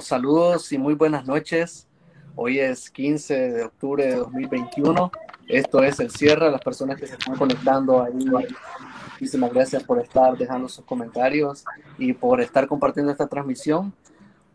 saludos 0.00 0.72
y 0.72 0.78
muy 0.78 0.94
buenas 0.94 1.26
noches. 1.26 1.86
Hoy 2.36 2.60
es 2.60 2.90
15 2.90 3.52
de 3.52 3.64
octubre 3.64 4.06
de 4.06 4.16
2021. 4.16 5.10
Esto 5.48 5.82
es 5.82 5.98
el 6.00 6.10
cierre. 6.10 6.50
Las 6.50 6.60
personas 6.60 6.98
que 6.98 7.06
se 7.06 7.14
están 7.14 7.36
conectando 7.36 8.02
ahí, 8.02 8.26
muchísimas 9.12 9.52
gracias 9.52 9.82
por 9.82 10.00
estar 10.00 10.36
dejando 10.36 10.68
sus 10.68 10.84
comentarios 10.84 11.64
y 11.98 12.12
por 12.12 12.40
estar 12.40 12.68
compartiendo 12.68 13.10
esta 13.10 13.26
transmisión. 13.26 13.92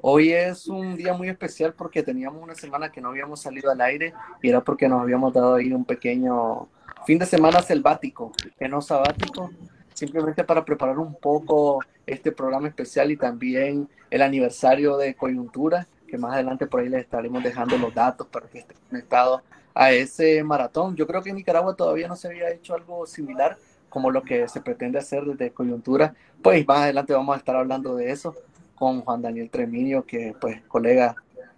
Hoy 0.01 0.31
es 0.31 0.67
un 0.67 0.95
día 0.95 1.13
muy 1.13 1.29
especial 1.29 1.73
porque 1.73 2.03
teníamos 2.03 2.41
una 2.41 2.55
semana 2.55 2.91
que 2.91 3.01
no 3.01 3.09
habíamos 3.09 3.41
salido 3.41 3.71
al 3.71 3.81
aire 3.81 4.13
y 4.41 4.49
era 4.49 4.61
porque 4.61 4.87
nos 4.87 5.01
habíamos 5.01 5.33
dado 5.33 5.55
ahí 5.55 5.73
un 5.73 5.85
pequeño 5.85 6.67
fin 7.05 7.19
de 7.19 7.25
semana 7.25 7.61
selvático, 7.61 8.31
que 8.57 8.67
no 8.67 8.81
sabático, 8.81 9.51
simplemente 9.93 10.43
para 10.43 10.63
preparar 10.65 10.99
un 10.99 11.15
poco 11.15 11.79
este 12.05 12.31
programa 12.31 12.67
especial 12.67 13.11
y 13.11 13.17
también 13.17 13.87
el 14.09 14.21
aniversario 14.21 14.97
de 14.97 15.15
coyuntura, 15.15 15.87
que 16.07 16.17
más 16.17 16.33
adelante 16.33 16.67
por 16.67 16.81
ahí 16.81 16.89
les 16.89 17.01
estaremos 17.01 17.43
dejando 17.43 17.77
los 17.77 17.93
datos 17.93 18.27
para 18.27 18.47
que 18.47 18.59
estén 18.59 18.77
conectados 18.89 19.41
a 19.73 19.91
ese 19.91 20.43
maratón. 20.43 20.95
Yo 20.95 21.07
creo 21.07 21.21
que 21.21 21.29
en 21.29 21.37
Nicaragua 21.37 21.75
todavía 21.75 22.07
no 22.07 22.15
se 22.15 22.27
había 22.27 22.49
hecho 22.51 22.75
algo 22.75 23.05
similar 23.05 23.57
como 23.89 24.11
lo 24.11 24.23
que 24.23 24.47
se 24.47 24.61
pretende 24.61 24.99
hacer 24.99 25.23
desde 25.23 25.51
coyuntura. 25.51 26.15
Pues 26.41 26.67
más 26.67 26.79
adelante 26.79 27.13
vamos 27.13 27.35
a 27.35 27.37
estar 27.37 27.55
hablando 27.55 27.95
de 27.95 28.11
eso 28.11 28.35
con 28.75 29.01
Juan 29.01 29.21
Daniel 29.21 29.49
Treminio, 29.49 30.05
que 30.05 30.35
pues 30.39 30.61
colega, 30.67 31.15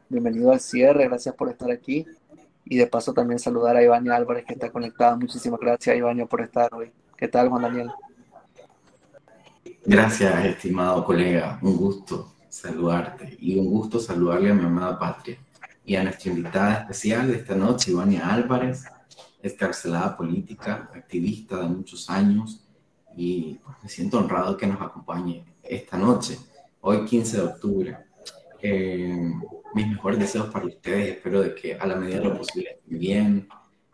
bienvenido 0.09 0.51
al 0.51 0.59
cierre, 0.59 1.07
gracias 1.07 1.33
por 1.35 1.49
estar 1.49 1.71
aquí. 1.71 2.05
Y 2.65 2.77
de 2.77 2.87
paso 2.87 3.13
también 3.13 3.39
saludar 3.39 3.75
a 3.75 3.83
Ivania 3.83 4.15
Álvarez 4.15 4.45
que 4.45 4.53
está 4.53 4.71
conectada. 4.71 5.15
Muchísimas 5.15 5.59
gracias 5.59 5.95
Ivania 5.95 6.25
por 6.25 6.41
estar 6.41 6.73
hoy. 6.73 6.91
¿Qué 7.15 7.27
tal 7.27 7.49
Juan 7.49 7.61
Daniel? 7.61 7.91
Gracias, 9.87 10.45
estimado 10.45 11.05
colega. 11.05 11.59
Un 11.61 11.77
gusto 11.77 12.33
saludarte 12.49 13.37
y 13.39 13.59
un 13.59 13.67
gusto 13.67 13.99
saludarle 13.99 14.49
a 14.49 14.55
mi 14.55 14.65
amada 14.65 14.97
patria 14.97 15.37
y 15.85 15.95
a 15.95 16.03
nuestra 16.03 16.31
invitada 16.31 16.73
especial 16.79 17.27
de 17.27 17.37
esta 17.37 17.53
noche, 17.53 17.91
Ivania 17.91 18.27
Álvarez, 18.27 18.85
escarcelada 19.43 20.17
política, 20.17 20.89
activista 20.91 21.57
de 21.57 21.67
muchos 21.67 22.09
años 22.09 22.65
y 23.15 23.59
pues, 23.63 23.77
me 23.83 23.89
siento 23.89 24.17
honrado 24.17 24.57
que 24.57 24.65
nos 24.65 24.81
acompañe 24.81 25.45
esta 25.61 25.99
noche, 25.99 26.39
hoy 26.81 27.05
15 27.05 27.37
de 27.37 27.43
octubre. 27.43 27.97
Eh, 28.63 29.33
mis 29.75 29.87
mejores 29.87 30.17
deseos 30.17 30.47
para 30.47 30.65
ustedes, 30.65 31.09
espero 31.09 31.41
de 31.41 31.53
que 31.53 31.75
a 31.75 31.85
la 31.85 31.95
medida 31.95 32.17
de 32.17 32.23
lo 32.23 32.37
posible 32.39 32.71
estén 32.71 32.97
bien. 32.97 33.47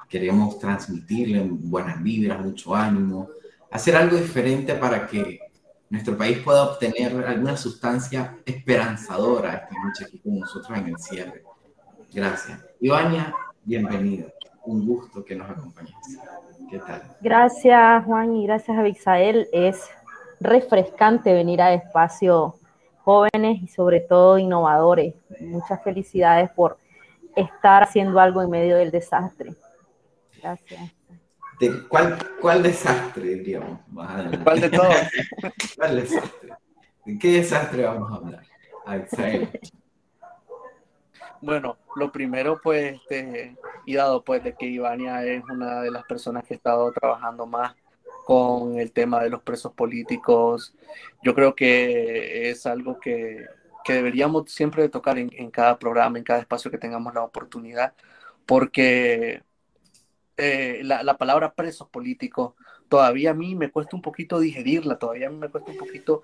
Queremos 0.08 0.58
transmitirle 0.58 1.46
buenas 1.50 2.02
vibras, 2.02 2.40
mucho 2.40 2.74
ánimo, 2.74 3.28
hacer 3.70 3.98
algo 3.98 4.16
diferente 4.16 4.76
para 4.76 5.06
que 5.06 5.51
nuestro 5.92 6.18
país 6.18 6.40
pueda 6.40 6.64
obtener 6.64 7.14
alguna 7.28 7.58
sustancia 7.58 8.38
esperanzadora 8.46 9.56
esta 9.56 9.76
noche 9.86 10.06
aquí 10.06 10.20
con 10.20 10.40
nosotros 10.40 10.78
en 10.78 10.88
el 10.88 10.98
cierre. 10.98 11.44
Gracias. 12.14 12.60
Ivania, 12.80 13.36
bienvenida. 13.66 14.28
Un 14.64 14.88
gusto 14.88 15.24
que 15.26 15.36
nos 15.36 15.50
acompañes. 15.50 15.94
¿Qué 16.70 16.80
tal? 16.80 17.02
Gracias, 17.20 18.06
Juan, 18.06 18.34
y 18.38 18.48
gracias 18.48 18.78
a 18.78 18.84
Bixael. 18.84 19.50
Es 19.52 19.90
refrescante 20.40 21.34
venir 21.34 21.62
a 21.62 21.74
espacio 21.74 22.56
jóvenes 23.04 23.62
y 23.62 23.68
sobre 23.68 24.00
todo 24.00 24.38
innovadores. 24.38 25.14
Muchas 25.42 25.84
felicidades 25.84 26.50
por 26.52 26.78
estar 27.36 27.84
haciendo 27.84 28.18
algo 28.22 28.42
en 28.42 28.50
medio 28.50 28.78
del 28.78 28.92
desastre. 28.92 29.56
Gracias 30.42 31.01
cuál, 31.88 32.18
cuál 32.40 32.64
desastre, 32.64 33.36
digamos? 33.36 33.80
¿Cuál 34.44 34.62
de 34.62 34.70
todos? 34.70 34.96
¿Cuál 35.78 35.96
desastre? 35.96 36.54
¿De 37.06 37.20
qué 37.20 37.32
desastre 37.34 37.84
vamos 37.84 38.12
a 38.12 38.16
hablar? 38.16 38.44
Bueno, 41.42 41.78
lo 41.96 42.12
primero, 42.12 42.60
pues, 42.62 42.96
este, 42.96 43.56
y 43.86 43.96
dado 43.96 44.24
pues 44.24 44.44
de 44.44 44.54
que 44.56 44.68
Ivania 44.68 45.24
es 45.26 45.44
una 45.50 45.82
de 45.82 45.92
las 45.92 46.04
personas 46.06 46.46
que 46.46 46.54
ha 46.54 46.58
estado 46.58 46.92
trabajando 46.92 47.46
más 47.46 47.76
con 48.26 48.78
el 48.78 48.92
tema 48.92 49.24
de 49.24 49.30
los 49.30 49.42
presos 49.42 49.74
políticos, 49.74 50.76
yo 51.24 51.34
creo 51.34 51.56
que 51.56 52.50
es 52.52 52.66
algo 52.68 53.00
que, 53.00 53.46
que 53.84 53.94
deberíamos 53.94 54.52
siempre 54.52 54.88
tocar 54.90 55.18
en, 55.18 55.32
en, 55.34 55.50
cada 55.50 55.80
programa, 55.80 56.20
en 56.20 56.24
cada 56.24 56.40
espacio 56.40 56.70
que 56.70 56.78
tengamos 56.78 57.14
la 57.16 57.24
oportunidad, 57.24 57.94
porque 58.46 59.44
eh, 60.44 60.82
la, 60.84 61.18
palabra 61.18 61.54
presos 61.54 61.88
políticos, 61.88 62.54
todavía 62.90 63.30
a 63.30 63.34
mí 63.36 63.54
me 63.54 63.70
cuesta 63.70 63.96
un 63.96 64.02
poquito 64.02 64.40
digerirla, 64.40 64.98
todavía 64.98 65.28
a 65.28 65.30
mí 65.30 65.38
me 65.38 65.50
cuesta 65.50 65.70
un 65.70 65.78
poquito 65.78 66.24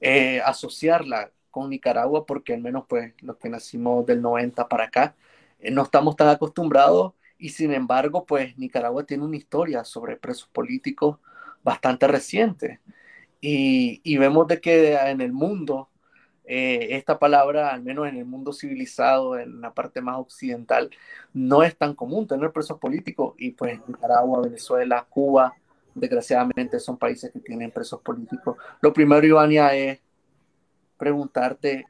eh, 0.00 0.40
asociarla 0.44 1.32
con 1.50 1.70
Nicaragua, 1.70 2.26
porque 2.26 2.54
al 2.54 2.60
menos 2.60 2.84
pues 2.88 3.14
los 3.22 3.38
que 3.38 3.48
nacimos 3.48 4.06
del 4.06 4.22
90 4.22 4.68
para 4.68 4.84
acá, 4.84 5.16
eh, 5.58 5.72
no 5.72 5.82
estamos 5.82 6.14
tan 6.14 6.28
acostumbrados 6.28 7.14
y 7.38 7.48
sin 7.48 7.72
embargo 7.72 8.24
pues 8.24 8.56
Nicaragua 8.56 9.04
tiene 9.04 9.24
una 9.24 9.36
historia 9.36 9.82
sobre 9.82 10.16
presos 10.16 10.48
políticos 10.48 11.18
bastante 11.64 12.06
reciente. 12.06 12.78
Y, 13.40 14.00
y 14.04 14.16
vemos 14.16 14.46
de 14.46 14.60
que 14.60 14.94
en 14.94 15.20
el 15.20 15.32
mundo 15.32 15.88
eh, 16.46 16.96
esta 16.96 17.18
palabra, 17.18 17.70
al 17.70 17.82
menos 17.82 18.06
en 18.08 18.16
el 18.16 18.24
mundo 18.24 18.52
civilizado, 18.52 19.38
en 19.38 19.60
la 19.60 19.74
parte 19.74 20.00
más 20.00 20.18
occidental, 20.18 20.90
no 21.32 21.62
es 21.62 21.76
tan 21.76 21.94
común 21.94 22.26
tener 22.26 22.52
presos 22.52 22.78
políticos 22.78 23.34
y 23.38 23.50
pues 23.50 23.80
Nicaragua, 23.88 24.42
Venezuela, 24.42 25.04
Cuba, 25.08 25.54
desgraciadamente 25.94 26.78
son 26.78 26.96
países 26.96 27.32
que 27.32 27.40
tienen 27.40 27.70
presos 27.70 28.00
políticos. 28.00 28.56
Lo 28.80 28.92
primero, 28.92 29.26
Ivania, 29.26 29.74
es 29.74 29.98
preguntarte 30.96 31.86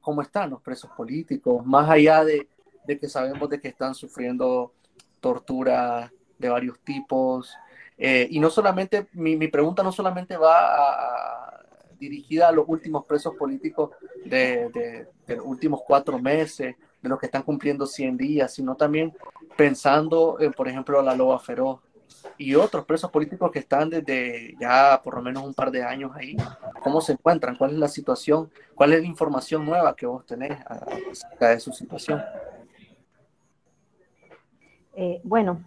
cómo 0.00 0.20
están 0.20 0.50
los 0.50 0.60
presos 0.60 0.90
políticos, 0.96 1.64
más 1.64 1.88
allá 1.88 2.24
de, 2.24 2.48
de 2.86 2.98
que 2.98 3.08
sabemos 3.08 3.48
de 3.48 3.60
que 3.60 3.68
están 3.68 3.94
sufriendo 3.94 4.74
tortura 5.20 6.12
de 6.38 6.48
varios 6.48 6.80
tipos. 6.80 7.54
Eh, 7.96 8.26
y 8.30 8.40
no 8.40 8.50
solamente, 8.50 9.06
mi, 9.12 9.36
mi, 9.36 9.48
pregunta 9.48 9.82
no 9.82 9.92
solamente 9.92 10.36
va 10.36 10.56
a, 10.56 11.61
dirigida 12.02 12.48
a 12.48 12.52
los 12.52 12.64
últimos 12.68 13.04
presos 13.04 13.34
políticos 13.36 13.90
de, 14.24 15.06
los 15.26 15.46
últimos 15.46 15.80
cuatro 15.86 16.18
meses, 16.18 16.74
de 17.00 17.08
los 17.08 17.18
que 17.18 17.26
están 17.26 17.42
cumpliendo 17.42 17.86
100 17.86 18.16
días, 18.16 18.52
sino 18.54 18.74
también 18.74 19.12
pensando, 19.56 20.38
en, 20.40 20.52
por 20.52 20.68
ejemplo, 20.68 21.00
la 21.02 21.14
Loba 21.14 21.38
Feroz 21.38 21.80
y 22.36 22.54
otros 22.54 22.84
presos 22.84 23.10
políticos 23.10 23.50
que 23.50 23.60
están 23.60 23.88
desde 23.88 24.54
ya 24.60 25.00
por 25.02 25.14
lo 25.14 25.22
menos 25.22 25.44
un 25.44 25.54
par 25.54 25.70
de 25.70 25.82
años 25.82 26.12
ahí. 26.14 26.36
¿Cómo 26.82 27.00
se 27.00 27.12
encuentran? 27.12 27.56
¿Cuál 27.56 27.72
es 27.72 27.78
la 27.78 27.88
situación? 27.88 28.50
¿Cuál 28.74 28.92
es 28.92 29.00
la 29.00 29.06
información 29.06 29.64
nueva 29.64 29.94
que 29.94 30.06
vos 30.06 30.26
tenés 30.26 30.58
acerca 30.66 31.50
de 31.50 31.60
su 31.60 31.72
situación? 31.72 32.22
Eh, 34.94 35.20
bueno, 35.24 35.64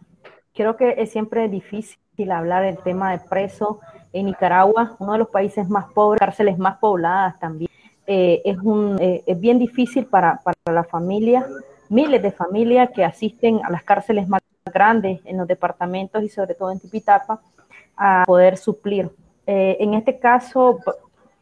creo 0.54 0.76
que 0.76 0.96
es 0.98 1.12
siempre 1.12 1.48
difícil 1.50 1.98
hablar 2.32 2.64
del 2.64 2.78
tema 2.84 3.12
de 3.12 3.20
presos 3.28 3.78
en 4.16 4.28
Nicaragua, 4.28 4.96
uno 5.00 5.12
de 5.12 5.20
los 5.20 5.28
países 5.28 5.68
más 5.70 5.86
pobres, 5.92 6.20
cárceles 6.20 6.58
más 6.58 6.78
pobladas 6.78 7.38
también. 7.38 7.70
Eh, 8.08 8.42
es, 8.46 8.58
un, 8.60 8.98
eh, 9.02 9.24
es 9.26 9.40
bien 9.40 9.60
difícil 9.60 10.06
para, 10.06 10.40
para 10.42 10.56
la 10.74 10.86
familia, 10.86 11.46
miles 11.90 12.22
de 12.22 12.32
familias 12.32 12.90
que 12.92 13.04
asisten 13.04 13.60
a 13.66 13.70
las 13.70 13.84
cárceles 13.84 14.28
más 14.28 14.42
grandes 14.72 15.20
en 15.26 15.38
los 15.38 15.48
departamentos 15.48 16.24
y 16.24 16.30
sobre 16.30 16.56
todo 16.56 16.72
en 16.72 16.80
Tipitapa 16.80 17.42
a 17.98 18.24
poder 18.26 18.56
suplir. 18.58 19.10
Eh, 19.48 19.78
en 19.82 19.94
este 19.94 20.18
caso, 20.18 20.80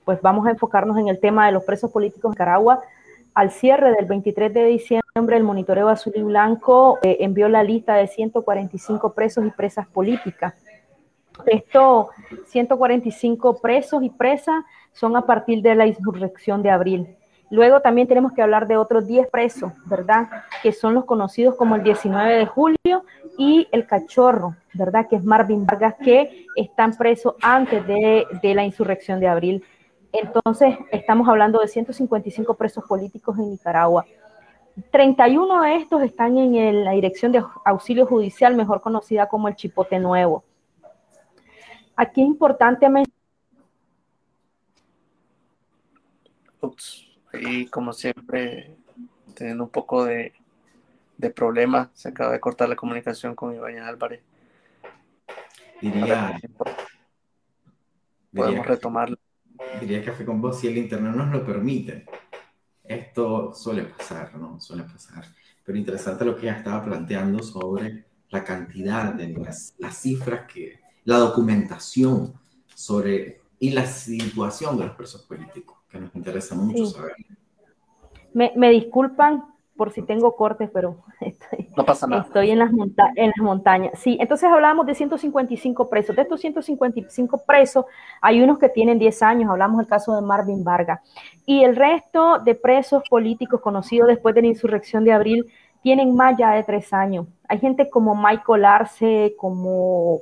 pues 0.04 0.20
vamos 0.22 0.48
a 0.48 0.50
enfocarnos 0.50 0.98
en 0.98 1.10
el 1.10 1.20
tema 1.20 1.46
de 1.46 1.52
los 1.52 1.64
presos 1.64 1.92
políticos 1.92 2.26
en 2.26 2.32
Nicaragua. 2.32 2.82
Al 3.36 3.52
cierre 3.52 3.92
del 3.92 4.06
23 4.06 4.52
de 4.52 4.66
diciembre, 4.66 5.38
el 5.38 5.44
monitoreo 5.44 5.90
azul 5.90 6.14
y 6.16 6.24
blanco 6.24 6.98
envió 7.04 7.50
la 7.50 7.64
lista 7.64 7.96
de 7.96 8.08
145 8.08 9.14
presos 9.14 9.46
y 9.46 9.52
presas 9.52 9.88
políticas 9.88 10.54
estos 11.46 12.08
145 12.48 13.60
presos 13.62 14.04
y 14.04 14.10
presas 14.10 14.64
son 14.92 15.16
a 15.16 15.26
partir 15.26 15.62
de 15.62 15.76
la 15.76 15.88
insurrección 15.88 16.62
de 16.62 16.70
abril. 16.70 17.18
Luego 17.50 17.82
también 17.82 18.08
tenemos 18.08 18.32
que 18.34 18.42
hablar 18.42 18.68
de 18.68 18.78
otros 18.78 19.06
10 19.06 19.28
presos, 19.30 19.72
¿verdad? 19.86 20.28
Que 20.64 20.72
son 20.72 20.96
los 20.96 21.06
conocidos 21.06 21.56
como 21.56 21.76
el 21.76 21.84
19 21.84 22.36
de 22.36 22.46
julio 22.48 23.06
y 23.38 23.68
el 23.72 23.86
cachorro, 23.86 24.56
¿verdad? 24.74 25.08
Que 25.08 25.18
es 25.18 25.24
Marvin 25.24 25.66
Vargas, 25.66 25.94
que 26.04 26.48
están 26.56 26.98
presos 26.98 27.36
antes 27.44 27.86
de, 27.86 28.26
la 28.56 28.64
insurrección 28.64 29.20
de 29.20 29.28
abril. 29.28 29.64
Entonces, 30.12 30.78
estamos 30.92 31.28
hablando 31.28 31.60
de 31.60 31.68
155 31.68 32.56
presos 32.56 32.86
políticos 32.86 33.38
en 33.38 33.52
Nicaragua. 33.52 34.06
31 34.90 35.62
de 35.62 35.76
estos 35.76 36.02
están 36.02 36.36
en 36.38 36.84
la 36.84 36.94
Dirección 36.94 37.32
de 37.32 37.44
Auxilio 37.66 38.08
Judicial, 38.08 38.56
mejor 38.56 38.82
conocida 38.82 39.28
como 39.28 39.48
el 39.48 39.56
Chipote 39.56 40.00
Nuevo. 40.00 40.44
Aquí 41.96 42.22
es 42.22 42.28
importante 42.28 42.88
Ups, 46.62 47.08
y 47.34 47.68
como 47.68 47.94
siempre 47.94 48.78
teniendo 49.36 49.66
un 49.66 49.70
poco 49.70 50.06
de, 50.06 50.34
de 51.18 51.30
problemas. 51.30 51.90
Se 51.94 52.10
acaba 52.10 52.32
de 52.32 52.40
cortar 52.40 52.70
la 52.70 52.76
comunicación 52.76 53.36
con 53.36 53.56
Iván 53.56 53.80
Álvarez. 53.80 54.22
Diría, 55.82 56.40
podemos 58.34 58.66
retomarlo. 58.66 59.18
Diría 59.80 60.04
Café 60.04 60.26
con 60.26 60.42
Vos 60.42 60.60
si 60.60 60.68
el 60.68 60.78
Internet 60.78 61.14
nos 61.16 61.32
lo 61.32 61.46
permite. 61.46 62.06
Esto 62.84 63.54
suele 63.54 63.84
pasar, 63.84 64.36
¿no? 64.36 64.60
Suele 64.60 64.84
pasar. 64.84 65.26
Pero 65.64 65.78
interesante 65.78 66.26
lo 66.26 66.36
que 66.36 66.48
ya 66.48 66.54
estaba 66.54 66.84
planteando 66.84 67.42
sobre 67.42 68.06
la 68.30 68.44
cantidad 68.44 69.14
de 69.14 69.30
las, 69.30 69.76
las 69.78 69.98
cifras 69.98 70.52
que, 70.52 70.83
la 71.06 71.18
documentación 71.18 72.34
sobre 72.74 73.42
y 73.60 73.70
la 73.72 73.86
situación 73.86 74.78
de 74.78 74.86
los 74.86 74.96
presos 74.96 75.22
políticos, 75.22 75.78
que 75.90 75.98
nos 75.98 76.14
interesa 76.16 76.54
mucho 76.54 76.86
saber. 76.86 77.14
Me, 78.34 78.52
me, 78.58 78.70
disculpan 78.72 79.46
por 79.78 79.92
si 79.92 80.02
tengo 80.02 80.36
cortes, 80.36 80.70
pero 80.74 80.98
estoy, 81.22 81.70
no 81.78 81.86
pasa 81.86 82.06
nada. 82.06 82.24
estoy 82.24 82.52
en, 82.52 82.60
las 82.60 82.72
en 82.72 83.28
las 83.28 83.38
montañas. 83.38 83.98
Sí, 84.00 84.18
entonces 84.20 84.50
hablábamos 84.50 84.86
de 84.86 84.96
155 84.96 85.90
presos. 85.90 86.14
De 86.14 86.24
estos 86.24 86.42
155 86.42 87.44
presos, 87.48 87.86
hay 88.22 88.42
unos 88.42 88.60
que 88.60 88.68
tienen 88.68 89.00
10 89.00 89.22
años, 89.24 89.50
hablamos 89.50 89.78
del 89.78 89.88
caso 89.88 90.14
de 90.14 90.22
Marvin 90.22 90.64
Vargas. 90.64 91.00
Y 91.46 91.64
el 91.64 91.76
resto 91.78 92.40
de 92.40 92.56
presos 92.56 93.04
políticos 93.10 93.62
conocidos 93.62 94.10
después 94.10 94.36
de 94.36 94.42
la 94.42 94.48
insurrección 94.48 95.06
de 95.06 95.14
abril 95.14 95.46
tienen 95.82 96.16
más 96.16 96.38
ya 96.38 96.52
de 96.52 96.64
3 96.64 96.92
años. 96.94 97.28
Hay 97.48 97.60
gente 97.60 97.90
como 97.90 98.16
Michael 98.16 98.66
Arce, 98.66 99.36
como 99.38 100.22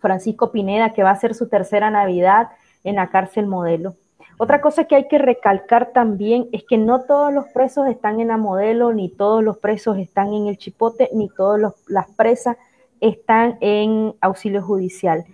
Francisco 0.00 0.50
Pineda, 0.52 0.92
que 0.92 1.02
va 1.02 1.10
a 1.10 1.16
ser 1.16 1.34
su 1.34 1.48
tercera 1.48 1.90
Navidad 1.90 2.48
en 2.84 2.96
la 2.96 3.08
cárcel 3.08 3.46
modelo. 3.46 3.96
Otra 4.40 4.60
cosa 4.60 4.84
que 4.84 4.94
hay 4.94 5.08
que 5.08 5.18
recalcar 5.18 5.90
también 5.92 6.48
es 6.52 6.62
que 6.62 6.78
no 6.78 7.02
todos 7.02 7.32
los 7.32 7.46
presos 7.48 7.88
están 7.88 8.20
en 8.20 8.28
la 8.28 8.36
modelo, 8.36 8.92
ni 8.92 9.08
todos 9.08 9.42
los 9.42 9.58
presos 9.58 9.98
están 9.98 10.32
en 10.32 10.46
el 10.46 10.58
chipote, 10.58 11.10
ni 11.12 11.28
todas 11.28 11.74
las 11.88 12.10
presas 12.12 12.56
están 13.00 13.58
en 13.60 14.14
auxilio 14.20 14.62
judicial. 14.62 15.24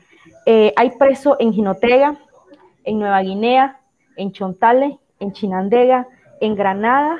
Eh, 0.47 0.73
hay 0.77 0.91
presos 0.93 1.37
en 1.39 1.53
Jinotega, 1.53 2.17
en 2.85 2.99
Nueva 2.99 3.21
Guinea, 3.21 3.81
en 4.17 4.33
Chontales, 4.33 4.95
en 5.21 5.33
Chinandega, 5.33 6.09
en 6.41 6.55
Granada, 6.55 7.19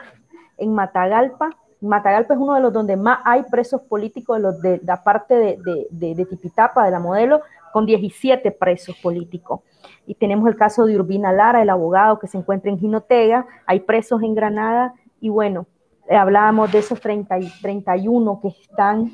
en 0.57 0.73
Matagalpa. 0.75 1.57
Matagalpa 1.85 2.35
es 2.35 2.41
uno 2.41 2.55
de 2.55 2.61
los 2.61 2.73
donde 2.73 2.97
más 2.97 3.21
hay 3.25 3.43
presos 3.45 3.83
políticos 3.83 4.61
de, 4.61 4.81
la 4.85 5.03
parte 5.03 5.35
de, 5.35 6.27
Tipitapa, 6.29 6.85
de 6.85 6.91
la 6.91 7.01
modelo, 7.01 7.41
con 7.73 7.87
17 7.87 8.51
presos 8.53 8.97
políticos. 8.97 9.61
Y 10.07 10.15
tenemos 10.15 10.49
el 10.49 10.57
caso 10.57 10.87
de 10.87 10.97
Urbina 10.97 11.33
Lara, 11.33 11.63
el 11.63 11.71
abogado 11.71 12.19
que 12.19 12.27
se 12.27 12.39
encuentra 12.39 12.71
en 12.71 12.79
Ginotega, 12.79 13.47
hay 13.67 13.81
presos 13.81 14.23
en 14.23 14.35
Granada 14.35 14.95
y 15.21 15.29
bueno, 15.29 15.67
eh, 16.09 16.17
hablábamos 16.17 16.71
de 16.73 16.79
esos 16.79 17.01
30 17.01 17.39
y 17.39 17.51
31 17.63 18.41
que 18.41 18.49
están 18.49 19.11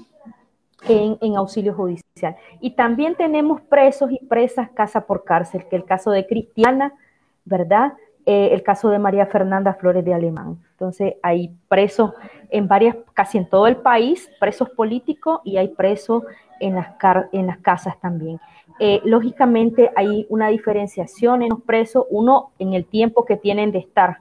en, 0.88 1.18
en, 1.20 1.36
auxilio 1.36 1.74
judicial. 1.74 2.36
Y 2.60 2.72
también 2.72 3.14
tenemos 3.14 3.60
presos 3.62 4.10
y 4.10 4.24
presas 4.26 4.70
casa 4.70 5.02
por 5.02 5.24
cárcel, 5.24 5.66
que 5.68 5.76
el 5.76 5.84
caso 5.84 6.10
de 6.10 6.26
Cristiana, 6.26 6.94
¿verdad? 7.44 7.92
Eh, 8.26 8.50
el 8.52 8.62
caso 8.62 8.90
de 8.90 8.98
María 8.98 9.26
Fernanda 9.26 9.74
Flores 9.74 10.04
de 10.04 10.12
Alemán. 10.12 10.58
Entonces 10.72 11.14
hay 11.22 11.56
presos 11.68 12.12
en 12.50 12.68
varias, 12.68 12.96
casi 13.14 13.38
en 13.38 13.48
todo 13.48 13.66
el 13.66 13.76
país, 13.76 14.30
presos 14.38 14.70
políticos 14.70 15.40
y 15.44 15.56
hay 15.56 15.68
presos 15.68 16.24
en 16.60 16.74
las, 16.74 16.88
en 17.32 17.46
las 17.46 17.58
casas 17.58 17.98
también. 18.00 18.40
Eh, 18.78 19.00
lógicamente 19.04 19.90
hay 19.96 20.26
una 20.28 20.48
diferenciación 20.48 21.42
en 21.42 21.50
los 21.50 21.62
presos, 21.62 22.06
uno 22.10 22.52
en 22.58 22.74
el 22.74 22.86
tiempo 22.86 23.24
que 23.24 23.36
tienen 23.36 23.72
de 23.72 23.78
estar, 23.78 24.18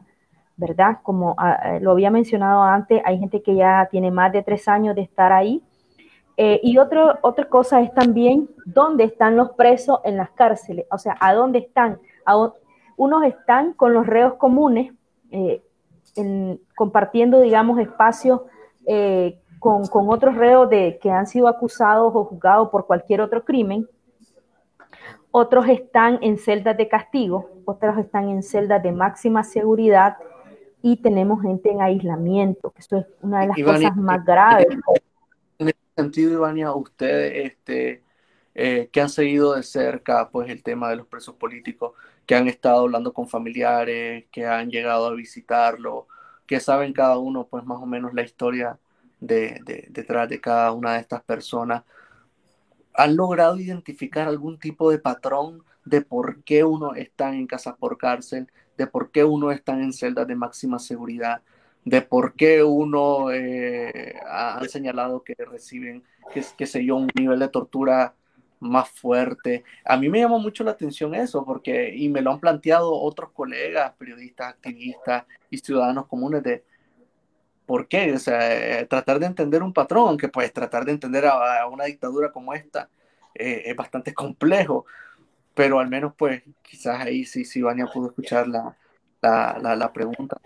¿verdad? 0.58 1.00
Como 1.04 1.36
ah, 1.38 1.76
eh, 1.76 1.80
lo 1.80 1.92
había 1.92 2.12
mencionado 2.12 2.64
antes, 2.64 3.02
hay 3.06 3.20
gente 3.20 3.42
que 3.42 3.56
ya 3.56 3.88
tiene 3.92 4.12
más 4.12 4.34
de 4.34 4.44
tres 4.44 4.68
años 4.68 4.96
de 4.96 5.02
estar 5.02 5.32
ahí. 5.32 5.62
Eh, 6.36 6.60
y 6.64 6.78
otro, 6.78 7.20
otra 7.22 7.46
cosa 7.46 7.82
es 7.82 7.94
también 7.94 8.50
dónde 8.66 9.04
están 9.04 9.36
los 9.36 9.52
presos 9.52 10.00
en 10.06 10.18
las 10.18 10.30
cárceles, 10.32 10.86
o 10.90 10.98
sea, 10.98 11.18
a 11.20 11.34
dónde 11.34 11.60
están. 11.60 12.00
unos 12.98 13.24
están 13.26 13.74
con 13.74 13.94
los 13.94 14.08
reos 14.08 14.36
comunes, 14.36 14.94
compartiendo, 16.76 17.42
digamos, 17.42 17.80
espacios 17.80 18.42
con, 19.60 19.86
con, 19.88 20.10
otros 20.10 20.36
reos 20.36 20.70
de, 20.70 21.00
que 21.02 21.12
han 21.12 21.28
sido 21.28 21.48
acusados 21.48 22.12
o 22.16 22.26
juzgados 22.26 22.70
por 22.70 22.88
cualquier 22.88 23.22
otro 23.22 23.44
crimen. 23.44 23.88
Otros 25.32 25.68
están 25.68 26.18
en 26.22 26.38
celdas 26.38 26.76
de 26.78 26.88
castigo, 26.88 27.50
otros 27.66 27.98
están 28.00 28.30
en 28.30 28.42
celdas 28.42 28.82
de 28.82 28.92
máxima 28.92 29.44
seguridad 29.44 30.18
y 30.82 30.98
tenemos 30.98 31.42
gente 31.42 31.72
en 31.72 31.82
aislamiento, 31.82 32.72
que 32.72 32.82
eso 32.82 32.98
es 32.98 33.06
una 33.22 33.42
de 33.42 33.48
las 33.48 33.58
cosas 33.58 33.96
más 33.96 34.24
graves. 34.26 34.68
En 35.58 35.68
ese 35.68 35.78
sentido, 35.96 36.34
Ivania, 36.34 36.74
ustedes 36.74 37.52
este, 37.52 38.04
eh, 38.56 38.90
que 38.92 39.02
han 39.02 39.10
seguido 39.10 39.56
de 39.56 39.64
cerca 39.64 40.30
pues, 40.30 40.50
el 40.50 40.64
tema 40.64 40.90
de 40.90 40.96
los 40.96 41.08
presos 41.08 41.36
políticos, 41.36 41.94
que 42.26 42.36
han 42.36 42.48
estado 42.48 42.82
hablando 42.82 43.14
con 43.14 43.28
familiares, 43.28 44.26
que 44.32 44.46
han 44.46 44.70
llegado 44.70 45.08
a 45.08 45.14
visitarlo, 45.14 46.08
que 46.50 46.60
saben 46.60 46.94
cada 46.94 47.20
uno 47.20 47.46
pues 47.46 47.64
más 47.64 47.78
o 47.80 47.86
menos 47.86 48.12
la 48.16 48.24
historia 48.24 48.80
de, 49.20 49.62
detrás 49.92 50.28
de 50.28 50.42
cada 50.42 50.72
una 50.72 50.94
de 50.94 51.02
estas 51.02 51.22
personas. 51.22 51.84
¿Han 52.96 53.16
logrado 53.16 53.60
identificar 53.60 54.28
algún 54.28 54.58
tipo 54.58 54.90
de 54.90 54.98
patrón 54.98 55.64
de 55.86 56.02
por 56.02 56.44
qué 56.44 56.64
uno 56.64 56.96
está 56.96 57.36
en 57.36 57.46
casa 57.46 57.76
por 57.76 58.00
cárcel, 58.00 58.48
de 58.78 58.88
por 58.88 59.12
qué 59.12 59.24
uno 59.24 59.52
está 59.52 59.74
en 59.74 59.94
celdas 59.94 60.26
de 60.26 60.34
máxima 60.34 60.80
seguridad, 60.80 61.44
de 61.86 62.02
por 62.02 62.34
qué 62.34 62.64
uno 62.64 63.32
eh, 63.32 64.16
ha 64.28 64.60
señalado 64.68 65.24
que 65.24 65.36
reciben, 65.38 66.02
que, 66.34 66.44
que 66.58 66.66
sé 66.66 66.84
yo, 66.84 66.96
un 66.96 67.10
nivel 67.14 67.38
de 67.38 67.50
tortura 67.50 68.16
más 68.60 68.90
fuerte. 68.90 69.64
A 69.86 69.98
mí 69.98 70.10
me 70.10 70.20
llamó 70.20 70.40
mucho 70.40 70.64
la 70.64 70.72
atención 70.72 71.16
eso, 71.16 71.46
porque, 71.46 71.94
y 71.96 72.10
me 72.10 72.22
lo 72.22 72.32
han 72.32 72.40
planteado 72.40 72.94
otros 72.94 73.32
colegas, 73.32 73.94
periodistas, 73.98 74.50
activistas 74.50 75.26
y 75.50 75.58
ciudadanos 75.58 76.08
comunes 76.08 76.44
de, 76.44 76.64
¿Por 77.70 77.88
qué? 77.88 78.14
O 78.14 78.18
sea, 78.18 78.80
eh, 78.80 78.88
tratar 78.88 79.20
de 79.20 79.28
entender 79.28 79.62
un 79.62 79.74
patrón, 79.74 80.08
aunque 80.08 80.28
pues 80.28 80.52
tratar 80.52 80.86
de 80.86 80.92
entender 80.92 81.28
a, 81.28 81.68
una 81.68 81.84
dictadura 81.84 82.32
como 82.32 82.52
esta 82.56 82.90
eh, 83.36 83.62
es 83.64 83.76
bastante 83.76 84.12
complejo, 84.12 84.88
pero 85.54 85.80
al 85.80 85.88
menos 85.88 86.14
pues 86.18 86.42
quizás 86.64 87.02
ahí 87.02 87.26
sí, 87.26 87.46
sí, 87.46 87.60
Ivania 87.60 87.86
pudo 87.86 88.08
escuchar 88.08 88.48
la, 88.48 88.76
la, 89.22 89.76
la, 89.76 89.94
pregunta. 89.94 90.42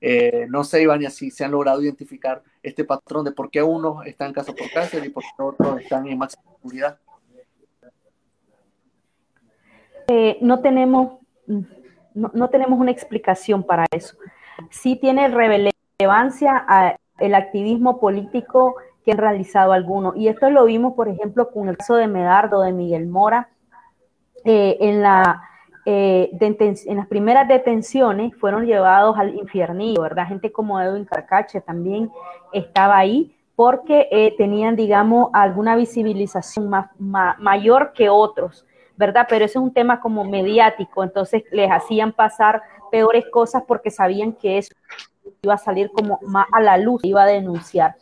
Eh, 0.00 0.46
no 0.48 0.64
sé, 0.64 0.82
Ivania, 0.82 1.08
si 1.10 1.30
se 1.30 1.44
han 1.44 1.52
logrado 1.52 1.82
identificar 1.82 2.42
este 2.64 2.84
patrón 2.84 3.24
de 3.24 3.30
por 3.30 3.48
qué 3.48 3.62
unos 3.62 4.04
están 4.04 4.28
en 4.28 4.34
casa 4.34 4.52
por 4.52 4.68
cárcel 4.72 5.04
y 5.04 5.10
por 5.10 5.22
qué 5.22 5.42
otros 5.44 5.80
están 5.80 6.08
en 6.08 6.18
máxima 6.18 6.42
seguridad. 6.56 6.98
No 10.40 10.60
tenemos 10.60 11.18
no, 12.14 12.30
no, 12.34 12.48
tenemos 12.48 12.78
una 12.78 12.90
explicación 12.90 13.62
para 13.62 13.86
eso. 13.92 14.16
Sí 14.70 14.96
tiene 14.96 15.28
relevancia 15.28 15.80
relevancia 16.00 16.56
al 17.18 17.34
activismo 17.34 18.00
político 18.00 18.76
que 19.04 19.12
han 19.12 19.18
realizado 19.18 19.72
algunos. 19.72 20.16
Y 20.16 20.28
esto 20.28 20.50
lo 20.50 20.64
vimos, 20.64 20.94
por 20.94 21.08
ejemplo, 21.08 21.50
con 21.50 21.68
el 21.68 21.76
caso 21.76 21.96
de 21.96 22.06
Medardo, 22.06 22.62
de 22.62 22.72
Miguel 22.72 23.06
Mora, 23.06 23.50
eh, 24.44 24.78
en, 24.80 25.02
la, 25.02 25.42
eh, 25.84 26.30
en 26.40 26.96
las 26.96 27.06
primeras 27.06 27.48
detenciones 27.48 28.34
fueron 28.36 28.64
llevados 28.64 29.18
al 29.18 29.34
infiernillo, 29.34 30.00
¿verdad? 30.00 30.28
Gente 30.28 30.50
como 30.50 30.80
Edwin 30.80 31.04
Carcache 31.04 31.60
también 31.60 32.10
estaba 32.52 32.96
ahí 32.96 33.36
porque 33.54 34.08
eh, 34.10 34.34
tenían, 34.38 34.74
digamos, 34.74 35.28
alguna 35.34 35.76
visibilización 35.76 36.70
mayor 36.98 37.92
que 37.92 38.08
otros, 38.08 38.66
¿verdad? 39.00 39.26
Pero 39.30 39.46
ese 39.46 39.58
es 39.58 39.64
un 39.64 39.72
tema 39.72 39.98
como 39.98 40.24
mediático, 40.24 41.02
entonces 41.02 41.42
les 41.50 41.70
hacían 41.70 42.12
pasar 42.12 42.62
peores 42.90 43.24
cosas 43.32 43.62
porque 43.66 43.90
sabían 43.90 44.34
que 44.34 44.58
eso 44.58 44.74
iba 45.40 45.54
a 45.54 45.58
salir 45.58 45.90
como 45.90 46.18
más 46.22 46.46
a 46.52 46.60
la 46.60 46.76
luz, 46.76 47.00
iba 47.02 47.22
a 47.22 47.26
denunciar. 47.26 47.96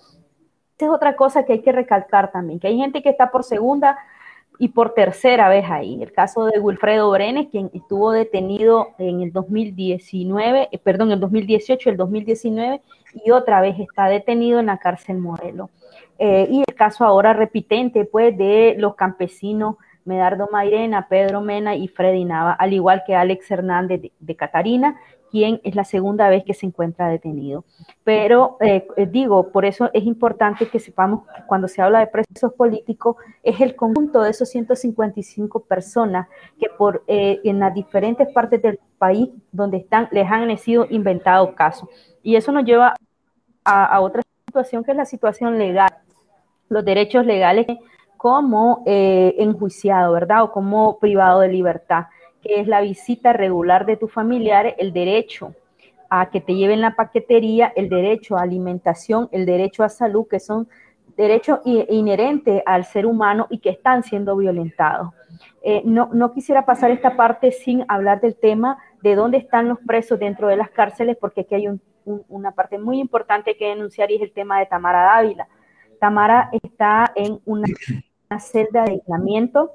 Esa 0.77 0.87
es 0.87 0.91
otra 0.91 1.15
cosa 1.15 1.45
que 1.45 1.53
hay 1.53 1.63
que 1.63 1.71
recalcar 1.71 2.33
también, 2.33 2.59
que 2.59 2.67
hay 2.67 2.77
gente 2.77 3.01
que 3.01 3.11
está 3.11 3.31
por 3.31 3.45
segunda 3.45 3.97
y 4.59 4.71
por 4.71 4.93
tercera 4.93 5.49
vez 5.49 5.71
ahí. 5.71 6.03
El 6.03 6.11
caso 6.11 6.47
de 6.47 6.59
Wilfredo 6.59 7.13
Brenes, 7.13 7.47
quien 7.49 7.71
estuvo 7.73 8.11
detenido 8.11 8.89
en 8.99 9.21
el 9.23 9.33
2019, 9.33 10.69
eh, 10.73 10.79
perdón, 10.79 11.13
el 11.13 11.21
2018, 11.21 11.91
el 11.91 11.97
2019, 11.97 12.83
y 13.25 13.31
otra 13.31 13.61
vez 13.61 13.79
está 13.79 14.09
detenido 14.09 14.59
en 14.59 14.67
la 14.67 14.79
cárcel 14.79 15.19
Morelos. 15.19 15.71
Eh, 16.19 16.49
y 16.51 16.65
el 16.67 16.75
caso 16.75 17.05
ahora 17.05 17.35
repitente, 17.35 18.05
pues, 18.05 18.37
de 18.37 18.75
los 18.79 18.97
campesinos 18.97 19.77
Medardo 20.09 20.49
Mairena, 20.51 21.07
Pedro 21.07 21.43
Mena 21.43 21.77
y 21.77 21.87
Freddy 21.87 22.25
Nava, 22.25 22.53
al 22.53 22.73
igual 22.73 23.05
que 23.07 23.15
Alex 23.15 23.51
Hernández 23.51 24.01
de, 24.19 24.37
Catarina 24.37 24.97
quien 25.31 25.61
es 25.63 25.75
la 25.75 25.85
segunda 25.85 26.31
vez 26.31 26.43
que 26.43 26.55
se 26.55 26.65
encuentra 26.65 27.09
detenido. 27.09 27.67
Pero 28.03 28.57
eh, 28.63 28.89
eh, 28.97 29.05
digo, 29.05 29.53
por 29.53 29.67
eso 29.67 29.91
es 29.93 30.05
importante 30.05 30.71
que 30.71 30.81
sepamos 30.81 31.27
que 31.37 31.43
cuando 31.47 31.69
se 31.69 31.83
habla 31.83 31.99
de 31.99 32.07
presos 32.07 32.55
políticos 32.55 33.17
es 33.43 33.61
el 33.61 33.77
conjunto 33.77 34.23
de 34.23 34.31
esos 34.31 34.49
155 34.49 35.65
personas 35.65 36.29
que 36.59 36.71
por 36.71 37.05
eh, 37.09 37.41
en 37.45 37.59
las 37.59 37.75
diferentes 37.75 38.27
partes 38.33 38.63
del 38.63 38.81
país 38.97 39.29
donde 39.53 39.77
están 39.77 40.09
les 40.13 40.27
han 40.31 40.57
sido 40.57 40.87
inventados 40.89 41.53
casos. 41.53 41.91
Y 42.23 42.37
eso 42.37 42.51
nos 42.51 42.65
lleva 42.65 42.95
a, 43.65 43.85
a 43.85 44.01
otra 44.01 44.23
situación 44.47 44.83
que 44.83 44.93
es 44.93 44.97
la 44.97 45.05
situación 45.05 45.59
legal, 45.59 45.91
los 46.71 46.83
derechos 46.87 47.27
legales 47.27 47.67
como 48.19 48.83
enjuiciado, 48.85 50.13
¿verdad? 50.13 50.43
O 50.43 50.53
como 50.53 50.99
privado 50.99 51.41
de 51.41 51.49
libertad 51.49 52.07
que 52.43 52.61
es 52.61 52.69
la 52.69 52.81
visita 52.81 53.33
regular 53.33 53.87
de 53.87 53.97
tu 53.97 54.09
familiar, 54.09 54.75
el 54.79 54.93
derecho 54.93 55.55
a 56.11 56.31
que 56.31 56.41
te 56.41 56.55
lleven 56.55 56.81
la 56.81 56.95
paquetería, 56.95 57.73
el 57.77 57.89
derecho 57.89 58.37
a 58.37 58.43
alimentación, 58.43 59.29
el 59.33 59.45
derecho 59.45 59.85
a 59.85 59.89
salud, 59.89 60.27
que 60.29 60.41
son 60.41 60.69
derechos 61.17 61.61
inherentes 61.65 62.63
al 62.65 62.85
ser 62.85 63.05
humano 63.05 63.47
y 63.51 63.59
que 63.59 63.71
están 63.71 64.03
siendo 64.05 64.37
violentados. 64.37 65.13
Eh, 65.63 65.83
no, 65.85 66.09
no, 66.13 66.33
quisiera 66.33 66.65
pasar 66.65 66.91
esta 66.91 67.17
parte 67.17 67.51
sin 67.51 67.85
hablar 67.89 68.21
del 68.21 68.37
tema 68.37 68.79
de 69.03 69.17
dónde 69.17 69.39
están 69.39 69.69
los 69.69 69.79
presos 69.81 70.19
dentro 70.19 70.49
de 70.49 70.57
las 70.57 70.71
cárceles, 70.71 71.17
porque 71.21 71.43
aquí 71.43 71.57
hay 71.57 71.69
una 72.05 72.53
parte 72.53 72.79
muy 72.79 73.01
importante 73.01 73.57
que 73.57 73.67
denunciar 73.67 74.11
y 74.11 74.17
es 74.17 74.23
el 74.23 74.33
tema 74.33 74.61
de 74.61 74.67
Tamara 74.67 75.03
Dávila. 75.03 75.49
Tamara 76.01 76.49
está 76.63 77.13
en 77.17 77.41
una 77.45 77.67
celda 78.39 78.85
de 78.85 78.93
aislamiento 78.93 79.73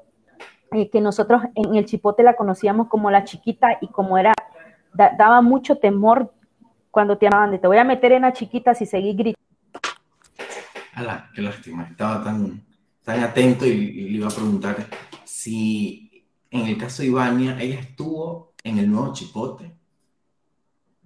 eh, 0.72 0.90
que 0.90 1.00
nosotros 1.00 1.42
en 1.54 1.76
el 1.76 1.84
Chipote 1.84 2.22
la 2.22 2.34
conocíamos 2.34 2.88
como 2.88 3.10
la 3.10 3.24
chiquita 3.24 3.78
y 3.80 3.88
como 3.88 4.18
era, 4.18 4.34
daba 4.92 5.40
mucho 5.40 5.76
temor 5.76 6.32
cuando 6.90 7.18
te 7.18 7.26
llamaban 7.26 7.50
de 7.50 7.58
te 7.58 7.66
voy 7.66 7.78
a 7.78 7.84
meter 7.84 8.12
en 8.12 8.22
la 8.22 8.32
chiquita 8.32 8.74
si 8.74 8.86
seguís 8.86 9.16
gritando. 9.16 9.44
Ala, 10.94 11.30
qué 11.34 11.42
lástima, 11.42 11.84
estaba 11.84 12.22
tan, 12.22 12.64
tan 13.02 13.20
atento 13.20 13.66
y, 13.66 14.10
le 14.10 14.16
iba 14.18 14.28
a 14.28 14.30
preguntar 14.30 14.76
si 15.24 16.04
en 16.50 16.66
el 16.66 16.78
caso 16.78 17.02
de 17.02 17.08
Ivania, 17.08 17.56
ella 17.60 17.80
estuvo 17.80 18.54
en 18.62 18.78
el 18.78 18.90
nuevo 18.90 19.12
Chipote. 19.12 19.76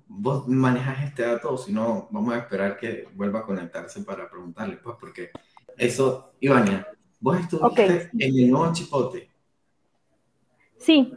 Vos 0.07 0.47
manejas 0.47 1.05
este 1.05 1.23
dato, 1.23 1.57
si 1.57 1.73
no, 1.73 2.09
vamos 2.11 2.35
a 2.35 2.39
esperar 2.39 2.77
que 2.77 3.09
vuelva 3.15 3.41
a 3.41 3.45
conectarse 3.45 4.03
para 4.03 4.29
preguntarle, 4.31 4.77
pues, 4.77 4.97
porque 5.01 5.31
eso, 5.77 6.33
Ivania, 6.41 6.87
vos 7.21 7.39
estuviste 7.41 8.11
en 8.13 8.39
el 8.39 8.51
nuevo 8.51 8.73
Chipote. 8.73 9.29
Sí, 10.77 11.13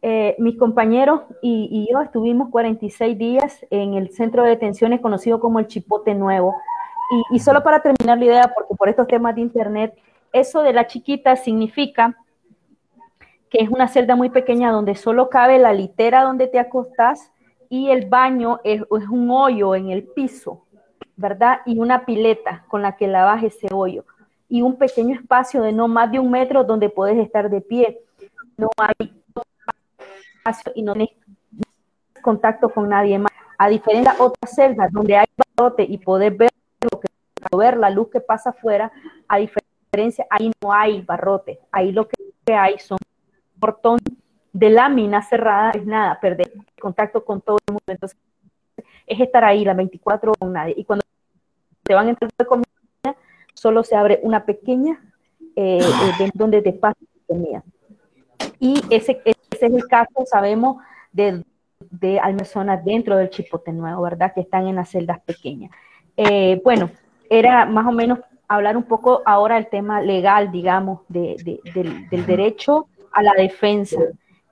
eh, 0.00 0.36
mis 0.38 0.56
compañeros 0.56 1.22
y, 1.42 1.88
yo 1.90 2.00
estuvimos 2.00 2.50
46 2.50 3.18
días 3.18 3.66
en 3.70 3.94
el 3.94 4.10
centro 4.12 4.44
de 4.44 4.50
detenciones 4.50 5.00
conocido 5.00 5.40
como 5.40 5.58
el 5.58 5.66
Chipote 5.66 6.14
Nuevo. 6.14 6.54
Y, 7.30 7.38
solo 7.38 7.62
para 7.62 7.80
terminar 7.80 8.18
la 8.18 8.24
idea, 8.24 8.52
porque 8.54 8.74
por 8.74 8.88
estos 8.88 9.06
temas 9.06 9.34
de 9.34 9.40
internet, 9.40 9.98
eso 10.32 10.62
de 10.62 10.74
la 10.74 10.86
chiquita 10.86 11.36
significa 11.36 12.16
que 13.48 13.62
es 13.62 13.70
una 13.70 13.88
celda 13.88 14.14
muy 14.14 14.28
pequeña 14.28 14.70
donde 14.70 14.94
solo 14.94 15.30
cabe 15.30 15.58
la 15.58 15.72
litera 15.72 16.22
donde 16.22 16.48
te 16.48 16.58
acostás 16.58 17.32
y 17.70 17.88
el 17.88 18.06
baño 18.06 18.60
es, 18.62 18.82
es 18.82 19.08
un 19.08 19.30
hoyo 19.30 19.74
en 19.74 19.88
el 19.88 20.04
piso, 20.04 20.66
¿verdad? 21.16 21.60
Y 21.64 21.78
una 21.78 22.04
pileta 22.04 22.64
con 22.68 22.82
la 22.82 22.94
que 22.96 23.06
lavas 23.08 23.42
ese 23.42 23.68
hoyo. 23.72 24.04
Y 24.48 24.62
un 24.62 24.76
pequeño 24.76 25.14
espacio 25.14 25.62
de 25.62 25.72
no 25.72 25.88
más 25.88 26.10
de 26.10 26.18
un 26.18 26.30
metro 26.30 26.64
donde 26.64 26.88
puedes 26.88 27.18
estar 27.18 27.50
de 27.50 27.60
pie 27.60 28.00
no 28.56 28.70
hay 28.76 29.22
espacio 30.36 30.72
y 30.74 30.82
no 30.82 30.94
tienes 30.94 31.16
contacto 32.22 32.68
con 32.68 32.88
nadie 32.88 33.18
más. 33.18 33.32
A 33.56 33.68
diferencia 33.68 34.12
de 34.12 34.20
otras 34.20 34.54
celdas 34.54 34.92
donde 34.92 35.16
hay 35.16 35.26
barrote 35.56 35.84
y 35.88 35.98
poder 35.98 36.34
ver 36.34 36.50
lo 36.80 37.00
que 37.00 37.08
ver 37.56 37.76
la 37.76 37.90
luz 37.90 38.10
que 38.10 38.20
pasa 38.20 38.50
afuera, 38.50 38.92
a 39.26 39.38
diferencia 39.38 40.26
ahí 40.30 40.52
no 40.62 40.72
hay 40.72 41.00
barrote, 41.02 41.58
ahí 41.72 41.92
lo 41.92 42.06
que 42.06 42.54
hay 42.54 42.78
son 42.78 42.98
portón 43.58 43.98
de 44.52 44.70
lámina 44.70 45.22
cerrada, 45.22 45.70
es 45.72 45.84
nada, 45.84 46.18
perder 46.20 46.52
contacto 46.80 47.24
con 47.24 47.40
todo 47.40 47.58
el 47.66 47.72
mundo. 47.72 47.84
Entonces, 47.86 48.18
es 49.06 49.20
estar 49.20 49.44
ahí 49.44 49.64
las 49.64 49.76
24 49.76 50.32
con 50.38 50.52
nadie. 50.52 50.74
Y 50.76 50.84
cuando 50.84 51.04
te 51.82 51.94
van 51.94 52.06
a 52.06 52.10
entrar 52.10 52.30
de 52.36 52.44
solo 53.58 53.82
se 53.82 53.96
abre 53.96 54.20
una 54.22 54.44
pequeña 54.44 55.00
eh, 55.56 55.80
eh 55.80 56.30
donde 56.34 56.62
te 56.62 56.72
pasa 56.72 56.98
comida. 57.26 57.62
Y 58.60 58.80
ese, 58.90 59.20
ese 59.24 59.38
es 59.50 59.62
el 59.62 59.86
caso, 59.88 60.24
sabemos, 60.24 60.76
de, 61.12 61.44
de 61.90 62.20
dentro 62.84 63.16
del 63.16 63.30
Chipote 63.30 63.72
Nuevo, 63.72 64.02
¿verdad? 64.02 64.32
Que 64.34 64.40
están 64.40 64.66
en 64.66 64.76
las 64.76 64.90
celdas 64.90 65.20
pequeñas. 65.20 65.70
Eh, 66.16 66.60
bueno, 66.64 66.90
era 67.28 67.66
más 67.66 67.86
o 67.86 67.92
menos 67.92 68.20
hablar 68.48 68.76
un 68.76 68.84
poco 68.84 69.22
ahora 69.26 69.56
del 69.56 69.68
tema 69.68 70.00
legal, 70.00 70.50
digamos, 70.50 71.00
de, 71.08 71.60
del, 71.74 72.08
del, 72.08 72.26
derecho 72.26 72.88
a 73.12 73.22
la 73.22 73.32
defensa. 73.34 74.00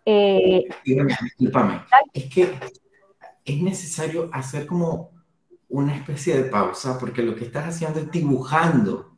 Eh, 0.05 0.65
discúlpame, 0.85 1.81
es 2.13 2.33
que 2.33 2.53
es 3.45 3.63
necesario 3.63 4.29
hacer 4.33 4.67
como 4.67 5.16
una 5.69 5.97
especie 5.97 6.37
de 6.37 6.51
pausa, 6.51 6.99
porque 6.99 7.23
lo 7.23 7.35
que 7.35 7.45
estás 7.45 7.75
haciendo 7.75 8.01
es 8.01 8.11
dibujando 8.11 9.17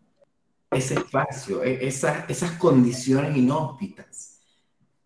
ese 0.71 0.95
espacio, 0.95 1.63
e, 1.63 1.87
esas, 1.87 2.29
esas 2.29 2.53
condiciones 2.53 3.37
inhóspitas 3.37 4.41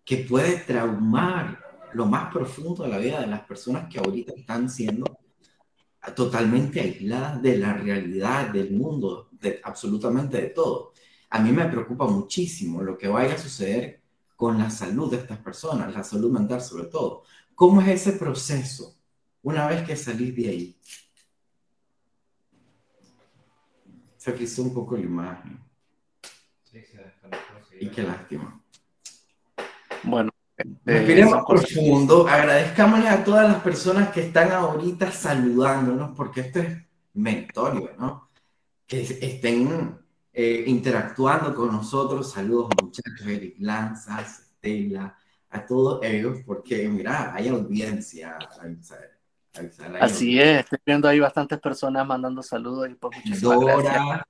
que 0.04 0.18
puede 0.18 0.58
traumar 0.58 1.60
lo 1.92 2.06
más 2.06 2.32
profundo 2.32 2.84
de 2.84 2.90
la 2.90 2.98
vida 2.98 3.20
de 3.20 3.26
las 3.26 3.42
personas 3.42 3.88
que 3.88 3.98
ahorita 3.98 4.32
están 4.36 4.68
siendo 4.68 5.04
totalmente 6.16 6.80
aisladas 6.80 7.40
de 7.40 7.58
la 7.58 7.74
realidad 7.74 8.48
del 8.48 8.72
mundo, 8.72 9.28
de 9.30 9.60
absolutamente 9.62 10.40
de 10.40 10.48
todo. 10.48 10.92
A 11.30 11.38
mí 11.38 11.52
me 11.52 11.66
preocupa 11.66 12.06
muchísimo 12.06 12.82
lo 12.82 12.98
que 12.98 13.08
vaya 13.08 13.34
a 13.34 13.38
suceder 13.38 14.02
con 14.34 14.58
la 14.58 14.70
salud 14.70 15.10
de 15.10 15.18
estas 15.18 15.38
personas, 15.38 15.94
la 15.94 16.02
salud 16.02 16.32
mental 16.32 16.60
sobre 16.60 16.86
todo. 16.86 17.22
¿Cómo 17.54 17.80
es 17.80 17.88
ese 17.88 18.12
proceso 18.12 18.96
una 19.42 19.68
vez 19.68 19.86
que 19.86 19.94
salís 19.94 20.34
de 20.34 20.48
ahí? 20.48 20.76
Se 24.22 24.32
frizó 24.32 24.62
un 24.62 24.72
poco 24.72 24.96
la 24.96 25.02
imagen. 25.02 25.58
Sí, 26.62 26.80
se 26.80 27.80
y 27.80 27.88
qué 27.88 28.04
lástima. 28.04 28.62
Bueno, 30.04 30.30
Respiremos 30.84 31.44
profundo. 31.44 32.28
Agradezcámosle 32.28 33.08
a 33.08 33.24
todas 33.24 33.50
las 33.50 33.60
personas 33.64 34.10
que 34.12 34.20
están 34.20 34.52
ahorita 34.52 35.10
saludándonos, 35.10 36.16
porque 36.16 36.42
esto 36.42 36.60
es 36.60 36.68
mentorio, 37.14 37.96
¿no? 37.98 38.30
Que 38.86 39.00
estén 39.00 39.98
eh, 40.32 40.62
interactuando 40.68 41.52
con 41.52 41.72
nosotros. 41.72 42.30
Saludos, 42.30 42.68
muchachos, 42.80 43.26
Eric 43.26 43.56
Lanzas, 43.58 44.38
Estela, 44.38 45.18
a 45.50 45.66
todos 45.66 45.98
ellos, 46.04 46.38
porque 46.46 46.88
mira, 46.88 47.34
hay 47.34 47.48
audiencia. 47.48 48.38
Así 50.00 50.40
es, 50.40 50.60
estoy 50.60 50.78
viendo 50.84 51.08
ahí 51.08 51.20
bastantes 51.20 51.60
personas 51.60 52.06
mandando 52.06 52.42
saludos 52.42 52.88
y 52.90 52.94
por 52.94 53.14
muchas 53.14 53.40
Dora, 53.40 54.26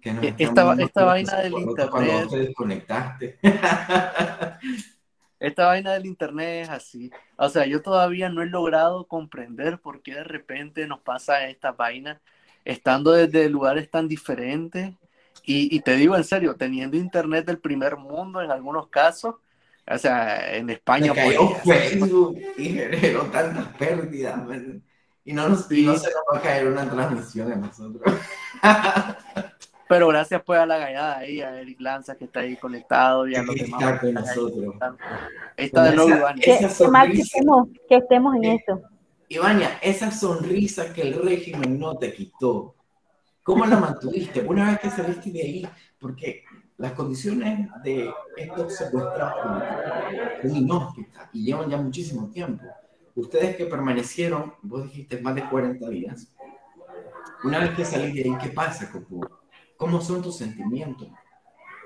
Que 0.00 0.34
esta, 0.38 0.74
esta 0.74 1.04
vaina 1.04 1.36
del 1.36 1.52
internet. 1.52 1.90
Cuando 1.90 2.28
te 2.28 2.38
desconectaste. 2.38 3.38
Esta 5.40 5.66
vaina 5.66 5.92
del 5.92 6.06
internet 6.06 6.64
es 6.64 6.68
así. 6.68 7.10
O 7.36 7.48
sea, 7.48 7.64
yo 7.64 7.80
todavía 7.80 8.28
no 8.28 8.42
he 8.42 8.46
logrado 8.46 9.06
comprender 9.06 9.78
por 9.78 10.02
qué 10.02 10.14
de 10.14 10.24
repente 10.24 10.86
nos 10.88 11.00
pasa 11.00 11.46
esta 11.46 11.70
vaina, 11.72 12.20
estando 12.64 13.12
desde 13.12 13.48
lugares 13.48 13.88
tan 13.90 14.08
diferentes. 14.08 14.94
Y, 15.44 15.80
te 15.80 15.96
digo 15.96 16.14
en 16.14 16.24
serio, 16.24 16.56
teniendo 16.56 16.98
internet 16.98 17.46
del 17.46 17.58
primer 17.58 17.96
mundo 17.96 18.42
en 18.42 18.50
algunos 18.50 18.88
casos, 18.88 19.36
o 19.90 19.98
sea, 19.98 20.54
en 20.56 20.70
España. 20.70 21.14
Se 21.14 21.20
cayó 21.20 21.48
Facebook 21.64 22.38
y 22.56 22.64
generó 22.70 23.22
tantas 23.24 23.68
pérdidas. 23.76 24.40
Y 25.24 25.32
no, 25.32 25.48
nos, 25.48 25.70
y 25.70 25.84
no 25.84 25.96
se 25.96 26.08
nos 26.08 26.22
va 26.32 26.38
a 26.38 26.42
caer 26.42 26.68
una 26.68 26.88
transmisión 26.88 27.52
en 27.52 27.60
nosotros. 27.60 28.14
Pero 29.88 30.08
gracias 30.08 30.42
pues 30.44 30.60
a 30.60 30.66
la 30.66 30.76
gallada 30.76 31.18
ahí, 31.18 31.40
a 31.40 31.60
Eric 31.60 31.80
Lanza 31.80 32.14
que 32.14 32.26
está 32.26 32.40
ahí 32.40 32.56
conectado 32.56 33.26
y 33.26 33.34
a 33.34 33.42
los 33.42 33.54
demás. 33.54 33.80
Está 33.80 34.00
con 34.00 34.14
nosotros. 34.14 34.74
Está 35.56 35.84
de 35.84 35.96
nuevo, 35.96 36.10
Ivania. 36.10 36.44
Qué, 36.44 36.88
mal 36.88 37.10
que 37.10 37.20
estemos, 37.22 37.68
que 37.88 37.96
estemos 37.96 38.36
en 38.36 38.44
esto. 38.44 38.82
Ivania, 39.28 39.78
esa 39.80 40.10
sonrisa 40.10 40.92
que 40.92 41.02
el 41.02 41.14
régimen 41.14 41.78
no 41.78 41.96
te 41.96 42.12
quitó, 42.12 42.74
¿cómo 43.42 43.64
la 43.64 43.78
mantuviste 43.78 44.40
una 44.40 44.70
vez 44.70 44.80
que 44.80 44.90
saliste 44.90 45.30
de 45.30 45.42
ahí? 45.42 45.68
Porque 45.98 46.44
las 46.78 46.92
condiciones 46.92 47.68
de 47.82 48.10
estos 48.36 48.76
secuestrados 48.76 49.62
son 50.40 50.56
inhóspitas 50.56 51.28
y 51.32 51.44
llevan 51.44 51.68
ya 51.68 51.76
muchísimo 51.76 52.28
tiempo. 52.30 52.64
Ustedes 53.16 53.56
que 53.56 53.66
permanecieron, 53.66 54.54
vos 54.62 54.84
dijiste 54.84 55.20
más 55.20 55.34
de 55.34 55.42
40 55.48 55.88
días, 55.88 56.32
una 57.42 57.58
vez 57.58 57.70
que 57.70 57.84
saliste 57.84 58.22
de 58.22 58.30
ahí, 58.30 58.38
¿qué 58.40 58.50
pasa, 58.50 58.90
Copu? 58.90 59.20
¿Cómo 59.76 60.00
son 60.00 60.22
tus 60.22 60.36
sentimientos? 60.36 61.08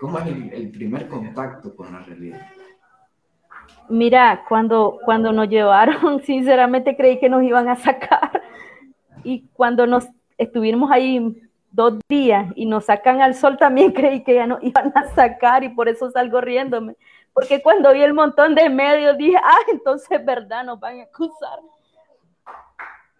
¿Cómo 0.01 0.19
es 0.19 0.27
el, 0.27 0.71
primer 0.71 1.09
contacto 1.09 1.75
con 1.75 1.93
la 1.93 2.01
realidad? 2.01 2.47
Mira, 3.89 4.45
cuando, 4.49 4.99
cuando 5.05 5.33
nos 5.33 5.49
llevaron, 5.49 6.23
sinceramente 6.25 6.97
creí 6.97 7.19
que 7.19 7.31
nos 7.31 7.43
iban 7.43 7.69
a 7.69 7.77
sacar. 7.77 8.43
Y 9.25 9.47
cuando 9.55 9.87
nos 9.87 10.07
estuvimos 10.37 10.91
ahí 10.91 11.35
dos 11.73 11.99
días 12.09 12.53
y 12.55 12.67
nos 12.67 12.85
sacan 12.85 13.21
al 13.21 13.35
sol, 13.35 13.57
también 13.57 13.93
creí 13.93 14.23
que 14.23 14.35
ya 14.35 14.47
nos 14.47 14.63
iban 14.63 14.93
a 14.95 15.09
sacar 15.15 15.65
y 15.65 15.71
por 15.71 15.89
eso 15.89 16.11
salgo 16.11 16.41
riéndome. 16.41 16.97
Porque 17.33 17.63
cuando 17.63 17.93
vi 17.93 18.03
el 18.03 18.13
montón 18.13 18.55
de 18.55 18.69
medios 18.69 19.17
dije, 19.17 19.39
ah, 19.43 19.59
entonces 19.73 20.25
verdad, 20.25 20.65
nos 20.65 20.79
van 20.79 21.01
a 21.01 21.05
acusar. 21.05 21.59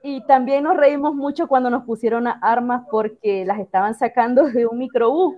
Y 0.03 0.25
también 0.27 0.65
nos 0.65 0.77
reímos 0.77 1.15
mucho 1.15 1.47
cuando 1.47 1.71
nos 1.71 1.85
pusieron 1.85 2.27
armas 2.27 2.83
porque 2.91 3.45
las 3.45 3.59
estaban 3.59 3.95
sacando 3.95 4.45
de 4.51 4.67
un 4.67 4.79
microbús. 4.79 5.37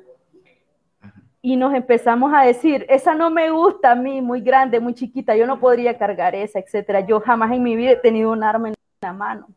Y 1.40 1.56
nos 1.56 1.74
empezamos 1.74 2.32
a 2.34 2.42
decir, 2.42 2.86
esa 2.88 3.14
no 3.14 3.28
me 3.30 3.50
gusta 3.50 3.90
a 3.90 3.94
mí, 3.94 4.22
muy 4.22 4.40
grande, 4.40 4.80
muy 4.80 4.94
chiquita, 4.94 5.36
yo 5.36 5.46
no 5.46 5.60
podría 5.60 5.98
cargar 5.98 6.34
esa, 6.34 6.58
etcétera. 6.58 7.00
Yo 7.00 7.20
jamás 7.20 7.52
en 7.52 7.62
mi 7.62 7.76
vida 7.76 7.90
he 7.90 7.96
tenido 7.96 8.32
un 8.32 8.42
arma 8.42 8.68
en 8.68 8.74
la 9.02 9.12
mano. 9.12 9.48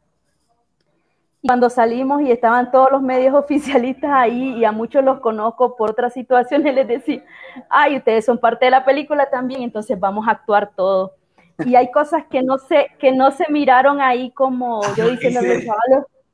Cuando 1.48 1.70
salimos 1.70 2.22
y 2.22 2.32
estaban 2.32 2.70
todos 2.72 2.92
los 2.92 3.02
medios 3.02 3.34
oficialistas 3.44 4.12
ahí 4.12 4.60
y 4.60 4.66
a 4.66 4.72
muchos 4.72 5.04
los 5.04 5.22
conozco 5.22 5.76
por 5.76 5.92
otras 5.92 6.14
situaciones, 6.14 6.76
les 6.76 6.88
decía, 6.88 7.24
ay, 7.70 7.98
ustedes 7.98 8.26
son 8.26 8.38
parte 8.38 8.66
de 8.66 8.72
la 8.72 8.86
película 8.86 9.30
también, 9.30 9.64
entonces 9.64 10.00
vamos 10.00 10.28
a 10.28 10.32
actuar 10.32 10.72
todos 10.76 11.12
y 11.66 11.76
hay 11.76 11.90
cosas 11.92 12.26
que 12.30 12.44
no 12.44 12.58
se, 12.58 12.88
que 13.00 13.12
no 13.12 13.32
se 13.32 13.46
miraron 13.50 14.02
ahí 14.02 14.32
como 14.32 14.82
yo 14.96 15.10
diciendo 15.12 15.40
ese, 15.40 15.68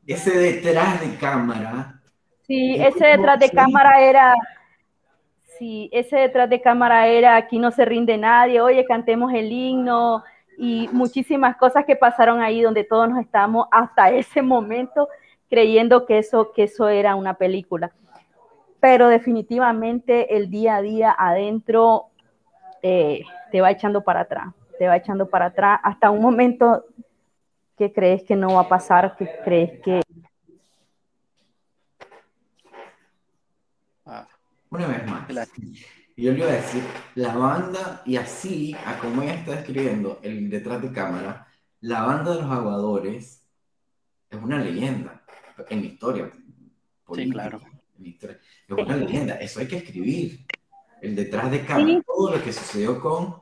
ese 0.06 0.38
detrás 0.38 1.00
de 1.02 1.16
cámara. 1.18 2.00
Sí, 2.46 2.76
ese 2.76 3.06
detrás 3.06 3.40
de 3.40 3.50
cámara 3.50 4.02
era, 4.02 4.34
sí, 5.58 5.90
ese 5.94 6.18
detrás 6.18 6.50
de 6.50 6.62
cámara 6.62 7.08
era 7.08 7.38
aquí 7.38 7.58
no 7.58 7.72
se 7.72 7.86
rinde 7.86 8.18
nadie, 8.18 8.60
oye, 8.60 8.84
cantemos 8.86 9.32
el 9.34 9.52
himno 9.52 10.24
y 10.58 10.90
muchísimas 10.92 11.58
cosas 11.58 11.86
que 11.86 11.96
pasaron 11.96 12.42
ahí 12.42 12.62
donde 12.62 12.84
todos 12.84 13.10
nos 13.10 13.20
estábamos 13.20 13.68
hasta 13.72 14.12
ese 14.12 14.42
momento 14.42 15.10
creyendo 15.50 16.06
que 16.06 16.18
eso, 16.20 16.52
que 16.52 16.64
eso 16.64 16.90
era 16.90 17.16
una 17.16 17.36
película. 17.36 17.92
Pero 18.80 19.08
definitivamente 19.08 20.36
el 20.36 20.50
día 20.50 20.78
a 20.78 20.82
día 20.82 21.16
adentro 21.18 22.08
eh, 22.82 23.24
te 23.52 23.62
va 23.62 23.72
echando 23.72 24.02
para 24.02 24.22
atrás 24.22 24.54
te 24.78 24.88
va 24.88 24.98
echando 24.98 25.30
para 25.30 25.46
atrás 25.48 25.80
hasta 25.84 26.10
un 26.10 26.22
momento 26.22 26.86
que 27.78 27.92
crees 27.92 28.24
que 28.24 28.36
no 28.36 28.56
va 28.56 28.62
a 28.62 28.70
pasar, 28.70 29.16
que 29.16 29.30
crees 29.44 29.82
que... 29.82 30.02
Ah. 34.06 34.28
Una 34.70 34.88
vez 34.88 35.06
más. 35.08 35.50
Yo 36.16 36.32
le 36.32 36.40
iba 36.40 36.48
a 36.48 36.54
decir, 36.54 36.84
la 37.16 37.36
banda, 37.36 38.04
y 38.06 38.18
así, 38.18 38.76
a 38.86 39.00
como 39.00 39.24
ella 39.24 39.34
está 39.36 39.60
escribiendo 39.60 40.20
el 40.22 40.50
detrás 40.50 40.82
de 40.82 40.92
cámara, 40.92 41.48
la 41.82 42.04
banda 42.04 42.36
de 42.36 42.42
los 42.42 42.52
aguadores 42.52 43.44
es 44.30 44.42
una 44.42 44.60
leyenda 44.60 45.24
en 45.70 45.82
la 45.82 45.86
historia. 45.86 46.32
sí, 47.16 47.30
claro. 47.30 47.62
es 48.00 48.78
una 48.78 48.96
leyenda, 48.96 49.36
eso 49.36 49.60
hay 49.60 49.68
que 49.68 49.78
escribir. 49.78 50.46
El 51.02 51.16
detrás 51.16 51.52
de 51.52 51.66
cámara, 51.66 52.02
todo 52.06 52.36
lo 52.36 52.44
que 52.44 52.54
sucedió 52.54 53.00
con 53.02 53.36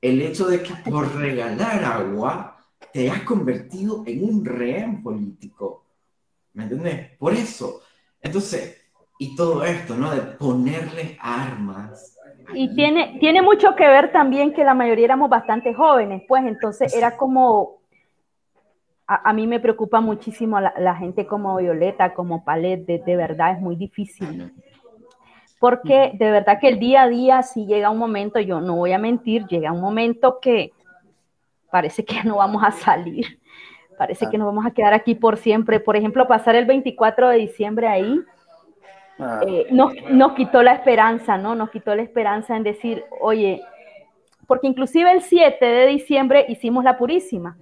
el 0.00 0.22
hecho 0.22 0.46
de 0.46 0.62
que 0.62 0.74
por 0.90 1.14
regalar 1.14 1.84
agua 1.84 2.56
te 2.92 3.10
has 3.10 3.22
convertido 3.22 4.02
en 4.06 4.24
un 4.24 4.44
rehén 4.44 5.02
político. 5.02 5.84
¿Me 6.54 6.64
entiendes? 6.64 7.16
Por 7.18 7.34
eso. 7.34 7.82
Entonces, 8.20 8.76
y 9.18 9.36
todo 9.36 9.64
esto, 9.64 9.94
¿no? 9.94 10.10
De 10.14 10.20
ponerle 10.22 11.16
armas. 11.20 12.18
Y 12.54 12.74
tiene, 12.74 13.16
tiene 13.18 13.42
mucho 13.42 13.74
que 13.74 13.86
ver 13.86 14.12
también 14.12 14.52
que 14.52 14.64
la 14.64 14.74
mayoría 14.74 15.06
éramos 15.06 15.30
bastante 15.30 15.74
jóvenes, 15.74 16.22
pues 16.28 16.44
entonces 16.44 16.94
era 16.94 17.16
como, 17.16 17.78
a, 19.06 19.32
mí 19.32 19.46
me 19.46 19.58
preocupa 19.58 20.00
muchísimo 20.00 20.60
la, 20.60 20.94
gente 20.94 21.26
como 21.26 21.56
Violeta, 21.56 22.14
como 22.14 22.44
Palet, 22.44 22.86
de, 22.86 22.98
de 22.98 23.16
verdad 23.16 23.52
es 23.52 23.60
muy 23.60 23.74
difícil 23.74 24.52
porque 25.58 26.12
de 26.14 26.30
verdad 26.30 26.58
que 26.60 26.68
el 26.68 26.78
día 26.78 27.02
a 27.02 27.08
día 27.08 27.42
si 27.42 27.66
llega 27.66 27.90
un 27.90 27.98
momento, 27.98 28.38
yo 28.40 28.60
no 28.60 28.76
voy 28.76 28.92
a 28.92 28.98
mentir, 28.98 29.46
llega 29.46 29.72
un 29.72 29.80
momento 29.80 30.38
que 30.40 30.72
parece 31.70 32.04
que 32.04 32.22
no 32.24 32.36
vamos 32.36 32.62
a 32.64 32.70
salir, 32.72 33.40
parece 33.98 34.28
que 34.28 34.38
nos 34.38 34.46
vamos 34.46 34.66
a 34.66 34.70
quedar 34.70 34.94
aquí 34.94 35.14
por 35.14 35.36
siempre. 35.38 35.80
Por 35.80 35.96
ejemplo, 35.96 36.28
pasar 36.28 36.56
el 36.56 36.66
24 36.66 37.30
de 37.30 37.38
diciembre 37.38 37.88
ahí, 37.88 38.20
ah. 39.18 39.40
eh, 39.46 39.66
nos, 39.70 39.92
nos, 40.10 40.32
quitó 40.32 40.62
la 40.62 40.72
esperanza, 40.72 41.36
¿no? 41.36 41.54
Nos 41.54 41.70
quitó 41.70 41.94
la 41.94 42.02
esperanza 42.02 42.56
en 42.56 42.62
decir, 42.62 43.04
oye, 43.20 43.62
porque 44.46 44.66
inclusive 44.66 45.10
el 45.12 45.22
7 45.22 45.64
de 45.64 45.86
diciembre 45.86 46.46
hicimos 46.48 46.84
la 46.84 46.96
purísima. 46.96 47.56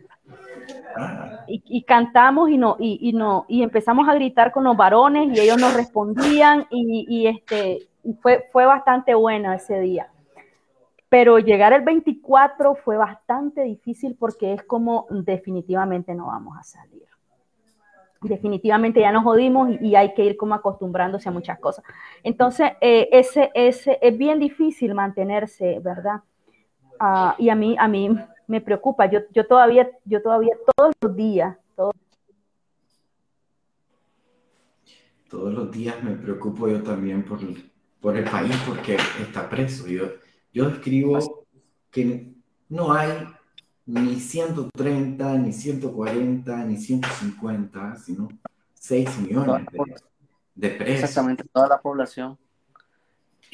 Ah. 0.96 1.44
Y, 1.46 1.82
cantamos 1.82 2.50
y 2.50 2.56
no, 2.56 2.76
y, 2.78 3.12
no, 3.12 3.44
y 3.48 3.62
empezamos 3.62 4.08
a 4.08 4.14
gritar 4.14 4.52
con 4.52 4.64
los 4.64 4.76
varones 4.76 5.36
y 5.36 5.40
ellos 5.40 5.58
nos 5.58 5.74
respondían 5.74 6.66
y, 6.70 7.26
este, 7.26 7.86
fue, 8.22 8.48
fue 8.50 8.64
bastante 8.64 9.14
bueno 9.14 9.52
ese 9.52 9.80
día. 9.80 10.08
Pero 11.08 11.38
llegar 11.38 11.72
el 11.72 11.82
24 11.82 12.76
fue 12.76 12.96
bastante 12.96 13.62
difícil 13.62 14.16
porque 14.18 14.54
es 14.54 14.62
como 14.62 15.06
definitivamente 15.10 16.14
no 16.14 16.26
vamos 16.26 16.56
a 16.58 16.62
salir. 16.62 17.04
Definitivamente 18.24 19.00
ya 19.00 19.12
nos 19.12 19.22
jodimos 19.22 19.68
y, 19.80 19.94
hay 19.94 20.14
que 20.14 20.24
ir 20.24 20.36
como 20.36 20.54
acostumbrándose 20.54 21.28
a 21.28 21.32
muchas 21.32 21.58
cosas. 21.58 21.84
Entonces, 22.22 22.72
eh, 22.80 23.08
ese, 23.12 23.50
ese, 23.54 23.98
es 24.00 24.16
bien 24.16 24.38
difícil 24.40 24.94
mantenerse, 24.94 25.78
¿verdad? 25.80 26.22
Ah, 26.98 27.34
y 27.38 27.50
a 27.50 27.54
mí, 27.54 27.76
a 27.78 27.86
mí 27.86 28.16
me 28.46 28.60
preocupa. 28.60 29.06
Yo, 29.06 29.20
yo 29.32 29.46
todavía, 29.46 29.90
yo 30.04 30.22
todavía 30.22 30.56
todos 30.74 30.94
los 31.02 31.14
días, 31.14 31.56
todos, 31.76 31.94
todos 35.28 35.52
los 35.52 35.70
días 35.70 36.02
me 36.02 36.12
preocupo 36.12 36.68
yo 36.68 36.82
también 36.82 37.24
por, 37.24 37.40
por 38.00 38.16
el 38.16 38.24
país 38.24 38.56
porque 38.66 38.96
está 39.20 39.48
preso. 39.48 39.86
Yo, 39.86 40.04
yo 40.52 40.68
escribo 40.68 41.46
que 41.90 42.32
no 42.68 42.92
hay 42.92 43.10
ni 43.86 44.20
130, 44.20 45.34
ni 45.38 45.52
140, 45.52 46.64
ni 46.64 46.76
150, 46.76 47.96
sino 47.96 48.28
6 48.74 49.18
millones 49.18 49.66
de, 49.72 50.68
de 50.68 50.76
presos. 50.76 51.04
Exactamente, 51.04 51.44
toda 51.52 51.68
la 51.68 51.80
población. 51.80 52.38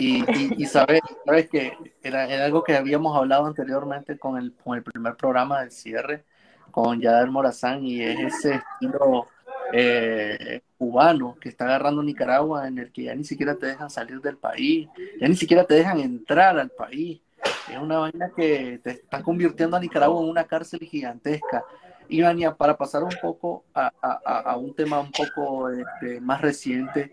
Y, 0.01 0.65
sabes, 0.65 1.03
sabes 1.27 1.51
que 1.51 1.73
era, 2.03 2.25
algo 2.45 2.65
que 2.65 2.75
habíamos 2.75 3.15
hablado 3.15 3.45
anteriormente 3.45 4.19
con 4.19 4.39
el, 4.39 4.55
con 4.55 4.77
el 4.77 4.83
primer 4.83 5.15
programa 5.17 5.61
del 5.61 5.71
cierre, 5.71 6.25
con 6.71 7.01
Yader 7.01 7.31
Morazán, 7.31 7.85
y 7.85 8.03
es 8.03 8.19
ese 8.19 8.55
estilo 8.55 9.27
eh, 9.75 10.63
cubano 10.79 11.37
que 11.39 11.51
está 11.51 11.67
agarrando 11.67 12.03
Nicaragua, 12.03 12.67
en 12.67 12.79
el 12.79 12.91
que 12.93 13.05
ya 13.05 13.15
ni 13.15 13.25
siquiera 13.25 13.57
te 13.57 13.67
dejan 13.67 13.91
salir 13.91 14.23
del 14.23 14.39
país, 14.39 14.89
ya 15.21 15.29
ni 15.29 15.37
siquiera 15.37 15.65
te 15.65 15.75
dejan 15.75 16.01
entrar 16.01 16.59
al 16.59 16.71
país. 16.71 17.21
Es 17.69 17.79
una 17.79 17.99
vaina 17.99 18.31
que 18.35 18.81
te 18.83 18.91
está 18.91 19.23
convirtiendo 19.23 19.77
a 19.77 19.81
Nicaragua 19.81 20.23
en 20.23 20.29
una 20.29 20.45
cárcel 20.45 20.81
gigantesca. 20.81 21.65
Y 22.09 22.23
Vania, 22.23 22.55
para 22.55 22.77
pasar 22.77 23.05
un 23.05 23.15
poco 23.23 23.65
a, 23.73 23.93
a, 24.03 24.41
a 24.51 24.57
un 24.57 24.75
tema 24.75 24.99
un 24.99 25.13
poco 25.13 25.71
este, 25.71 26.21
más 26.21 26.41
reciente, 26.41 27.13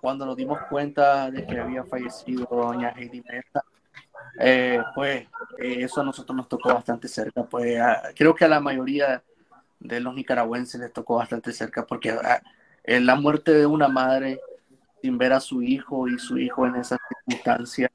cuando 0.00 0.26
nos 0.26 0.36
dimos 0.36 0.58
cuenta 0.68 1.30
de 1.30 1.46
que 1.46 1.58
había 1.58 1.84
fallecido 1.84 2.46
doña 2.50 2.94
Heidi 2.96 3.22
Mesa, 3.22 3.64
eh, 4.38 4.80
pues 4.94 5.26
eh, 5.58 5.82
eso 5.82 6.00
a 6.00 6.04
nosotros 6.04 6.36
nos 6.36 6.48
tocó 6.48 6.74
bastante 6.74 7.08
cerca. 7.08 7.44
Pues 7.44 7.80
creo 8.16 8.34
que 8.34 8.44
a 8.44 8.48
la 8.48 8.60
mayoría 8.60 9.22
de 9.80 10.00
los 10.00 10.14
nicaragüenses 10.14 10.80
les 10.80 10.92
tocó 10.92 11.16
bastante 11.16 11.52
cerca 11.52 11.86
porque 11.86 12.16
la 12.84 13.14
muerte 13.14 13.52
de 13.52 13.66
una 13.66 13.88
madre 13.88 14.40
sin 15.00 15.16
ver 15.18 15.32
a 15.32 15.40
su 15.40 15.62
hijo 15.62 16.08
y 16.08 16.18
su 16.18 16.38
hijo 16.38 16.66
en 16.66 16.76
esa 16.76 16.98
circunstancia, 17.08 17.90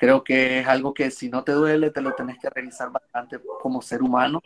creo 0.00 0.24
que 0.24 0.60
es 0.60 0.66
algo 0.66 0.94
que 0.94 1.10
si 1.10 1.28
no 1.28 1.44
te 1.44 1.52
duele 1.52 1.90
te 1.90 2.00
lo 2.00 2.14
tenés 2.14 2.38
que 2.38 2.48
revisar 2.48 2.90
bastante 2.90 3.38
como 3.60 3.82
ser 3.82 4.02
humano. 4.02 4.42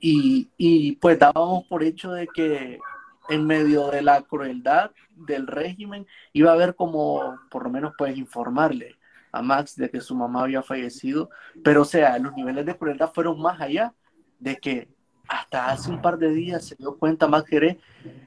Y, 0.00 0.50
y 0.56 0.96
pues 0.96 1.16
dábamos 1.20 1.64
por 1.68 1.84
hecho 1.84 2.10
de 2.10 2.26
que 2.26 2.80
en 3.28 3.46
medio 3.46 3.92
de 3.92 4.02
la 4.02 4.22
crueldad 4.22 4.90
del 5.14 5.46
régimen, 5.46 6.04
iba 6.32 6.50
a 6.50 6.54
haber 6.54 6.74
como, 6.74 7.38
por 7.48 7.62
lo 7.62 7.70
menos, 7.70 7.94
puedes 7.96 8.18
informarle 8.18 8.96
a 9.30 9.40
Max 9.40 9.76
de 9.76 9.88
que 9.88 10.00
su 10.00 10.16
mamá 10.16 10.42
había 10.42 10.62
fallecido, 10.62 11.30
pero 11.62 11.82
o 11.82 11.84
sea, 11.84 12.18
los 12.18 12.34
niveles 12.34 12.66
de 12.66 12.76
crueldad 12.76 13.12
fueron 13.14 13.40
más 13.40 13.60
allá 13.60 13.94
de 14.40 14.56
que 14.56 14.88
hasta 15.28 15.70
hace 15.70 15.90
un 15.90 16.02
par 16.02 16.18
de 16.18 16.30
días 16.30 16.64
se 16.64 16.74
dio 16.74 16.98
cuenta 16.98 17.28
Max 17.28 17.48
Jerez, 17.48 17.78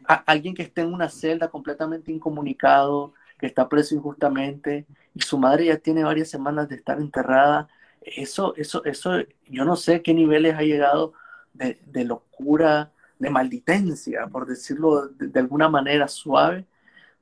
a 0.08 0.13
alguien 0.26 0.56
que 0.56 0.63
está 0.63 0.82
en 0.82 0.94
una 0.94 1.10
celda 1.10 1.50
completamente 1.50 2.13
incomunicado, 2.13 3.13
que 3.38 3.48
está 3.48 3.69
preso 3.69 3.95
injustamente, 3.95 4.86
y 5.13 5.21
su 5.21 5.38
madre 5.38 5.65
ya 5.65 5.78
tiene 5.78 6.04
varias 6.04 6.30
semanas 6.30 6.69
de 6.69 6.76
estar 6.76 7.00
enterrada. 7.00 7.67
Eso, 8.02 8.56
eso, 8.56 8.84
eso, 8.86 9.12
yo 9.48 9.65
no 9.65 9.76
sé 9.76 10.02
qué 10.02 10.13
niveles 10.13 10.56
ha 10.56 10.62
llegado 10.62 11.13
de, 11.54 11.80
de 11.86 12.06
locura, 12.06 12.91
de 13.19 13.30
malditencia, 13.30 14.28
por 14.28 14.45
decirlo 14.45 15.08
de, 15.08 15.39
alguna 15.39 15.69
manera 15.69 16.08
suave, 16.08 16.65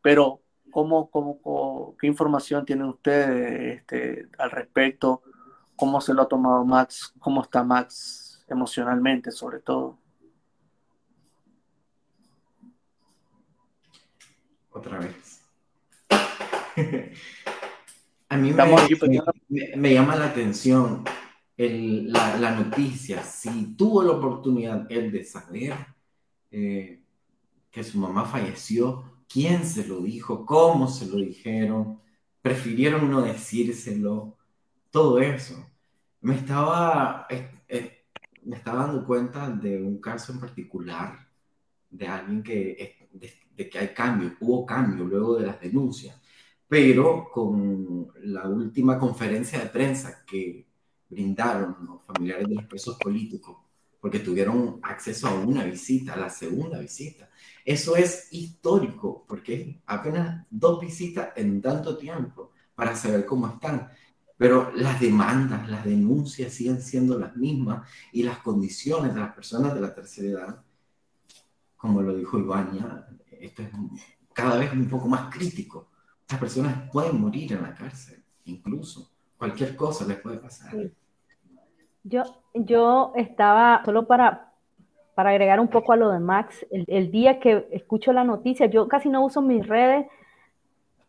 pero 0.01 0.41
¿cómo, 0.71 1.09
cómo, 1.11 1.95
qué 1.99 2.07
información 2.07 2.65
tienen 2.65 2.87
ustedes 2.87 3.79
este, 3.79 4.27
al 4.37 4.51
respecto? 4.51 5.21
cómo 5.75 6.01
se 6.01 6.13
lo 6.13 6.21
ha 6.21 6.27
tomado 6.27 6.63
Max, 6.65 7.13
cómo 7.19 7.41
está 7.41 7.63
Max 7.63 8.43
emocionalmente 8.47 9.31
sobre 9.31 9.59
todo. 9.59 9.97
Otra 14.71 14.99
vez. 14.99 15.42
A 18.29 18.37
mí 18.37 18.51
me, 19.75 19.93
llama 19.93 20.15
la 20.15 20.25
atención 20.25 21.03
la, 21.55 22.51
noticia. 22.55 23.21
Si 23.21 23.75
tuvo 23.75 24.01
la 24.01 24.13
oportunidad 24.13 24.91
él 24.91 25.11
de 25.11 25.23
saber 25.23 25.75
eh, 26.49 27.03
que 27.69 27.83
su 27.83 27.99
mamá 27.99 28.25
falleció, 28.25 29.23
quién 29.29 29.63
se 29.63 29.85
lo 29.85 30.01
dijo, 30.01 30.47
cómo 30.47 30.87
se 30.87 31.05
lo 31.05 31.17
dijeron, 31.17 31.99
prefirieron 32.41 33.11
no 33.11 33.21
decírselo, 33.21 34.35
todo 34.89 35.19
eso. 35.19 35.69
Me 36.21 36.35
estaba, 36.35 37.27
me 38.41 38.55
estaba 38.55 38.87
dando 38.87 39.05
cuenta 39.05 39.47
de 39.47 39.79
un 39.79 40.01
caso 40.01 40.33
en 40.33 40.39
particular 40.39 41.19
de 41.91 42.07
alguien 42.07 42.41
que, 42.41 43.09
de 43.55 43.69
que 43.69 43.77
hay 43.77 43.89
cambio, 43.89 44.35
hubo 44.39 44.65
cambio 44.65 45.05
luego 45.05 45.35
de 45.35 45.45
las 45.45 45.61
denuncias 45.61 46.22
pero 46.73 47.29
con 47.31 48.11
la 48.23 48.47
última 48.47 48.97
conferencia 48.97 49.59
de 49.59 49.67
prensa 49.67 50.25
que 50.25 50.65
brindaron 51.07 51.77
los 51.85 52.01
familiares 52.01 52.49
de 52.49 52.55
los 52.55 52.63
presos 52.63 52.97
políticos, 52.97 53.57
porque 54.01 54.21
tuvieron 54.21 54.79
acceso 54.81 55.27
a 55.27 55.35
una 55.35 55.65
visita, 55.65 56.13
a 56.13 56.17
la 56.17 56.31
segunda 56.31 56.79
visita. 56.79 57.29
Eso 57.63 57.95
es 57.95 58.27
histórico, 58.31 59.23
porque 59.27 59.83
apenas 59.85 60.47
dos 60.49 60.81
visitas 60.81 61.29
en 61.35 61.61
tanto 61.61 61.95
tiempo 61.95 62.53
para 62.73 62.95
saber 62.95 63.23
cómo 63.23 63.49
están. 63.49 63.89
Pero 64.35 64.71
las 64.73 64.99
demandas, 64.99 65.69
las 65.69 65.85
denuncias 65.85 66.55
siguen 66.55 66.81
siendo 66.81 67.19
las 67.19 67.35
mismas 67.37 67.87
y 68.11 68.23
las 68.23 68.39
condiciones 68.39 69.13
de 69.13 69.19
las 69.19 69.35
personas 69.35 69.75
de 69.75 69.81
la 69.81 69.93
tercera 69.93 70.27
edad, 70.27 70.63
como 71.77 72.01
lo 72.01 72.17
dijo 72.17 72.39
Ivania, 72.39 73.05
esto 73.29 73.61
es 73.61 73.69
cada 74.33 74.57
vez 74.57 74.73
un 74.73 74.89
poco 74.89 75.07
más 75.07 75.31
crítico 75.31 75.92
personas 76.39 76.89
pueden 76.91 77.19
morir 77.19 77.53
en 77.53 77.61
la 77.61 77.73
cárcel, 77.73 78.23
incluso. 78.45 79.09
Cualquier 79.37 79.75
cosa 79.75 80.05
les 80.05 80.19
puede 80.19 80.37
pasar. 80.37 80.73
Yo, 82.03 82.23
yo 82.53 83.13
estaba, 83.15 83.81
solo 83.83 84.07
para, 84.07 84.53
para 85.15 85.31
agregar 85.31 85.59
un 85.59 85.67
poco 85.67 85.93
a 85.93 85.95
lo 85.95 86.11
de 86.11 86.19
Max, 86.19 86.65
el, 86.69 87.11
día 87.11 87.39
que 87.39 87.67
escucho 87.71 88.13
la 88.13 88.23
noticia, 88.23 88.65
yo 88.67 88.87
casi 88.87 89.09
no 89.09 89.23
uso 89.23 89.41
mis 89.41 89.67
redes 89.67 90.07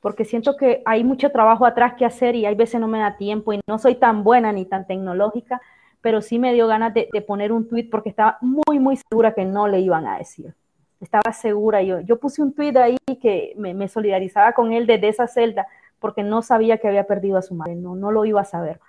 porque 0.00 0.24
siento 0.24 0.56
que 0.56 0.82
hay 0.84 1.02
mucho 1.02 1.30
trabajo 1.30 1.64
atrás 1.64 1.94
que 1.96 2.04
hacer 2.04 2.34
y 2.36 2.44
hay 2.44 2.54
veces 2.54 2.80
no 2.80 2.88
me 2.88 2.98
da 2.98 3.16
tiempo 3.16 3.52
y 3.52 3.60
no 3.66 3.78
soy 3.78 3.94
tan 3.94 4.22
buena 4.22 4.52
ni 4.52 4.66
tan 4.66 4.86
tecnológica, 4.86 5.60
pero 6.02 6.20
sí 6.20 6.38
me 6.38 6.52
dio 6.52 6.66
ganas 6.66 6.92
de, 6.92 7.08
de 7.10 7.22
poner 7.22 7.52
un 7.52 7.68
tweet 7.68 7.88
porque 7.90 8.10
estaba 8.10 8.36
muy, 8.42 8.78
muy 8.78 8.96
segura 8.96 9.34
que 9.34 9.44
no 9.44 9.66
le 9.66 9.80
iban 9.80 10.06
a 10.06 10.18
decir 10.18 10.54
estaba 11.00 11.32
segura. 11.32 11.82
Yo, 11.82 12.00
yo 12.00 12.18
puse 12.18 12.42
un 12.42 12.52
tweet 12.52 12.76
ahí 12.76 12.96
que 13.20 13.54
me, 13.56 13.88
solidarizaba 13.88 14.52
con 14.52 14.72
él 14.72 14.86
desde 14.86 15.08
esa 15.08 15.26
celda 15.26 15.66
porque 15.98 16.22
no 16.22 16.42
sabía 16.42 16.78
que 16.78 16.88
había 16.88 17.06
perdido 17.06 17.38
a 17.38 17.42
su 17.42 17.54
madre, 17.54 17.76
no, 17.76 17.94
no 17.94 18.10
lo 18.10 18.24
iba 18.24 18.40
a 18.40 18.44
saber. 18.44 18.80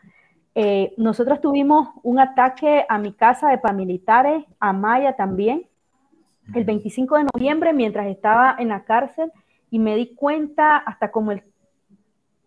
Eh, 0.53 0.93
nosotros 0.97 1.41
tuvimos 1.41 1.89
un 2.03 2.19
ataque 2.19 2.85
a 2.87 2.97
mi 2.97 3.13
casa 3.13 3.49
de 3.49 3.57
paramilitares, 3.57 4.43
a 4.59 4.73
Maya 4.73 5.15
también, 5.15 5.67
el 6.53 6.63
25 6.63 7.17
de 7.17 7.25
noviembre 7.33 7.73
mientras 7.73 8.07
estaba 8.07 8.55
en 8.59 8.69
la 8.69 8.83
cárcel 8.83 9.31
y 9.71 9.79
me 9.79 9.95
di 9.95 10.13
cuenta 10.13 10.77
hasta 10.77 11.11
como 11.11 11.31
el 11.31 11.43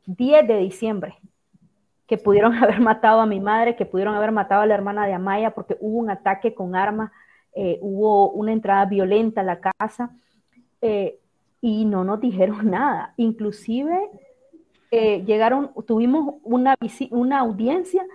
10 0.07 0.47
de 0.47 0.57
diciembre 0.59 1.18
que 2.07 2.16
pudieron 2.16 2.55
haber 2.62 2.81
matado 2.81 3.21
a 3.21 3.27
mi 3.27 3.40
madre, 3.40 3.77
que 3.77 3.87
pudieron 3.87 4.14
haber 4.14 4.33
matado 4.33 4.62
a 4.62 4.66
la 4.66 4.75
hermana 4.75 5.07
de 5.07 5.12
Amaya 5.12 5.51
porque 5.51 5.77
hubo 5.81 5.99
un 5.99 6.11
ataque 6.11 6.55
con 6.55 6.75
armas 6.75 7.11
eh, 7.61 7.77
hubo 7.81 8.31
una 8.31 8.53
entrada 8.53 8.85
violenta 8.85 9.40
a 9.40 9.44
la 9.44 9.59
casa 9.59 10.12
eh, 10.81 11.18
y 11.61 11.85
no 11.87 12.05
nos 12.05 12.21
dijeron 12.29 12.71
nada. 12.71 13.14
Inclusive 13.16 13.99
eh, 14.92 15.25
llegaron, 15.25 15.73
tuvimos 15.85 16.37
una, 16.44 16.77
una 17.11 17.40
audiencia 17.40 18.07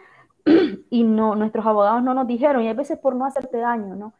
y 0.89 1.03
no, 1.03 1.36
nuestros 1.36 1.65
abogados 1.65 2.01
no 2.01 2.13
nos 2.13 2.25
dijeron, 2.25 2.63
y 2.63 2.69
a 2.69 2.73
veces 2.73 2.97
por 2.97 3.15
no 3.15 3.25
hacerte 3.25 3.58
daño, 3.58 3.95
¿no? 3.95 4.13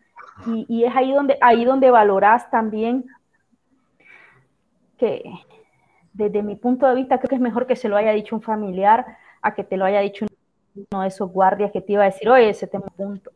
Y, 0.46 0.84
es 0.84 0.94
ahí 0.94 1.14
donde, 1.14 1.38
ahí 1.40 1.64
donde 1.64 1.90
valorás 1.90 2.50
también 2.50 3.06
que 4.98 5.24
desde 6.12 6.44
mi 6.44 6.58
punto 6.58 6.86
de 6.86 6.96
vista 6.96 7.18
creo 7.18 7.30
que 7.30 7.36
es 7.36 7.42
mejor 7.42 7.66
que 7.66 7.78
se 7.78 7.88
lo 7.88 7.96
haya 7.96 8.12
dicho 8.12 8.36
un 8.36 8.42
familiar 8.42 9.06
a 9.42 9.54
que 9.54 9.64
te 9.64 9.78
lo 9.78 9.86
haya 9.86 10.02
dicho 10.02 10.26
uno 10.92 11.02
de 11.02 11.08
esos 11.08 11.32
guardias 11.32 11.72
que 11.72 11.82
te 11.82 11.94
iba 11.94 12.04
a 12.04 12.08
decir, 12.08 12.30
oye, 12.30 12.50
ese 12.50 12.68
tema 12.68 12.88
punto 12.88 13.32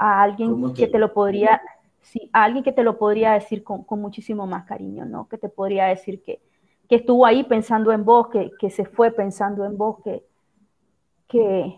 a 0.00 0.22
alguien 0.22 0.72
que 0.72 0.88
te 0.88 0.98
lo 0.98 1.12
podría, 1.12 1.60
sí, 2.00 2.30
a 2.32 2.44
alguien 2.44 2.64
que 2.64 2.72
te 2.72 2.82
lo 2.82 2.96
podría 2.96 3.32
decir 3.32 3.62
con, 3.62 3.84
muchísimo 3.90 4.46
más 4.46 4.64
cariño, 4.64 5.04
¿no? 5.04 5.28
Que 5.28 5.36
te 5.36 5.50
podría 5.50 5.84
decir 5.86 6.22
que, 6.22 6.40
estuvo 6.88 7.24
ahí 7.24 7.44
pensando 7.44 7.92
en 7.92 8.04
vos, 8.04 8.28
que, 8.28 8.70
se 8.70 8.86
fue 8.86 9.12
pensando 9.12 9.64
en 9.64 9.76
vos, 9.76 9.98
que, 10.02 10.24
que, 11.28 11.76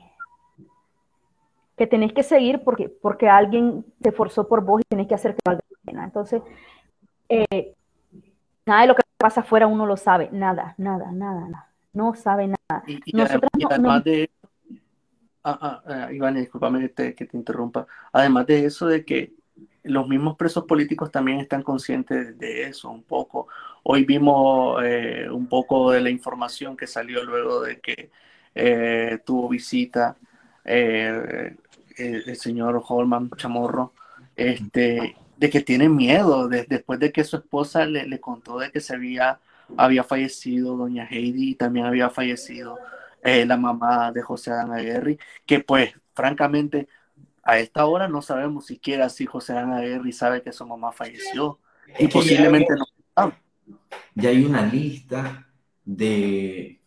que 1.76 1.87
tenés 1.87 2.12
que 2.12 2.22
seguir 2.22 2.62
porque, 2.62 2.88
porque 2.88 3.28
alguien 3.28 3.85
te 4.00 4.12
forzó 4.12 4.46
por 4.48 4.64
vos 4.64 4.80
y 4.80 4.85
tenés 4.88 5.08
que 5.08 5.14
hacer 5.14 5.35
que 5.35 5.40
valga 5.44 5.62
la 5.68 5.78
pena. 5.85 6.04
Entonces, 6.04 6.40
eh, 7.28 7.74
nada 8.64 8.82
de 8.82 8.87
lo 8.87 8.94
que 8.94 9.02
pasa 9.18 9.40
afuera 9.40 9.66
uno 9.66 9.85
lo 9.85 9.96
sabe, 9.96 10.30
nada, 10.32 10.74
nada, 10.78 11.11
nada, 11.11 11.48
nada. 11.48 11.68
No 11.92 12.14
sabe 12.14 12.46
nada. 12.46 12.85
Y, 12.87 13.20
además 13.20 14.04
de 14.04 14.30
Ah, 15.44 15.59
ah, 15.61 15.83
ah, 15.87 16.12
Iván, 16.12 16.37
discúlpame 16.37 16.88
que 16.92 17.12
te, 17.26 17.37
interrumpa. 17.37 17.87
Además 18.12 18.46
de 18.46 18.64
eso, 18.64 18.87
de 18.87 19.05
que 19.05 19.33
los 19.83 20.07
mismos 20.07 20.37
presos 20.37 20.64
políticos 20.64 21.11
también 21.11 21.40
están 21.40 21.62
conscientes 21.64 22.38
de 22.38 22.64
eso 22.64 22.90
un 22.90 23.02
poco. 23.02 23.48
Hoy 23.83 24.05
vimos 24.05 24.81
eh, 24.85 25.28
un 25.31 25.48
poco 25.48 25.90
de 25.90 26.00
la 26.00 26.11
información 26.11 26.76
que 26.76 26.87
salió 26.87 27.24
luego 27.24 27.62
de 27.62 27.81
que 27.81 28.11
eh, 28.55 29.18
tuvo 29.24 29.48
visita 29.48 30.16
eh, 30.64 31.57
el, 31.96 32.37
señor 32.37 32.81
Holman 32.87 33.31
Chamorro, 33.37 33.92
este, 34.37 35.16
de 35.37 35.50
que 35.50 35.61
tiene 35.62 35.88
miedo 35.88 36.48
después 36.48 37.00
de 37.00 37.11
que 37.11 37.24
su 37.24 37.37
esposa 37.37 37.85
le, 37.85 38.20
contó 38.20 38.59
de 38.61 38.70
que 38.70 38.81
se 38.81 38.94
había 38.94 40.05
fallecido 40.05 40.76
doña 40.76 41.09
Heidi 41.11 41.50
y 41.50 41.55
también 41.57 41.87
había 41.87 42.11
fallecido 42.11 42.78
eh, 43.22 43.46
la 43.46 43.56
mamá 43.56 44.12
de 44.12 44.22
José 44.22 44.50
Adán 44.50 44.72
Aguirre, 44.72 45.18
que 45.46 45.61
pues 45.61 45.94
francamente 46.12 46.88
a 47.44 47.58
esta 47.58 47.87
hora 47.87 48.08
no 48.08 48.20
sabemos 48.20 48.66
siquiera 48.66 49.08
si 49.08 49.26
José 49.26 49.52
Adán 49.52 49.72
Aguirre 49.72 50.12
sabe 50.12 50.42
que 50.42 50.52
su 50.52 50.66
mamá 50.66 50.92
falleció 50.92 51.61
y 51.98 52.08
posiblemente 52.08 52.74
no 52.76 52.85
sabe. 53.14 53.35
Ya 54.14 54.30
hay 54.30 54.44
una 54.44 54.66
lista 54.66 55.48
de, 55.85 56.80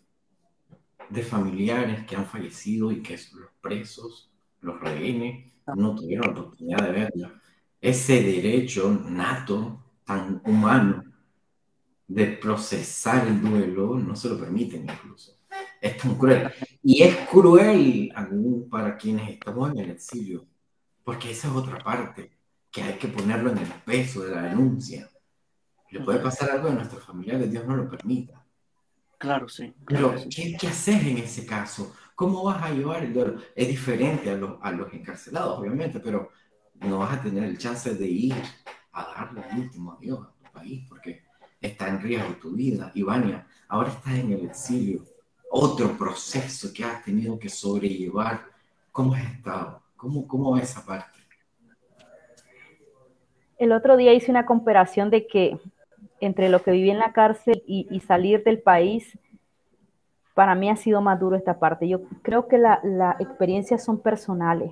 de 1.10 1.24
familiares 1.24 2.06
que 2.06 2.16
han 2.16 2.26
fallecido 2.26 2.92
y 2.92 3.02
que 3.02 3.14
los 3.14 3.50
presos, 3.62 4.32
los 4.62 4.80
rehenes, 4.80 5.54
no 5.76 5.96
tuvieron 5.96 6.28
la 6.28 6.42
oportunidad 6.42 6.84
de 6.86 6.92
verlo. 6.92 7.32
Ese 7.82 8.22
derecho 8.22 8.92
nato, 8.92 9.84
tan 10.04 10.42
humano, 10.46 11.04
de 12.08 12.28
procesar 12.28 13.28
el 13.28 13.42
duelo, 13.42 13.96
no 13.96 14.16
se 14.16 14.30
lo 14.30 14.40
permiten 14.40 14.84
incluso 14.84 15.35
es 15.86 15.98
tan 15.98 16.16
cruel. 16.16 16.52
Y 16.82 17.04
es 17.04 17.16
cruel 17.30 18.12
aún 18.16 18.68
para 18.70 18.98
quienes 18.98 19.30
estamos 19.30 19.72
en 19.72 19.80
el 19.80 19.92
exilio, 19.92 20.46
porque 21.04 21.32
esa 21.32 21.48
es 21.48 21.54
otra 21.54 21.78
parte, 21.78 22.32
que 22.72 22.82
hay 22.82 22.94
que 22.94 23.08
ponerlo 23.08 23.52
en 23.52 23.60
el 23.60 23.68
peso 23.86 24.24
de 24.24 24.36
la 24.36 24.42
denuncia. 24.44 25.10
Le 25.92 26.02
puede 26.02 26.20
pasar 26.20 26.52
algo 26.52 26.70
a 26.70 26.74
nuestros 26.74 27.04
familiares, 27.04 27.52
Dios 27.52 27.66
no 27.66 27.76
lo 27.76 27.90
permita. 27.90 28.44
Claro, 29.18 29.48
sí. 29.48 29.74
Pero, 29.88 30.16
¿qué, 30.30 30.58
¿qué, 30.60 30.68
haces 30.68 31.04
en 31.04 31.20
ese 31.20 31.46
caso? 31.46 31.96
¿Cómo 32.16 32.44
vas 32.44 32.62
a 32.64 32.72
llevar 32.72 33.04
el 33.04 33.14
duelo? 33.14 33.40
Es 33.56 33.68
diferente 33.68 34.30
a 34.30 34.36
los, 34.36 34.58
a 34.62 34.72
los 34.72 34.92
encarcelados, 34.94 35.60
obviamente, 35.60 36.00
pero 36.00 36.32
no 36.82 37.00
vas 37.00 37.18
a 37.18 37.22
tener 37.22 37.44
el 37.44 37.58
chance 37.58 37.94
de 37.94 38.08
ir 38.08 38.36
a 38.92 39.06
darle 39.06 39.44
el 39.52 39.60
último 39.60 39.94
adiós 39.94 40.20
a 40.20 40.34
tu 40.34 40.52
país, 40.52 40.86
porque 40.90 41.24
está 41.62 41.88
en 41.88 42.02
riesgo 42.02 42.34
tu 42.36 42.52
vida. 42.52 42.92
Ivania, 42.96 43.48
ahora 43.70 43.90
estás 43.90 44.16
en 44.16 44.34
el 44.34 44.46
exilio 44.46 45.15
otro 45.58 45.98
proceso 45.98 46.74
que 46.74 46.84
has 46.84 47.02
tenido 47.04 47.40
que 47.40 47.48
sobrellevar. 47.48 48.42
¿Cómo 48.92 49.14
has 49.14 49.24
estado? 49.24 49.82
¿Cómo, 49.96 50.28
cómo 50.28 50.52
va 50.52 50.60
esa 50.60 50.86
parte? 50.86 51.20
El 53.58 53.72
otro 53.72 53.96
día 53.96 54.14
hice 54.14 54.32
una 54.32 54.46
comparación 54.46 55.10
de 55.10 55.28
que 55.28 55.58
entre 56.20 56.50
lo 56.50 56.62
que 56.62 56.72
viví 56.72 56.90
en 56.90 57.00
la 57.00 57.14
cárcel 57.14 57.64
y, 57.66 58.00
salir 58.02 58.44
del 58.44 58.62
país, 58.62 59.18
para 60.34 60.56
mí 60.56 60.70
ha 60.70 60.76
sido 60.76 61.00
más 61.00 61.22
duro 61.22 61.38
esta 61.38 61.58
parte. 61.58 61.88
Yo 61.88 62.02
creo 62.22 62.50
que 62.50 62.58
las 62.58 62.84
la 62.84 63.16
experiencias 63.20 63.82
son 63.82 64.00
personales. 64.00 64.72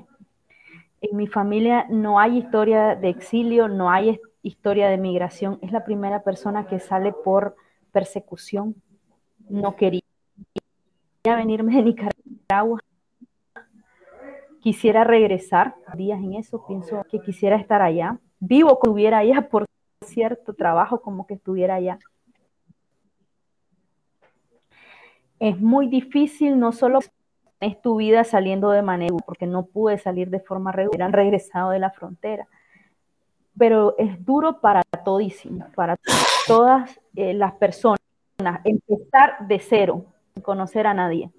En 1.00 1.16
mi 1.16 1.28
familia 1.28 1.86
no 1.90 2.20
hay 2.20 2.40
historia 2.40 2.96
de 2.96 3.08
exilio, 3.08 3.70
no 3.70 3.90
hay 3.90 4.20
historia 4.42 4.90
de 4.90 4.98
migración. 4.98 5.60
Es 5.62 5.72
la 5.72 5.86
primera 5.86 6.24
persona 6.24 6.68
que 6.68 6.80
sale 6.80 7.14
por 7.14 7.56
persecución. 7.94 8.76
No 9.50 9.78
quería 9.78 10.03
venirme 11.32 11.78
de 11.78 11.84
Nicaragua. 11.84 12.80
quisiera 14.60 15.06
regresar 15.06 15.76
días 15.96 16.20
en 16.20 16.34
eso, 16.34 16.66
pienso 16.68 17.02
que 17.10 17.22
quisiera 17.22 17.56
estar 17.56 17.82
allá, 17.82 18.20
vivo 18.40 18.78
que 18.80 18.88
estuviera 18.88 19.20
allá, 19.20 19.48
por 19.50 19.66
cierto, 20.06 20.54
trabajo 20.54 21.02
como 21.02 21.26
que 21.26 21.36
estuviera 21.36 21.76
allá. 21.76 21.98
Es 25.40 25.60
muy 25.60 25.88
difícil, 25.88 26.60
no 26.60 26.74
solo 26.74 27.00
es 27.62 27.82
tu 27.82 27.96
vida 27.98 28.26
saliendo 28.26 28.72
de 28.72 28.82
manera, 28.82 29.16
porque 29.26 29.48
no 29.48 29.66
pude 29.66 29.98
salir 29.98 30.30
de 30.30 30.42
forma 30.42 30.74
regular, 30.74 31.08
han 31.08 31.14
regresado 31.14 31.70
de 31.70 31.80
la 31.80 31.92
frontera, 31.92 32.48
pero 33.58 33.96
es 33.98 34.26
duro 34.26 34.60
para 34.60 34.84
todísimo, 35.06 35.68
para 35.74 35.98
todas 36.48 37.00
eh, 37.16 37.34
las 37.34 37.54
personas, 37.54 38.00
empezar 38.66 39.48
de 39.48 39.60
cero, 39.60 40.13
conocer 40.42 40.88
a 40.88 40.94
nadie 40.94 41.32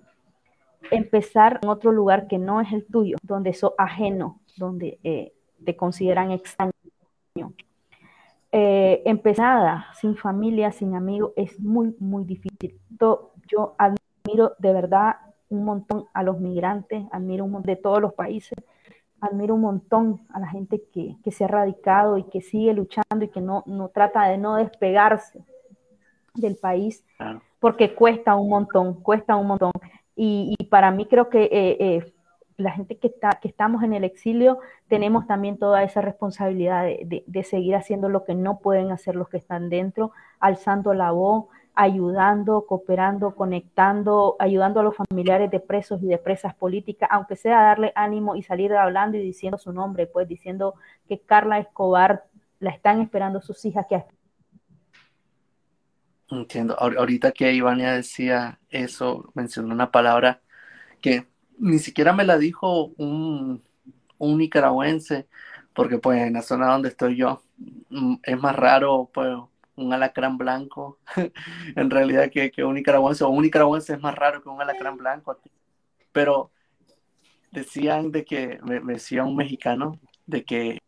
empezar 0.90 1.60
en 1.62 1.68
otro 1.68 1.92
lugar 1.92 2.26
que 2.26 2.38
no 2.38 2.60
es 2.60 2.72
el 2.72 2.84
tuyo, 2.86 3.16
donde 3.22 3.52
sos 3.52 3.72
ajeno, 3.78 4.40
donde 4.56 4.98
eh, 5.02 5.32
te 5.64 5.76
consideran 5.76 6.30
extraño. 6.30 6.72
Eh, 8.52 9.02
empezada 9.04 9.86
sin 10.00 10.16
familia, 10.16 10.70
sin 10.70 10.94
amigos, 10.94 11.32
es 11.36 11.58
muy, 11.58 11.94
muy 11.98 12.24
difícil. 12.24 12.78
Yo, 12.98 13.74
admiro 13.78 14.54
de 14.58 14.72
verdad 14.72 15.16
un 15.48 15.64
montón 15.64 16.04
a 16.12 16.22
los 16.22 16.38
migrantes, 16.40 17.04
admiro 17.10 17.44
un 17.44 17.52
montón 17.52 17.74
de 17.74 17.80
todos 17.80 18.00
los 18.00 18.14
países, 18.14 18.56
admiro 19.20 19.54
un 19.54 19.62
montón 19.62 20.20
a 20.32 20.38
la 20.38 20.48
gente 20.48 20.82
que, 20.92 21.16
se 21.30 21.44
ha 21.44 21.48
radicado 21.48 22.18
y 22.18 22.24
que 22.24 22.42
sigue 22.42 22.72
luchando 22.74 23.24
y 23.24 23.28
que 23.28 23.40
no, 23.40 23.64
no 23.66 23.88
trata 23.88 24.28
de 24.28 24.38
no 24.38 24.56
despegarse 24.56 25.44
del 26.34 26.56
país, 26.56 27.04
porque 27.60 27.94
cuesta 27.94 28.34
un 28.34 28.48
montón, 28.48 29.00
cuesta 29.02 29.36
un 29.36 29.46
montón. 29.46 29.72
Y, 30.16 30.56
para 30.70 30.90
mí 30.90 31.06
creo 31.06 31.28
que 31.28 31.44
eh, 31.44 31.76
eh, 31.80 32.12
la 32.56 32.72
gente 32.72 32.98
que, 32.98 33.08
está, 33.08 33.30
que 33.40 33.48
estamos 33.48 33.82
en 33.82 33.94
el 33.94 34.04
exilio 34.04 34.58
tenemos 34.88 35.26
también 35.26 35.58
toda 35.58 35.82
esa 35.82 36.00
responsabilidad 36.00 36.84
de, 36.84 37.42
seguir 37.42 37.74
haciendo 37.74 38.08
lo 38.08 38.24
que 38.24 38.34
no 38.34 38.58
pueden 38.58 38.90
hacer 38.90 39.16
los 39.16 39.28
que 39.28 39.38
están 39.38 39.70
dentro, 39.70 40.12
alzando 40.38 40.94
la 40.94 41.10
voz, 41.10 41.46
ayudando, 41.74 42.66
cooperando, 42.66 43.34
conectando, 43.34 44.36
ayudando 44.38 44.80
a 44.80 44.82
los 44.84 44.94
familiares 44.96 45.50
de 45.50 45.58
presos 45.58 46.00
y 46.02 46.06
de 46.06 46.18
presas 46.18 46.54
políticas, 46.54 47.08
aunque 47.10 47.34
sea 47.34 47.62
darle 47.62 47.92
ánimo 47.96 48.36
y 48.36 48.42
salir 48.42 48.72
hablando 48.74 49.16
y 49.16 49.20
diciendo 49.20 49.58
su 49.58 49.72
nombre, 49.72 50.06
pues 50.06 50.28
diciendo 50.28 50.74
que 51.08 51.18
Carla 51.18 51.58
Escobar 51.58 52.24
la 52.60 52.70
están 52.70 53.00
esperando 53.00 53.40
sus 53.40 53.64
hijas 53.64 53.86
que 53.88 54.04
Entiendo. 56.34 56.76
Ahorita 56.78 57.32
que 57.32 57.52
Ivania 57.52 57.92
decía 57.92 58.60
eso, 58.70 59.30
mencionó 59.34 59.72
una 59.74 59.90
palabra 59.90 60.42
que 61.00 61.26
ni 61.58 61.78
siquiera 61.78 62.12
me 62.12 62.24
la 62.24 62.38
dijo 62.38 62.86
un, 62.96 63.62
nicaragüense, 64.18 65.28
porque 65.74 65.98
pues 65.98 66.20
en 66.22 66.34
la 66.34 66.42
zona 66.42 66.68
donde 66.72 66.88
estoy 66.88 67.16
yo 67.16 67.42
mm, 67.90 68.16
es 68.22 68.40
más 68.40 68.56
raro 68.56 69.10
pues 69.12 69.36
un 69.76 69.92
alacrán 69.92 70.38
blanco 70.38 70.98
en 71.76 71.90
realidad 71.90 72.30
que, 72.30 72.64
un 72.64 72.74
nicaragüense, 72.74 73.24
o 73.24 73.28
un 73.28 73.42
nicaragüense 73.42 73.94
es 73.94 74.00
más 74.00 74.14
raro 74.14 74.42
que 74.42 74.48
un 74.48 74.60
alacrán 74.60 74.96
blanco 74.96 75.38
Pero 76.12 76.50
decían 77.52 78.12
de 78.12 78.24
que, 78.24 78.58
me 78.64 78.80
decía 78.94 79.24
un 79.24 79.36
mexicano, 79.36 80.00
de 80.26 80.44
que 80.44 80.78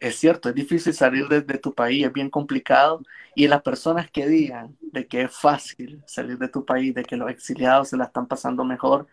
es 0.00 0.16
cierto, 0.16 0.48
es 0.48 0.54
difícil 0.54 0.94
salir 0.94 1.28
de, 1.28 1.42
tu 1.58 1.74
país, 1.74 2.06
es 2.06 2.12
bien 2.12 2.30
complicado. 2.30 3.02
Y 3.34 3.46
las 3.48 3.62
personas 3.62 4.10
que 4.10 4.26
digan 4.26 4.76
de 4.80 5.06
que 5.06 5.22
es 5.22 5.36
fácil 5.36 6.02
salir 6.06 6.38
de 6.38 6.48
tu 6.48 6.64
país, 6.64 6.94
de 6.94 7.04
que 7.04 7.16
los 7.16 7.30
exiliados 7.30 7.90
se 7.90 7.98
la 7.98 8.04
están 8.04 8.26
pasando 8.26 8.64
mejor, 8.64 9.06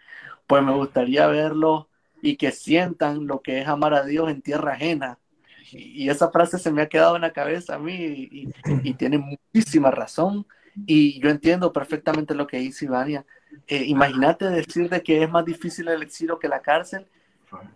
pues 0.48 0.64
me 0.64 0.74
gustaría 0.74 1.28
verlo 1.28 1.90
y 2.22 2.38
que 2.38 2.52
sientan 2.52 3.28
lo 3.28 3.42
que 3.42 3.62
es 3.62 3.68
amar 3.68 3.94
a 3.94 4.06
Dios 4.06 4.30
en 4.32 4.42
tierra 4.42 4.74
ajena. 4.74 5.20
Y, 5.72 6.10
esa 6.10 6.32
frase 6.32 6.58
se 6.58 6.72
me 6.72 6.82
ha 6.82 6.90
quedado 6.90 7.18
en 7.18 7.24
la 7.24 7.34
cabeza 7.34 7.76
a 7.76 7.80
mí 7.80 8.30
y, 8.84 8.94
tiene 8.94 9.18
muchísima 9.18 9.92
razón. 9.92 10.48
Y 10.86 11.20
yo 11.20 11.30
entiendo 11.30 11.74
perfectamente 11.74 12.34
lo 12.34 12.48
que 12.48 12.60
dice 12.60 12.86
Ivania. 12.86 13.26
Eh, 13.68 13.84
imagínate 13.88 14.46
decir 14.46 14.90
de 14.90 15.04
que 15.04 15.24
es 15.24 15.30
más 15.30 15.44
difícil 15.44 15.90
el 15.90 16.02
exilio 16.02 16.40
que 16.40 16.48
la 16.48 16.62
cárcel. 16.62 17.06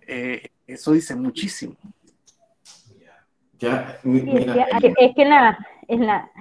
Eh, 0.07 0.49
eso 0.67 0.93
dice 0.93 1.15
muchísimo 1.15 1.75
es, 3.61 5.13
que, 5.15 5.21
en, 5.21 5.29
la, 5.29 5.57
en, 5.87 6.07
la, 6.07 6.31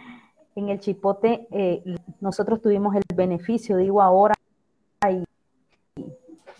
en 0.54 0.68
el 0.68 0.80
Chipote 0.80 1.46
eh, 1.50 1.82
nosotros 2.20 2.60
tuvimos 2.62 2.94
el 2.94 3.02
beneficio, 3.14 3.76
digo 3.76 4.00
ahora, 4.00 4.34
y 5.08 5.24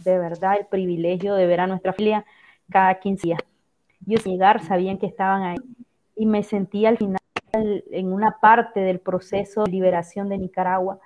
de 0.05 0.19
verdad 0.19 0.57
el 0.59 0.67
privilegio 0.67 1.35
de 1.35 1.47
ver 1.47 1.61
a 1.61 1.67
nuestra 1.67 1.93
familia 1.93 2.25
cada 2.71 2.95
15 2.95 3.27
días. 3.27 3.41
Yo 4.07 4.19
llegar 4.19 4.63
sabían 4.63 4.99
que 4.99 5.07
estaban 5.07 5.43
ahí 5.43 5.59
y 6.17 6.27
me 6.27 6.43
sentí 6.43 6.87
al 6.87 6.97
final 6.99 7.21
en 7.53 8.13
una 8.13 8.39
parte 8.41 8.81
del 8.81 9.01
proceso 9.01 9.65
de 9.65 9.71
liberación 9.71 10.29
de 10.29 10.39
Nicaragua. 10.39 10.99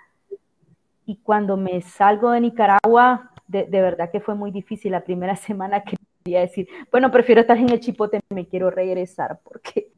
Y 1.07 1.17
cuando 1.17 1.57
me 1.57 1.81
salgo 1.83 2.31
de 2.31 2.41
Nicaragua, 2.41 3.31
de, 3.47 3.65
de 3.65 3.83
verdad 3.83 4.11
que 4.11 4.21
fue 4.21 4.35
muy 4.35 4.51
difícil 4.51 4.93
la 4.93 5.05
primera 5.05 5.37
semana 5.37 5.83
que 5.83 5.97
decir, 6.25 6.69
bueno, 6.91 7.11
prefiero 7.11 7.43
estar 7.43 7.59
en 7.59 7.69
el 7.69 7.81
chipote, 7.81 8.21
me 8.31 8.47
quiero 8.47 8.71
regresar, 8.71 9.41
porque 9.45 9.89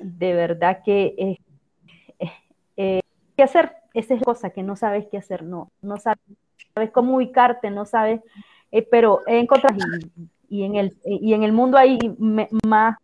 de 0.00 0.34
verdad 0.34 0.82
que 0.84 1.14
eh, 1.18 1.38
eh, 2.20 2.32
eh, 2.76 3.00
qué 3.36 3.42
hacer, 3.42 3.72
esa 3.92 4.14
es 4.14 4.22
cosa 4.22 4.50
que 4.50 4.62
no 4.62 4.76
sabes 4.76 5.06
qué 5.10 5.18
hacer, 5.18 5.42
no, 5.42 5.70
no 5.82 5.96
sabes, 5.96 6.20
cómo 6.92 7.16
ubicarte, 7.16 7.70
no 7.70 7.86
sabes, 7.86 8.20
pero 8.90 9.22
he 9.26 9.40
encontrado 9.40 9.76
y, 10.48 10.62
en 10.62 10.76
el, 10.76 10.96
y 11.04 11.34
en 11.34 11.42
el 11.42 11.52
mundo 11.52 11.76
hay 11.76 11.98
más 12.64 12.96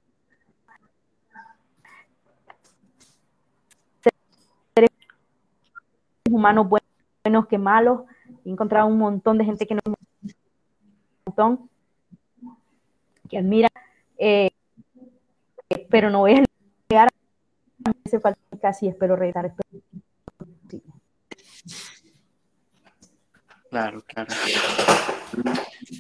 seres 4.75 4.91
humanos 6.31 6.69
buenos 6.69 7.47
que 7.49 7.59
malos, 7.59 8.03
he 8.45 8.51
encontrado 8.51 8.87
un 8.87 8.99
montón 8.99 9.39
de 9.39 9.45
gente 9.45 9.67
que 9.67 9.75
no 9.75 9.81
que 13.33 13.39
admira, 13.39 13.71
eh, 14.19 14.51
pero 15.89 16.11
no 16.11 16.19
voy 16.19 16.33
a 16.33 16.45
llegar 16.91 17.09
a 17.09 17.93
hace 18.05 18.21
falta 18.21 18.39
casi 18.61 18.89
espero 18.89 19.17
regresar. 19.17 19.55
Claro, 23.71 24.03
claro. 24.03 24.35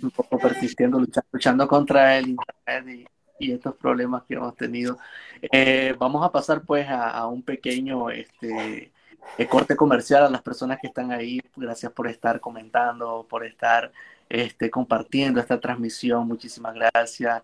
Un 0.03 0.11
poco 0.11 0.39
persistiendo, 0.39 1.03
luchando, 1.33 1.67
contra 1.67 2.19
el 2.19 2.29
Internet 2.29 3.09
y, 3.41 3.53
estos 3.53 3.77
problemas 3.77 4.25
que 4.25 4.35
hemos 4.35 4.55
tenido. 4.55 4.99
Eh, 5.41 5.97
vamos 5.99 6.25
a 6.25 6.31
pasar 6.31 6.63
pues 6.63 6.87
a, 6.89 7.27
un 7.27 7.43
pequeño 7.43 8.11
este, 8.11 8.93
eh, 9.39 9.47
corte 9.49 9.75
comercial 9.75 10.25
a 10.25 10.29
las 10.29 10.43
personas 10.43 10.79
que 10.81 10.89
están 10.89 11.11
ahí. 11.11 11.41
Gracias 11.57 11.91
por 11.93 12.09
estar 12.09 12.41
comentando, 12.41 13.27
por 13.29 13.45
estar 13.47 13.91
este, 14.33 14.71
compartiendo 14.71 15.41
esta 15.41 15.61
transmisión. 15.61 16.27
Muchísimas 16.27 16.75
gracias 16.75 17.43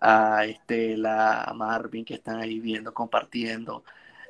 a 0.00 0.44
este, 0.44 0.96
la 0.96 1.52
Marvin 1.56 2.04
que 2.04 2.14
están 2.14 2.36
ahí 2.36 2.60
viendo, 2.60 2.94
compartiendo. 2.94 3.82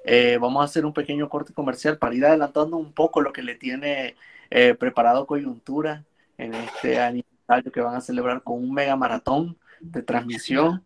Eh, 0.04 0.38
vamos 0.40 0.62
a 0.62 0.64
hacer 0.64 0.86
un 0.86 0.94
pequeño 0.94 1.28
corte 1.28 1.52
comercial 1.52 1.98
para 1.98 2.14
ir 2.14 2.24
adelantando 2.24 2.78
un 2.78 2.92
poco 2.92 3.20
lo 3.20 3.34
que 3.34 3.42
le 3.42 3.54
tiene 3.54 4.16
eh, 4.48 4.74
preparado 4.74 5.26
coyuntura 5.26 6.02
en 6.38 6.54
este 6.54 6.98
aniversario 6.98 7.70
que 7.70 7.82
van 7.82 7.96
a 7.96 8.00
celebrar 8.00 8.42
con 8.42 8.56
un 8.56 8.72
mega 8.72 8.96
maratón 8.96 9.58
de 9.78 10.02
transmisión. 10.02 10.82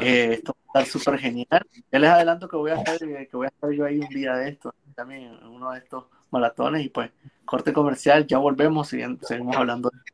Eh, 0.00 0.30
esto 0.32 0.56
va 0.74 0.80
a 0.80 0.82
estar 0.82 1.00
súper 1.00 1.20
genial. 1.20 1.66
Ya 1.92 1.98
les 1.98 2.08
adelanto 2.08 2.48
que 2.48 2.56
voy 2.56 2.70
a 2.70 2.76
estar, 2.76 2.98
que 2.98 3.28
voy 3.32 3.46
a 3.46 3.50
estar 3.50 3.70
yo 3.70 3.84
ahí 3.84 3.98
un 3.98 4.08
día 4.08 4.34
de 4.36 4.48
esto, 4.48 4.74
también 4.94 5.24
en 5.24 5.46
uno 5.46 5.72
de 5.72 5.80
estos 5.80 6.06
maratones 6.30 6.86
y 6.86 6.88
pues 6.88 7.10
corte 7.44 7.74
comercial, 7.74 8.26
ya 8.26 8.38
volvemos 8.38 8.90
y 8.94 9.02
seguimos 9.20 9.56
hablando 9.56 9.90
de 9.90 10.13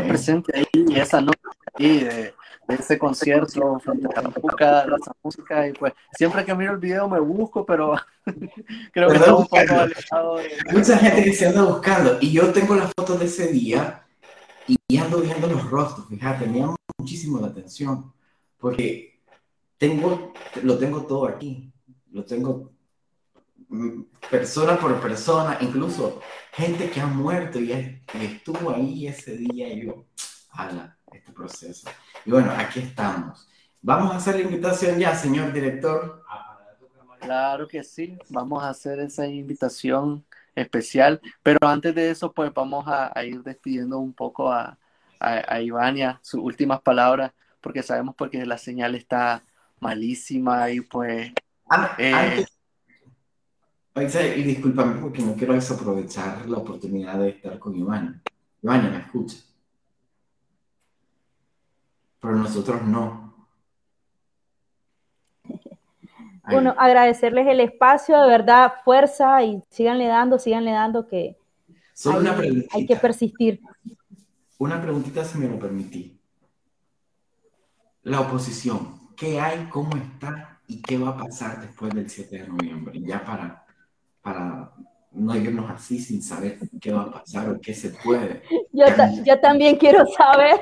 estuve 0.00 0.08
presente 0.08 0.52
ahí 0.56 0.96
esa 0.96 1.20
noche 1.20 1.38
ahí 1.74 2.04
de, 2.04 2.34
de 2.68 2.74
ese 2.74 2.98
concierto 2.98 3.78
frente 3.80 4.08
a 4.14 4.22
la 4.22 4.28
música, 4.30 4.82
esa 4.82 5.12
música 5.22 5.68
y 5.68 5.72
pues 5.72 5.92
siempre 6.12 6.44
que 6.44 6.54
miro 6.54 6.72
el 6.72 6.78
video 6.78 7.08
me 7.08 7.20
busco, 7.20 7.64
pero 7.64 7.94
creo 8.92 9.08
que 9.08 9.16
está 9.16 9.34
un 9.34 9.46
poco 9.46 9.56
alejado 9.58 10.36
de... 10.36 10.50
Mucha 10.72 10.96
gente 10.98 11.24
que 11.24 11.32
se 11.32 11.46
anda 11.46 11.62
buscando 11.64 12.18
y 12.20 12.32
yo 12.32 12.52
tengo 12.52 12.74
las 12.74 12.92
fotos 12.96 13.18
de 13.18 13.26
ese 13.26 13.48
día 13.48 14.04
y 14.66 14.96
ando 14.98 15.20
viendo 15.20 15.46
los 15.46 15.68
rostros, 15.68 16.08
fíjate, 16.08 16.46
me 16.46 16.60
llama 16.60 16.76
muchísimo 16.98 17.40
la 17.40 17.48
atención 17.48 18.12
porque 18.58 19.20
tengo, 19.78 20.32
lo 20.62 20.78
tengo 20.78 21.02
todo 21.06 21.26
aquí, 21.26 21.72
lo 22.12 22.24
tengo 22.24 22.70
persona 24.30 24.76
por 24.78 25.00
persona, 25.00 25.58
incluso 25.60 26.20
gente 26.52 26.90
que 26.90 27.00
ha 27.00 27.06
muerto 27.06 27.58
y, 27.60 27.72
es- 27.72 28.00
y 28.14 28.24
estuvo 28.24 28.70
ahí 28.74 29.06
ese 29.06 29.36
día 29.36 29.68
y 29.72 29.86
yo, 29.86 30.06
ala, 30.50 30.96
este 31.12 31.32
proceso. 31.32 31.88
Y 32.24 32.30
bueno, 32.30 32.50
aquí 32.56 32.80
estamos. 32.80 33.48
Vamos 33.82 34.12
a 34.12 34.16
hacer 34.16 34.36
la 34.36 34.42
invitación 34.42 34.98
ya, 34.98 35.14
señor 35.14 35.52
director. 35.52 36.22
Claro 37.20 37.68
que 37.68 37.82
sí, 37.84 38.18
vamos 38.30 38.62
a 38.62 38.70
hacer 38.70 38.98
esa 39.00 39.26
invitación 39.26 40.24
especial, 40.54 41.20
pero 41.42 41.58
antes 41.68 41.94
de 41.94 42.10
eso, 42.10 42.32
pues 42.32 42.52
vamos 42.54 42.86
a, 42.88 43.12
a 43.18 43.24
ir 43.24 43.42
despidiendo 43.42 43.98
un 43.98 44.12
poco 44.14 44.50
a, 44.52 44.78
a, 45.20 45.54
a 45.54 45.60
Ivania, 45.60 46.18
sus 46.22 46.40
últimas 46.40 46.80
palabras, 46.80 47.32
porque 47.60 47.82
sabemos 47.82 48.14
porque 48.16 48.44
la 48.46 48.56
señal 48.58 48.94
está 48.94 49.42
malísima 49.80 50.70
y 50.70 50.80
pues 50.80 51.32
Eh. 51.98 52.14
Antes, 52.14 52.59
Y 54.02 54.42
discúlpame 54.42 55.00
porque 55.00 55.22
no 55.22 55.34
quiero 55.34 55.52
desaprovechar 55.52 56.48
la 56.48 56.58
oportunidad 56.58 57.18
de 57.18 57.30
estar 57.30 57.58
con 57.58 57.76
Iván. 57.76 58.22
Iván, 58.62 58.90
me 58.90 58.98
escucha. 58.98 59.36
Pero 62.20 62.36
nosotros 62.36 62.82
no. 62.82 63.34
Ahí. 66.42 66.54
Bueno, 66.54 66.74
agradecerles 66.78 67.46
el 67.46 67.60
espacio, 67.60 68.20
de 68.20 68.28
verdad, 68.28 68.72
fuerza 68.84 69.42
y 69.42 69.62
síganle 69.68 70.06
dando, 70.06 70.38
síganle 70.38 70.72
dando 70.72 71.06
que 71.06 71.36
Solo 71.92 72.20
una 72.20 72.30
hay, 72.30 72.38
preguntita. 72.38 72.76
hay 72.76 72.86
que 72.86 72.96
persistir. 72.96 73.60
Una 74.58 74.80
preguntita 74.80 75.24
si 75.24 75.38
me 75.38 75.48
lo 75.48 75.58
permití. 75.58 76.18
La 78.02 78.20
oposición, 78.20 79.14
¿qué 79.14 79.38
hay, 79.38 79.66
cómo 79.70 79.94
está 79.96 80.60
y 80.66 80.80
qué 80.80 80.96
va 80.96 81.10
a 81.10 81.16
pasar 81.18 81.60
después 81.60 81.94
del 81.94 82.08
7 82.08 82.38
de 82.38 82.48
noviembre? 82.48 83.00
Ya 83.02 83.22
para, 83.22 83.59
para 84.22 84.72
no 85.12 85.36
irnos 85.36 85.70
así 85.70 85.98
sin 85.98 86.22
saber 86.22 86.58
qué 86.80 86.92
va 86.92 87.02
a 87.02 87.10
pasar 87.10 87.50
o 87.50 87.60
qué 87.60 87.74
se 87.74 87.90
puede. 87.90 88.42
Yo, 88.72 88.86
ta- 88.94 89.10
yo 89.24 89.40
también 89.40 89.76
quiero 89.76 90.06
saber, 90.06 90.60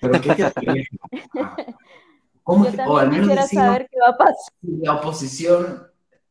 Pero 0.00 0.20
¿qué 0.20 0.34
te 0.34 0.44
atreves? 0.44 0.88
¿Cómo 2.42 2.64
yo 2.66 2.72
que- 2.72 2.82
o 2.82 2.96
al 2.98 3.10
menos 3.10 3.28
decirnos 3.28 3.50
saber 3.50 3.88
qué 3.90 3.98
va 4.00 4.08
a 4.08 4.16
pasar. 4.18 4.54
si 4.60 4.76
la 4.78 4.94
oposición 4.96 5.86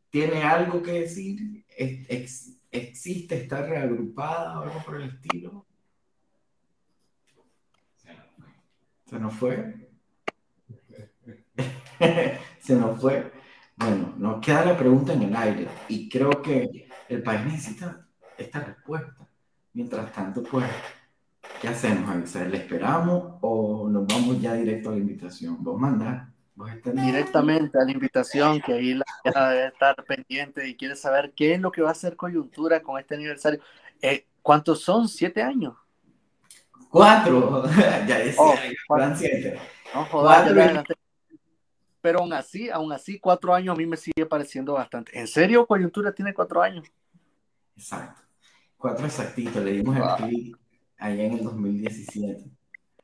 tiene 0.09 0.43
algo 0.43 0.81
que 0.81 0.91
decir, 0.91 1.63
¿Es- 1.77 2.05
ex- 2.09 2.57
existe, 2.71 3.35
está 3.35 3.65
reagrupada 3.65 4.59
o 4.59 4.63
algo 4.63 4.79
por 4.85 4.95
el 5.01 5.09
estilo. 5.09 5.65
Se 9.05 9.19
nos 9.19 9.33
fue. 9.33 9.89
Se 12.59 12.75
nos 12.75 12.99
fue. 12.99 13.31
Bueno, 13.81 14.13
nos 14.17 14.45
queda 14.45 14.65
la 14.65 14.77
pregunta 14.77 15.13
en 15.13 15.23
el 15.23 15.35
aire 15.35 15.67
y 15.87 16.07
creo 16.07 16.41
que 16.41 16.87
el 17.09 17.23
país 17.23 17.45
necesita 17.45 18.05
esta 18.37 18.59
respuesta. 18.59 19.27
Mientras 19.73 20.11
tanto, 20.11 20.43
pues, 20.43 20.65
¿qué 21.59 21.69
hacemos, 21.69 22.09
Avisar? 22.09 22.47
¿Le 22.47 22.57
esperamos 22.57 23.37
o 23.41 23.89
nos 23.89 24.05
vamos 24.05 24.39
ya 24.39 24.53
directo 24.53 24.89
a 24.89 24.93
la 24.93 24.99
invitación? 24.99 25.57
Vos 25.63 25.81
estás 26.69 26.93
directamente 26.93 27.79
a 27.79 27.85
la 27.85 27.91
invitación, 27.91 28.61
que 28.61 28.73
ahí 28.73 28.93
la 28.93 29.49
debe 29.49 29.67
estar 29.67 29.95
pendiente 30.03 30.67
y 30.67 30.75
quiere 30.75 30.95
saber 30.95 31.33
qué 31.35 31.55
es 31.55 31.59
lo 31.59 31.71
que 31.71 31.81
va 31.81 31.89
a 31.89 31.93
hacer 31.93 32.15
coyuntura 32.15 32.81
con 32.83 32.99
este 32.99 33.15
aniversario. 33.15 33.61
Eh, 34.01 34.27
¿Cuántos 34.43 34.81
son? 34.81 35.07
¿Siete 35.07 35.41
años? 35.41 35.73
Cuatro, 36.89 37.63
ya 38.07 38.19
decía, 38.19 38.35
Oh, 38.37 38.55
siete. 39.15 39.57
No, 39.93 40.05
joder, 40.05 40.43
Cuatro 40.43 40.61
adelanté. 40.61 41.00
Pero 42.01 42.19
aún 42.19 42.33
así, 42.33 42.69
aún 42.69 42.91
así, 42.91 43.19
cuatro 43.19 43.53
años 43.53 43.75
a 43.75 43.77
mí 43.77 43.85
me 43.85 43.97
sigue 43.97 44.25
pareciendo 44.25 44.73
bastante. 44.73 45.17
¿En 45.17 45.27
serio 45.27 45.65
coyuntura 45.65 46.11
tiene 46.13 46.33
cuatro 46.33 46.61
años? 46.61 46.85
Exacto. 47.75 48.21
Cuatro 48.77 49.05
exactitos, 49.05 49.63
le 49.63 49.73
dimos 49.73 49.95
Wow. 49.97 50.07
el 50.07 50.15
clic 50.23 50.57
allá 50.97 51.23
en 51.23 51.33
el 51.33 51.43
2017. 51.43 52.51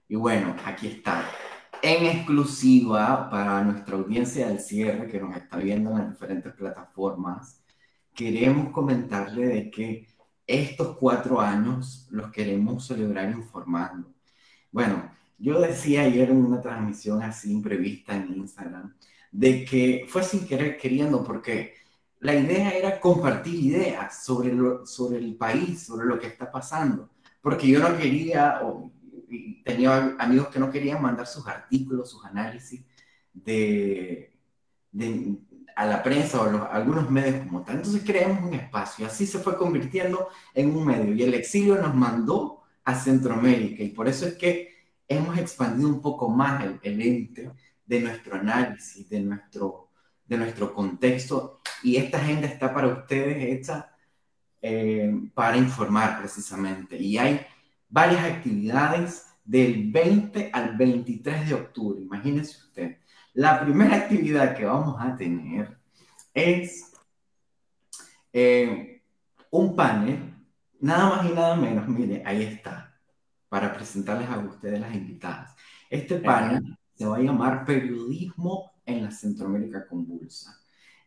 Y 0.10 0.16
bueno, 0.16 0.56
aquí 0.66 0.88
está. 0.88 1.24
En 1.82 2.06
exclusiva 2.08 3.30
para 3.30 3.64
nuestra 3.64 3.96
audiencia 3.98 4.48
del 4.48 4.60
cierre 4.60 5.08
que 5.08 5.20
nos 5.20 5.36
está 5.38 5.58
viendo 5.58 5.92
en 5.92 5.98
las 6.00 6.10
diferentes 6.10 6.54
plataformas, 6.54 7.64
queremos 8.16 8.72
comentarle 8.72 9.46
de 9.48 9.70
que 9.70 10.08
estos 10.48 10.98
cuatro 10.98 11.40
años 11.40 12.08
los 12.10 12.32
queremos 12.32 12.88
celebrar 12.88 13.30
informando. 13.30 14.12
Bueno, 14.72 15.12
yo 15.38 15.60
decía 15.60 16.02
ayer 16.02 16.30
en 16.30 16.46
una 16.46 16.62
transmisión 16.62 17.22
así 17.22 17.52
imprevista 17.52 18.16
en 18.16 18.36
Instagram, 18.36 18.96
de 19.32 19.66
que 19.66 20.06
fue 20.08 20.24
sin 20.24 20.48
querer 20.48 20.78
queriendo, 20.78 21.24
porque 21.24 21.74
la 22.20 22.34
idea 22.34 22.72
era 22.72 23.00
compartir 23.00 23.56
ideas 23.56 24.24
sobre, 24.26 24.52
sobre 24.86 25.18
el 25.18 25.36
país, 25.36 25.84
sobre 25.84 26.08
lo 26.08 26.20
que 26.20 26.28
está 26.28 26.52
pasando, 26.52 27.10
porque 27.42 27.68
yo 27.68 27.80
no 27.80 27.96
quería, 27.98 28.62
o, 28.64 28.92
tenía 29.64 30.16
amigos 30.18 30.48
que 30.48 30.60
no 30.60 30.72
querían 30.72 31.02
mandar 31.02 31.28
sus 31.28 31.46
artículos, 31.48 32.10
sus 32.10 32.26
análisis 32.26 32.84
de, 33.34 34.32
a 35.76 35.86
la 35.86 36.02
prensa 36.02 36.42
o 36.42 36.46
a, 36.46 36.66
algunos 36.68 37.12
medios 37.12 37.46
como 37.46 37.62
tal. 37.62 37.76
Entonces 37.76 38.02
creamos 38.04 38.44
un 38.44 38.56
espacio, 38.56 39.06
así 39.06 39.28
se 39.28 39.38
fue 39.38 39.56
convirtiendo 39.56 40.30
en 40.56 40.76
un 40.76 40.86
medio, 40.86 41.14
y 41.14 41.22
el 41.22 41.36
exilio 41.36 41.76
nos 41.76 41.94
mandó 41.94 42.64
a 42.84 42.96
Centroamérica, 42.96 43.84
y 43.84 43.90
por 43.90 44.08
eso 44.08 44.26
es 44.26 44.34
que 44.36 44.77
hemos 45.08 45.38
expandido 45.38 45.90
un 45.90 46.02
poco 46.02 46.30
más 46.30 46.64
el, 46.64 46.80
el 46.84 47.02
ente 47.02 47.52
de 47.86 48.00
nuestro 48.02 48.36
análisis, 48.36 49.10
de 49.10 49.22
nuestro, 49.22 49.90
de 50.26 50.38
nuestro 50.38 50.74
contexto, 50.74 51.62
y 51.84 51.96
esta 51.96 52.18
agenda 52.18 52.48
está 52.48 52.74
para 52.74 52.88
ustedes 52.88 53.38
hecha 53.44 53.92
eh, 54.62 55.14
para 55.34 55.58
informar 55.58 56.20
precisamente. 56.20 56.98
Y 56.98 57.18
hay 57.18 57.40
varias 57.88 58.24
actividades 58.26 59.26
del 59.46 59.92
20 59.92 60.50
al 60.52 60.76
23 60.76 61.48
de 61.48 61.54
octubre, 61.54 62.02
imagínense 62.02 62.58
usted. 62.58 62.98
La 63.34 63.62
primera 63.62 63.96
actividad 63.96 64.58
que 64.58 64.66
vamos 64.66 64.98
a 65.00 65.16
tener 65.16 65.78
es 66.34 66.92
eh, 68.34 69.02
un 69.52 69.76
panel, 69.76 70.34
nada 70.82 71.10
más 71.10 71.26
y 71.26 71.34
nada 71.34 71.56
menos, 71.56 71.88
mire, 71.88 72.24
ahí 72.26 72.44
está, 72.44 72.87
para 73.50 73.74
presentarles 73.74 74.30
a 74.30 74.40
ustedes 74.40 74.80
las 74.80 74.94
invitadas. 74.94 75.56
Este 75.90 76.18
panel 76.18 76.78
se 76.94 77.06
va 77.06 77.18
a 77.18 77.22
llamar 77.22 77.66
Periodismo 77.66 78.72
en 78.86 79.04
la 79.04 79.12
Centroamérica 79.12 79.88
Convulsa. 79.88 80.60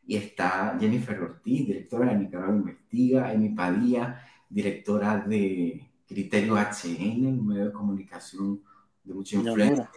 Y 0.07 0.16
está 0.16 0.76
Jennifer 0.80 1.20
Ortiz, 1.20 1.66
directora 1.66 2.11
de 2.11 2.18
Nicaragua 2.18 2.57
Investiga, 2.57 3.32
Emi 3.32 3.51
Padilla, 3.51 4.24
directora 4.49 5.18
de 5.18 5.88
Criterio 6.07 6.57
HN, 6.57 7.26
un 7.26 7.47
medio 7.47 7.66
de 7.66 7.72
comunicación 7.72 8.62
de 9.05 9.14
mucha 9.14 9.36
influencia 9.36 9.91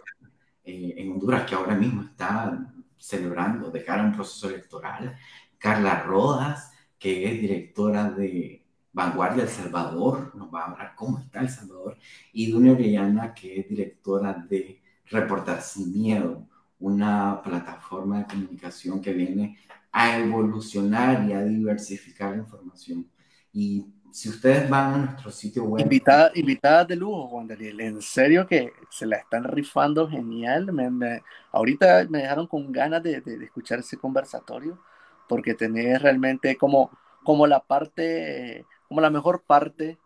eh, 0.64 0.94
en 0.96 1.12
Honduras, 1.12 1.44
que 1.44 1.54
ahora 1.54 1.74
mismo 1.74 2.02
está 2.02 2.72
celebrando 2.96 3.70
de 3.70 3.84
cara 3.84 4.02
a 4.02 4.06
un 4.06 4.12
proceso 4.12 4.48
electoral. 4.48 5.16
Carla 5.58 6.02
Rodas, 6.02 6.72
que 6.98 7.26
es 7.26 7.40
directora 7.40 8.10
de 8.10 8.63
Vanguardia 8.94 9.42
El 9.44 9.48
Salvador, 9.50 10.34
nos 10.36 10.54
va 10.54 10.62
a 10.62 10.66
hablar 10.72 10.94
cómo 10.96 11.18
está 11.20 11.40
El 11.40 11.50
Salvador. 11.50 11.98
Y 12.32 12.50
Dunia 12.52 12.72
Orellana, 12.72 13.34
que 13.34 13.60
es 13.60 13.68
directora 13.68 14.34
de 14.48 14.80
Reportar 15.10 15.60
Sin 15.62 15.92
Miedo, 15.92 16.48
una 16.78 17.42
plataforma 17.42 18.20
de 18.20 18.26
comunicación 18.26 19.00
que 19.02 19.12
viene 19.12 19.58
a 19.92 20.18
evolucionar 20.18 21.28
y 21.28 21.32
a 21.32 21.42
diversificar 21.44 22.32
la 22.32 22.38
información. 22.38 23.06
Y 23.52 23.86
si 24.12 24.28
ustedes 24.30 24.68
van 24.70 24.94
a 24.94 24.98
nuestro 24.98 25.30
sitio 25.30 25.64
web, 25.64 25.82
Invitada, 25.82 26.30
invitadas 26.34 26.86
de 26.88 26.96
lujo, 26.96 27.28
Juan. 27.28 27.48
En 27.60 28.00
serio 28.00 28.46
que 28.46 28.72
se 28.90 29.06
la 29.06 29.16
están 29.16 29.44
rifando 29.44 30.08
genial. 30.08 30.72
Me- 30.72 30.90
me- 30.90 31.22
ahorita 31.52 32.06
me 32.08 32.18
dejaron 32.22 32.46
con 32.46 32.70
ganas 32.72 33.02
de, 33.02 33.20
de- 33.20 33.38
de 33.38 33.44
escuchar 33.44 33.80
ese 33.80 33.96
conversatorio, 33.96 34.78
porque 35.28 35.54
tenés 35.54 36.00
realmente 36.00 36.56
como, 36.56 36.90
como 37.24 37.46
la 37.48 37.60
parte, 37.60 38.64
como 38.94 39.00
la 39.00 39.10
mejor 39.10 39.42
parte 39.44 39.98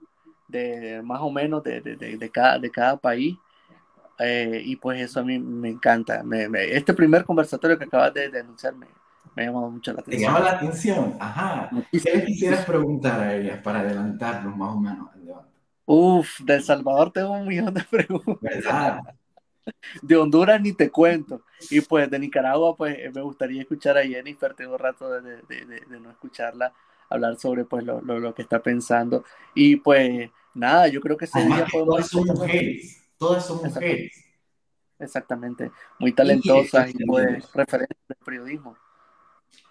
de 0.49 1.03
más 1.05 1.21
o 1.21 1.31
menos 1.31 1.63
de, 1.63 1.83
de, 1.83 1.97
de, 1.97 2.31
cada, 2.31 2.59
de 2.59 2.71
cada 2.71 2.97
país. 2.97 3.37
Eh, 4.19 4.63
y 4.65 4.77
pues 4.77 4.99
eso 4.99 5.21
a 5.21 5.25
mí 5.25 5.39
me 5.39 5.69
encanta. 5.69 6.25
este 6.55 6.95
primer 6.95 7.27
conversatorio 7.27 7.79
que 7.79 7.85
acabas 7.85 8.15
de, 8.15 8.31
denunciar 8.31 8.75
me, 8.75 8.87
me 9.37 9.43
ha 9.43 9.47
llamado 9.47 9.71
mucho 9.71 9.93
la 9.93 10.01
atención. 10.01 10.33
¿Te 10.33 10.39
llama 10.39 10.51
la 10.51 10.57
atención? 10.57 11.17
Ajá. 11.21 11.69
¿Y 11.93 12.01
qué 12.01 12.25
quisieras 12.25 12.65
preguntar 12.65 13.21
a 13.21 13.35
ella 13.35 13.63
para 13.63 13.81
adelantarnos 13.81 14.57
más 14.57 14.71
o 14.71 14.81
menos 14.81 15.09
Uf, 15.85 16.41
de 16.41 16.55
El 16.55 16.63
Salvador 16.63 17.13
tengo 17.13 17.33
un 17.33 17.47
millón 17.47 17.75
de 17.75 17.85
preguntas. 17.85 18.39
¿Verdad? 18.41 19.01
De 20.01 20.17
Honduras 20.17 20.63
ni 20.63 20.73
te 20.73 20.91
cuento. 20.91 21.43
Y 21.71 21.83
pues 21.83 22.11
de 22.11 22.19
Nicaragua, 22.19 22.75
pues 22.75 22.97
eh, 22.99 23.11
me 23.15 23.21
gustaría 23.21 23.61
escuchar 23.61 23.99
a 23.99 24.03
Jennifer. 24.03 24.55
Tengo 24.55 24.79
rato 24.79 25.11
de, 25.11 25.43
de, 25.43 25.67
de, 25.67 25.81
de 25.81 26.01
no 26.01 26.11
escucharla 26.11 26.73
hablar 27.09 27.37
sobre 27.37 27.65
pues 27.65 27.85
lo, 27.85 28.01
lo, 28.01 28.19
lo, 28.19 28.35
que 28.35 28.43
está 28.43 28.63
pensando. 28.63 29.25
Y 29.55 29.77
pues 29.77 30.31
nada, 30.55 30.89
yo 30.89 31.01
creo 31.01 31.17
que 31.17 31.25
ese 31.25 31.45
día 31.45 31.67
podemos... 31.71 31.95
Todas 31.95 32.09
son 32.09 32.25
mujeres, 32.27 33.03
todas 33.17 33.47
son 33.47 33.57
mujeres. 33.65 34.25
Exactamente, 34.99 35.71
muy 36.01 36.13
talentosas 36.13 36.91
y, 36.93 37.05
pues 37.05 37.53
referentes 37.53 37.99
del 38.09 38.19
periodismo. 38.25 38.77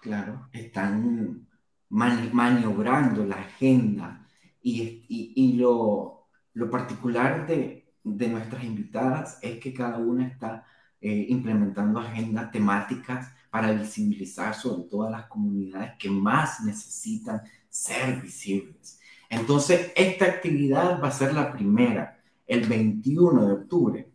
Claro, 0.00 0.48
están 0.52 1.46
maniobrando 1.90 3.26
la 3.26 3.36
agenda 3.36 4.26
y, 4.62 5.04
y, 5.08 5.32
y 5.36 5.52
lo, 5.58 6.28
lo, 6.54 6.70
particular 6.70 7.46
de, 7.46 7.92
de, 8.04 8.28
nuestras 8.28 8.64
invitadas 8.64 9.38
es 9.42 9.58
que 9.58 9.74
cada 9.74 9.98
una 9.98 10.26
está 10.26 10.66
eh, 11.00 11.26
implementando 11.28 12.00
agendas 12.00 12.50
temáticas 12.50 13.32
para 13.50 13.72
visibilizar 13.72 14.54
sobre 14.54 14.88
todas 14.88 15.10
las 15.10 15.26
comunidades 15.26 15.92
que 15.98 16.10
más 16.10 16.60
necesitan 16.60 17.42
ser 17.68 18.20
visibles. 18.20 19.00
Entonces, 19.30 19.92
esta 19.94 20.24
actividad 20.26 21.02
va 21.02 21.08
a 21.08 21.12
ser 21.12 21.34
la 21.34 21.52
primera, 21.52 22.20
el 22.46 22.66
21 22.66 23.46
de 23.46 23.52
octubre. 23.52 24.12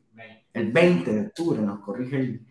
El 0.53 0.71
20 0.71 1.11
de 1.11 1.21
octubre 1.27 1.61
nos 1.61 1.79
corrige 1.79 2.19
el, 2.19 2.45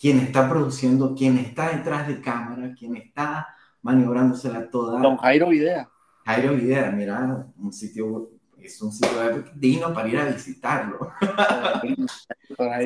quien 0.00 0.18
está 0.18 0.48
produciendo, 0.48 1.14
quien 1.14 1.38
está 1.38 1.76
detrás 1.76 2.06
de 2.08 2.20
cámara, 2.20 2.74
quien 2.78 2.96
está 2.96 3.48
maniobrándosela 3.82 4.70
toda. 4.70 5.00
Don 5.00 5.16
Jairo 5.16 5.48
Videa. 5.48 5.88
Jairo 6.24 6.54
Videa, 6.54 6.90
mira, 6.90 7.46
un 7.58 7.72
sitio, 7.72 8.30
es 8.58 8.80
un 8.80 8.92
sitio 8.92 9.44
digno 9.54 9.92
para 9.92 10.08
ir 10.08 10.18
a 10.18 10.26
visitarlo. 10.26 11.10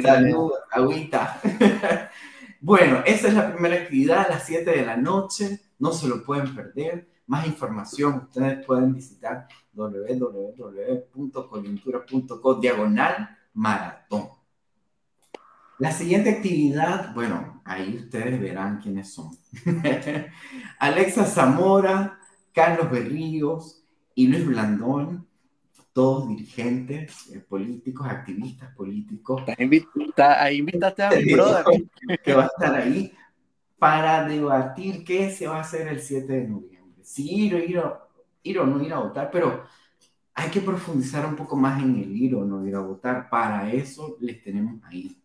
Salud, 0.03 0.53
agüita. 0.70 1.41
Bueno, 2.61 3.03
esa 3.07 3.29
es 3.29 3.35
la 3.35 3.53
primera 3.53 3.77
actividad 3.77 4.27
a 4.27 4.31
las 4.31 4.45
7 4.47 4.69
de 4.71 4.85
la 4.85 4.97
noche. 4.97 5.61
No 5.79 5.93
se 5.93 6.09
lo 6.09 6.25
pueden 6.25 6.53
perder. 6.55 7.09
Más 7.27 7.47
información 7.47 8.23
ustedes 8.25 8.67
pueden 8.67 8.95
visitar 8.95 9.47
www.coyuntura.co 9.73 12.55
diagonal 12.55 13.37
maratón. 13.55 14.31
La 15.79 15.93
siguiente 15.93 16.31
actividad, 16.31 17.15
bueno, 17.15 17.63
ahí 17.65 17.99
ustedes 17.99 18.41
verán 18.41 18.81
quiénes 18.81 19.13
son. 19.13 19.31
Alexa 20.81 21.25
Zamora, 21.27 22.19
Carlos 22.53 22.91
Berríos 22.91 23.85
y 24.17 24.27
Luis 24.27 24.45
Blandón 24.45 25.28
todos 25.93 26.28
dirigentes 26.28 27.30
eh, 27.32 27.41
políticos, 27.41 28.07
activistas 28.07 28.74
políticos. 28.74 29.43
ahí 30.16 30.59
invitaste 30.59 31.03
a 31.03 31.11
mi 31.11 31.32
brother. 31.32 31.64
Que 32.24 32.34
va 32.34 32.45
a 32.45 32.47
estar 32.47 32.74
ahí 32.74 33.12
para 33.78 34.26
debatir 34.26 35.05
qué 35.05 35.30
se 35.30 35.47
va 35.47 35.59
a 35.59 35.61
hacer 35.61 35.89
el 35.89 36.01
7 36.01 36.32
de 36.32 36.49
noviembre. 36.49 37.03
Si 37.03 37.47
ir 37.47 37.55
o, 37.55 37.59
ir, 37.59 37.78
o, 37.78 37.99
ir 38.43 38.59
o 38.59 38.66
no 38.66 38.82
ir 38.82 38.93
a 38.93 38.99
votar, 38.99 39.30
pero 39.30 39.64
hay 40.34 40.51
que 40.51 40.61
profundizar 40.61 41.26
un 41.26 41.36
poco 41.36 41.57
más 41.57 41.82
en 41.82 41.97
el 41.97 42.16
ir 42.16 42.34
o 42.34 42.45
no 42.45 42.66
ir 42.66 42.74
a 42.74 42.80
votar. 42.80 43.28
Para 43.28 43.72
eso 43.72 44.16
les 44.20 44.43
tenemos 44.43 44.82
ahí. 44.84 45.20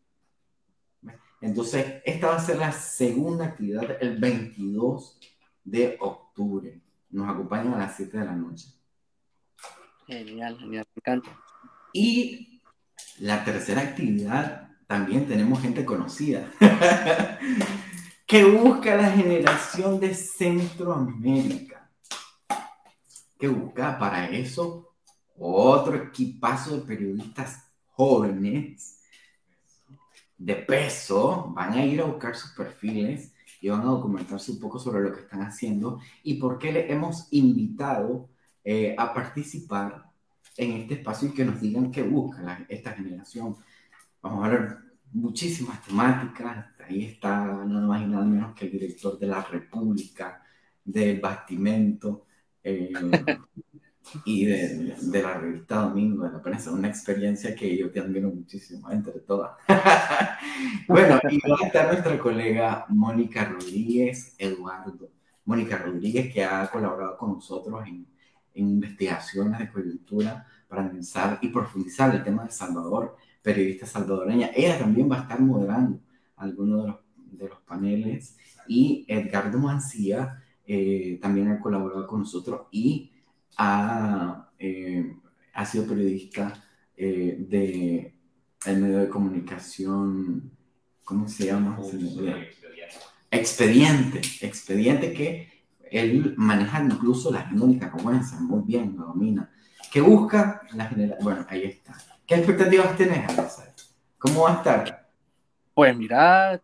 Entonces, 1.41 2.01
esta 2.05 2.27
va 2.27 2.37
a 2.37 2.39
ser 2.39 2.57
la 2.57 2.71
segunda 2.71 3.45
actividad 3.45 3.97
el 4.01 4.17
22 4.17 5.19
de 5.63 5.97
octubre. 5.99 6.81
Nos 7.09 7.29
acompañan 7.29 7.73
a 7.73 7.79
las 7.79 7.97
7 7.97 8.17
de 8.17 8.25
la 8.25 8.33
noche. 8.33 8.69
Genial, 10.13 10.59
genial, 10.59 10.85
me 10.93 10.99
encanta. 10.99 11.39
Y 11.91 12.61
la 13.17 13.43
tercera 13.43 13.81
actividad, 13.81 14.69
también 14.85 15.27
tenemos 15.27 15.59
gente 15.59 15.83
conocida, 15.85 16.51
que 18.27 18.43
busca 18.43 18.95
la 18.95 19.09
generación 19.09 19.99
de 19.99 20.13
Centroamérica. 20.13 21.89
Que 23.39 23.47
busca 23.47 23.97
para 23.97 24.29
eso 24.29 24.93
otro 25.35 25.95
equipazo 25.95 26.77
de 26.77 26.85
periodistas 26.85 27.71
jóvenes 27.87 29.01
de 30.37 30.55
peso. 30.57 31.51
Van 31.55 31.73
a 31.73 31.83
ir 31.83 32.01
a 32.01 32.05
buscar 32.05 32.35
sus 32.35 32.51
perfiles 32.51 33.33
y 33.59 33.69
van 33.69 33.81
a 33.81 33.85
documentarse 33.85 34.51
un 34.51 34.59
poco 34.59 34.77
sobre 34.77 35.01
lo 35.01 35.11
que 35.11 35.21
están 35.21 35.41
haciendo 35.41 35.99
y 36.21 36.35
por 36.35 36.59
qué 36.59 36.71
le 36.71 36.91
hemos 36.91 37.27
invitado 37.31 38.29
eh, 38.65 38.95
a 38.97 39.13
participar 39.13 40.02
en 40.57 40.71
este 40.73 40.95
espacio 40.95 41.29
y 41.29 41.33
que 41.33 41.45
nos 41.45 41.59
digan 41.59 41.91
qué 41.91 42.03
busca 42.03 42.65
esta 42.69 42.91
generación. 42.91 43.55
Vamos 44.21 44.45
a 44.45 44.49
ver 44.49 44.77
muchísimas 45.11 45.81
temáticas. 45.85 46.67
Ahí 46.87 47.05
está 47.05 47.45
nada 47.45 47.87
más 47.87 48.01
y 48.01 48.05
nada 48.05 48.25
menos 48.25 48.53
que 48.53 48.65
el 48.65 48.71
director 48.71 49.17
de 49.17 49.27
la 49.27 49.41
República, 49.43 50.43
del 50.83 51.19
Bastimento 51.21 52.25
eh, 52.63 52.91
y 54.25 54.45
de, 54.45 54.95
de, 55.01 55.23
la 55.23 55.35
revista 55.35 55.77
Domingo 55.77 56.25
de 56.25 56.33
la 56.33 56.41
prensa. 56.41 56.71
Una 56.71 56.89
experiencia 56.89 57.55
que 57.55 57.77
yo 57.77 57.89
te 57.89 57.99
admiro 57.99 58.29
muchísimo, 58.29 58.91
entre 58.91 59.19
todas. 59.21 59.57
bueno, 60.87 61.19
y 61.29 61.39
va 61.39 61.57
a 61.61 61.67
estar 61.67 61.87
nuestra 61.87 62.19
colega 62.19 62.85
Mónica 62.89 63.45
Rodríguez 63.45 64.35
Eduardo. 64.37 65.09
Mónica 65.45 65.77
Rodríguez, 65.77 66.33
que 66.33 66.43
ha 66.43 66.69
colaborado 66.69 67.17
con 67.17 67.33
nosotros 67.33 67.85
en 67.85 68.05
en 68.53 68.69
investigaciones 68.69 69.59
de 69.59 69.71
coyuntura 69.71 70.45
para 70.67 70.89
pensar 70.89 71.39
y 71.41 71.49
profundizar 71.49 72.13
el 72.15 72.23
tema 72.23 72.43
de 72.43 72.51
Salvador, 72.51 73.17
periodista 73.41 73.85
salvadoreña. 73.85 74.51
Ella 74.55 74.79
también 74.79 75.11
va 75.11 75.19
a 75.19 75.21
estar 75.21 75.39
moderando 75.39 75.99
algunos 76.37 76.81
de 76.81 76.87
los, 76.87 76.97
de 77.15 77.49
los 77.49 77.59
paneles 77.61 78.37
y 78.67 79.05
Edgardo 79.07 79.59
Mancía 79.59 80.43
eh, 80.65 81.19
también 81.21 81.49
ha 81.49 81.59
colaborado 81.59 82.07
con 82.07 82.21
nosotros 82.21 82.67
y 82.71 83.11
ha, 83.57 84.49
eh, 84.57 85.13
ha 85.53 85.65
sido 85.65 85.85
periodista 85.85 86.53
eh, 86.95 87.37
de 87.49 88.15
el 88.65 88.79
medio 88.79 88.99
de 88.99 89.09
comunicación, 89.09 90.51
¿cómo 91.03 91.27
se 91.27 91.47
llama? 91.47 91.77
Expediente, 93.29 94.21
expediente 94.41 95.11
que 95.11 95.52
él 95.99 96.33
maneja 96.37 96.83
incluso 96.83 97.31
la 97.31 97.41
agenda 97.41 97.67
nicaragüense, 97.67 98.35
muy 98.41 98.63
bien, 98.65 98.95
lo 98.97 99.05
domina. 99.05 99.49
¿Qué 99.91 100.01
busca? 100.01 100.61
La. 100.73 100.89
Bueno, 101.21 101.45
ahí 101.49 101.65
está. 101.65 101.95
¿Qué 102.25 102.35
expectativas 102.35 102.95
tienes, 102.97 103.31
¿Cómo 104.17 104.43
va 104.43 104.53
a 104.53 104.55
estar? 104.55 105.09
Pues 105.73 105.97
mira, 105.97 106.61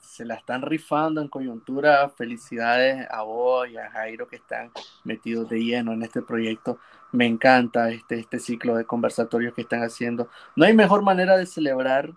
se 0.00 0.24
la 0.24 0.34
están 0.34 0.62
rifando 0.62 1.20
en 1.20 1.28
coyuntura. 1.28 2.08
Felicidades 2.08 3.06
a 3.10 3.22
vos 3.22 3.68
y 3.68 3.76
a 3.76 3.90
Jairo 3.90 4.26
que 4.26 4.36
están 4.36 4.70
metidos 5.04 5.48
de 5.48 5.62
lleno 5.62 5.92
en 5.92 6.02
este 6.02 6.22
proyecto. 6.22 6.78
Me 7.12 7.26
encanta 7.26 7.90
este, 7.90 8.18
este 8.18 8.38
ciclo 8.38 8.76
de 8.76 8.84
conversatorios 8.84 9.54
que 9.54 9.62
están 9.62 9.82
haciendo. 9.82 10.28
No 10.54 10.64
hay 10.64 10.74
mejor 10.74 11.02
manera 11.02 11.36
de 11.36 11.46
celebrar 11.46 12.12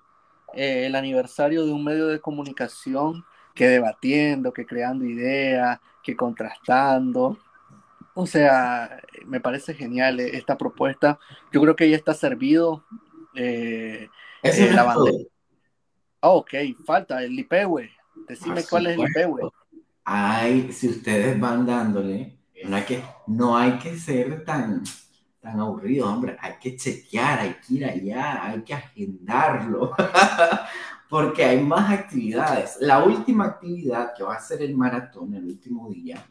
eh, 0.54 0.88
el 0.88 0.96
aniversario 0.96 1.66
de 1.66 1.72
un 1.72 1.84
medio 1.84 2.08
de 2.08 2.20
comunicación 2.20 3.26
que 3.60 3.68
debatiendo, 3.68 4.54
que 4.54 4.66
creando 4.66 5.04
ideas, 5.04 5.82
que 6.02 6.16
contrastando. 6.16 7.38
O 8.14 8.26
sea, 8.26 9.02
me 9.26 9.42
parece 9.42 9.74
genial 9.74 10.22
eh, 10.22 10.38
esta 10.38 10.58
propuesta. 10.58 11.20
Yo 11.52 11.60
creo 11.60 11.76
que 11.76 11.90
ya 11.90 11.98
está 11.98 12.14
servido 12.14 12.86
eh, 13.36 14.08
eh 14.44 14.72
la 14.74 14.84
bandera. 14.84 15.18
Oh, 16.22 16.38
ok, 16.38 16.54
falta 16.86 17.22
el 17.22 17.38
IPEWE. 17.38 17.92
Decime 18.30 18.64
cuál 18.64 18.88
es 18.88 18.98
el 18.98 19.10
IPEWE. 19.10 19.50
Ay, 20.06 20.72
si 20.72 20.88
ustedes 20.88 21.38
van 21.38 21.66
dándole, 21.66 22.38
no 22.64 22.78
hay 22.78 22.84
que, 22.84 23.04
no 23.28 23.58
hay 23.58 23.74
que 23.74 23.98
ser 23.98 24.46
tan, 24.46 24.84
tan 25.42 25.60
aburrido, 25.60 26.10
hombre. 26.10 26.38
Hay 26.40 26.54
que 26.62 26.78
chequear, 26.78 27.40
hay 27.40 27.56
que 27.56 27.74
ir 27.74 27.84
allá, 27.84 28.42
hay 28.42 28.62
que 28.62 28.74
agendarlo. 28.74 29.92
porque 31.10 31.44
hay 31.44 31.62
más 31.62 31.92
actividades. 31.92 32.78
La 32.80 33.04
última 33.04 33.46
actividad 33.46 34.14
que 34.16 34.24
va 34.24 34.36
a 34.36 34.42
ser 34.42 34.62
el 34.62 34.78
maratón, 34.78 35.34
el 35.34 35.46
último 35.46 35.90
día, 35.90 36.24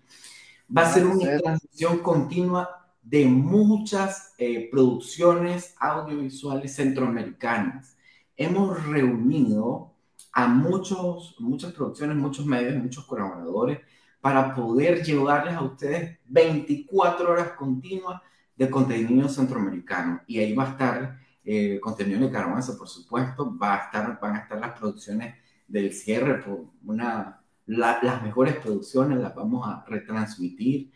va 0.75 0.83
a 0.83 0.93
ser 0.93 1.05
una 1.05 1.37
transmisión 1.39 1.99
continua 1.99 2.87
de 3.03 3.27
muchas 3.27 4.35
eh, 4.39 4.69
producciones 4.71 5.75
audiovisuales 5.81 6.77
centroamericanas. 6.77 7.97
Hemos 8.37 8.87
reunido 8.87 9.95
a 10.33 10.47
muchos, 10.47 11.35
muchas 11.41 11.73
producciones, 11.73 12.17
muchos 12.17 12.47
medios, 12.47 12.77
muchos 12.77 13.05
colaboradores 13.05 13.81
para 14.21 14.55
poder 14.55 15.03
llevarles 15.03 15.55
a 15.55 15.63
ustedes 15.63 16.19
24 16.27 17.33
horas 17.33 17.53
continuas 17.53 18.21
de 18.55 18.71
contenido 18.71 19.29
centroamericano. 19.29 20.21
Y 20.27 20.39
ahí 20.39 20.55
va 20.55 20.65
a 20.65 20.71
estar 20.71 21.19
eh, 21.51 21.81
contenido 21.81 22.21
nicaragüense, 22.21 22.75
por 22.75 22.87
supuesto, 22.87 23.57
va 23.57 23.75
a 23.75 23.79
estar, 23.85 24.21
van 24.21 24.37
a 24.37 24.41
estar 24.41 24.61
las 24.61 24.79
producciones 24.79 25.35
del 25.67 25.95
cierre, 25.95 26.43
por 26.43 26.67
una, 26.85 27.41
las 27.65 28.23
mejores 28.23 28.57
producciones 28.57 29.19
las 29.19 29.35
vamos 29.35 29.67
a 29.67 29.83
retransmitir. 29.89 30.93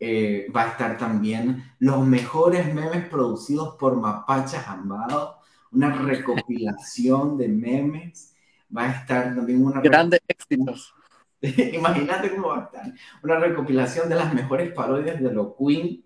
Eh, 0.00 0.48
va 0.50 0.64
a 0.64 0.68
estar 0.70 0.98
también 0.98 1.62
los 1.78 2.04
mejores 2.04 2.74
memes 2.74 3.08
producidos 3.08 3.76
por 3.76 3.94
Mapacha 3.94 4.58
Jambado, 4.58 5.36
una 5.70 5.94
recopilación 5.94 7.38
de 7.38 7.46
memes. 7.46 8.34
Va 8.76 8.86
a 8.86 8.90
estar 8.90 9.36
también 9.36 9.64
una... 9.64 9.80
Grandes 9.82 10.20
éxitos. 10.26 10.96
Imagínate 11.40 12.34
cómo 12.34 12.48
va 12.48 12.58
a 12.58 12.64
estar. 12.64 12.92
Una 13.22 13.38
recopilación 13.38 14.08
de 14.08 14.16
las 14.16 14.34
mejores 14.34 14.72
parodias 14.72 15.22
de 15.22 15.32
lo 15.32 15.54
Queen 15.56 16.02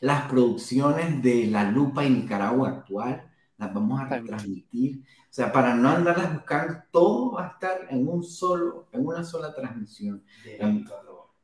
las 0.00 0.28
producciones 0.28 1.22
de 1.22 1.46
La 1.46 1.70
Lupa 1.70 2.04
y 2.04 2.10
Nicaragua 2.10 2.68
actual, 2.68 3.30
las 3.56 3.74
vamos 3.74 4.00
a 4.00 4.22
transmitir. 4.22 5.02
O 5.22 5.32
sea, 5.32 5.52
para 5.52 5.74
no 5.74 5.88
andarlas 5.88 6.34
buscando, 6.34 6.80
todo 6.90 7.32
va 7.32 7.46
a 7.46 7.50
estar 7.52 7.86
en 7.90 8.08
un 8.08 8.22
solo, 8.22 8.88
en 8.92 9.06
una 9.06 9.24
sola 9.24 9.54
transmisión. 9.54 10.22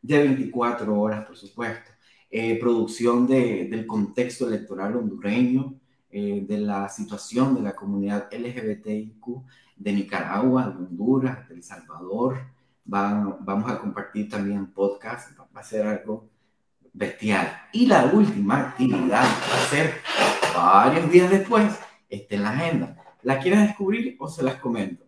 De 0.00 0.18
24 0.18 1.00
horas. 1.00 1.26
por 1.26 1.36
supuesto. 1.36 1.90
Eh, 2.30 2.58
producción 2.58 3.26
de, 3.26 3.68
del 3.68 3.86
contexto 3.86 4.48
electoral 4.48 4.96
hondureño, 4.96 5.78
eh, 6.10 6.44
de 6.46 6.58
la 6.58 6.88
situación 6.88 7.54
de 7.54 7.62
la 7.62 7.74
comunidad 7.74 8.28
LGBTIQ 8.32 9.24
de 9.76 9.92
Nicaragua, 9.92 10.70
de 10.70 10.76
Honduras, 10.76 11.48
de 11.48 11.56
El 11.56 11.62
Salvador. 11.62 12.38
vamos 12.84 13.70
a 13.70 13.78
compartir 13.78 14.28
también 14.28 14.72
podcast, 14.72 15.38
va 15.38 15.60
a 15.60 15.64
ser 15.64 15.86
algo 15.86 16.28
bestial. 16.94 17.60
Y 17.72 17.86
la 17.86 18.06
última 18.06 18.60
actividad 18.60 19.24
va 19.24 19.56
a 19.56 19.68
ser 19.68 19.94
varios 20.54 21.10
días 21.10 21.30
después, 21.30 21.78
está 22.08 22.34
en 22.36 22.42
la 22.42 22.50
agenda. 22.50 22.96
¿La 23.22 23.38
quieres 23.40 23.60
descubrir 23.60 24.16
o 24.18 24.28
se 24.28 24.42
las 24.42 24.54
comento? 24.56 25.04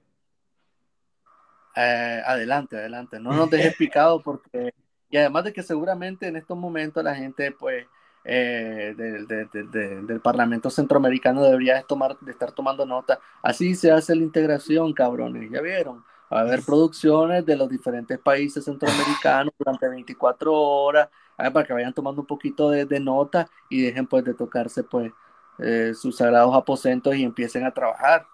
Eh, 1.76 2.22
adelante, 2.26 2.76
adelante. 2.76 3.20
No 3.20 3.32
nos 3.32 3.48
dejes 3.50 3.76
picado 3.76 4.20
porque, 4.22 4.72
y 5.08 5.16
además 5.16 5.44
de 5.44 5.52
que 5.52 5.62
seguramente 5.62 6.26
en 6.26 6.36
estos 6.36 6.56
momentos 6.56 7.04
la 7.04 7.14
gente, 7.14 7.52
pues, 7.52 7.86
eh, 8.24 8.94
del 8.96 10.20
Parlamento 10.20 10.68
Centroamericano 10.68 11.44
debería 11.44 11.82
tomar, 11.82 12.18
de 12.18 12.32
estar 12.32 12.50
tomando 12.50 12.84
nota. 12.84 13.20
Así 13.42 13.76
se 13.76 13.92
hace 13.92 14.16
la 14.16 14.22
integración, 14.22 14.92
cabrones, 14.92 15.48
¿ya 15.50 15.60
vieron? 15.60 16.02
Va 16.32 16.38
a 16.38 16.40
haber 16.40 16.62
producciones 16.62 17.46
de 17.46 17.56
los 17.56 17.68
diferentes 17.68 18.18
países 18.18 18.64
centroamericanos 18.64 19.54
durante 19.56 19.88
24 19.88 20.52
horas 20.52 21.08
para 21.36 21.64
que 21.64 21.72
vayan 21.72 21.92
tomando 21.92 22.22
un 22.22 22.26
poquito 22.26 22.70
de, 22.70 23.00
nota 23.00 23.48
y 23.68 23.82
dejen 23.82 24.06
pues 24.06 24.24
de 24.24 24.34
tocarse 24.34 24.82
pues 24.82 25.12
eh, 25.58 25.92
sus 25.94 26.16
sagrados 26.16 26.54
aposentos 26.54 27.14
y 27.14 27.22
empiecen 27.22 27.64
a 27.64 27.70
trabajar. 27.70 28.26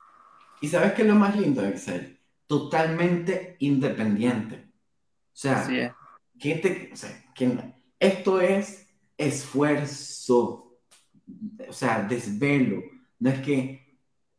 ¿Y 0.60 0.68
sabes 0.68 0.92
qué 0.92 1.02
es 1.02 1.08
lo 1.08 1.14
más 1.14 1.36
lindo 1.36 1.62
de 1.62 1.70
Excel? 1.70 2.20
Totalmente 2.46 3.56
independiente. 3.60 4.66
O 4.66 5.34
sea, 5.34 5.66
te, 5.66 6.90
o 6.92 6.96
sea 6.96 7.24
que 7.34 7.74
esto 7.98 8.40
es 8.40 8.86
esfuerzo, 9.16 10.78
o 11.68 11.72
sea, 11.72 12.02
desvelo. 12.02 12.82
No 13.18 13.30
es 13.30 13.40
que 13.40 13.98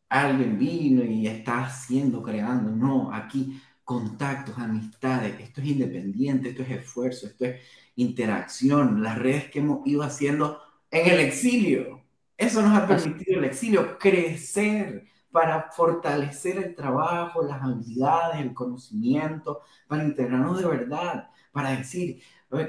alguien 0.09 0.57
vino 0.57 1.03
y 1.03 1.27
está 1.27 1.65
haciendo, 1.65 2.21
creando. 2.21 2.69
No, 2.69 3.11
aquí 3.13 3.59
contactos, 3.83 4.57
amistades. 4.57 5.39
Esto 5.39 5.61
es 5.61 5.67
independiente, 5.67 6.49
esto 6.49 6.63
es 6.63 6.71
esfuerzo, 6.71 7.27
esto 7.27 7.45
es 7.45 7.61
interacción, 7.95 9.03
las 9.03 9.17
redes 9.17 9.49
que 9.49 9.59
hemos 9.59 9.85
ido 9.85 10.03
haciendo 10.03 10.59
en 10.89 11.11
el 11.11 11.19
exilio. 11.19 12.01
Eso 12.37 12.61
nos 12.61 12.77
ha 12.77 12.87
permitido 12.87 13.39
el 13.39 13.45
exilio 13.45 13.97
crecer 13.97 15.05
para 15.31 15.71
fortalecer 15.71 16.57
el 16.57 16.75
trabajo, 16.75 17.43
las 17.43 17.61
habilidades, 17.61 18.39
el 18.39 18.53
conocimiento, 18.53 19.61
para 19.87 20.03
integrarnos 20.03 20.59
de 20.59 20.67
verdad, 20.67 21.29
para 21.51 21.71
decir, 21.71 22.21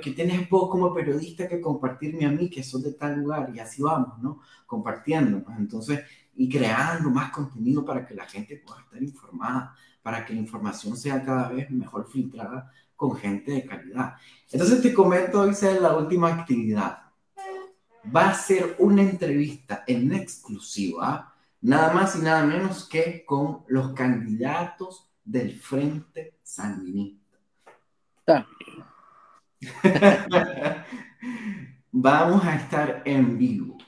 que 0.02 0.12
tienes 0.12 0.48
vos 0.48 0.70
como 0.70 0.94
periodista 0.94 1.46
que 1.46 1.60
compartirme 1.60 2.24
a 2.24 2.30
mí, 2.30 2.48
que 2.48 2.62
soy 2.62 2.82
de 2.82 2.92
tal 2.92 3.20
lugar, 3.20 3.50
y 3.54 3.58
así 3.58 3.82
vamos, 3.82 4.18
¿no? 4.22 4.40
Compartiendo, 4.66 5.44
entonces, 5.58 6.00
y 6.36 6.48
creando 6.48 7.10
más 7.10 7.30
contenido 7.30 7.84
para 7.84 8.06
que 8.06 8.14
la 8.14 8.24
gente 8.24 8.56
pueda 8.56 8.80
estar 8.80 9.02
informada, 9.02 9.74
para 10.04 10.24
que 10.26 10.34
la 10.34 10.40
información 10.40 10.98
sea 10.98 11.24
cada 11.24 11.48
vez 11.48 11.70
mejor 11.70 12.06
filtrada 12.06 12.70
con 12.94 13.16
gente 13.16 13.52
de 13.52 13.64
calidad. 13.64 14.16
Entonces 14.52 14.82
te 14.82 14.92
comento, 14.92 15.40
hoy 15.40 15.52
es 15.52 15.80
la 15.80 15.96
última 15.96 16.28
actividad. 16.28 17.04
Va 18.14 18.28
a 18.28 18.34
ser 18.34 18.76
una 18.80 19.00
entrevista 19.00 19.82
en 19.86 20.12
exclusiva, 20.12 21.32
nada 21.62 21.94
más 21.94 22.16
y 22.16 22.18
nada 22.18 22.44
menos 22.44 22.86
que 22.86 23.24
con 23.24 23.64
los 23.66 23.94
candidatos 23.94 25.10
del 25.24 25.58
Frente 25.58 26.38
Sandinista. 26.42 27.38
Vamos 31.92 32.44
a 32.44 32.56
estar 32.56 33.00
en 33.06 33.38
vivo. 33.38 33.78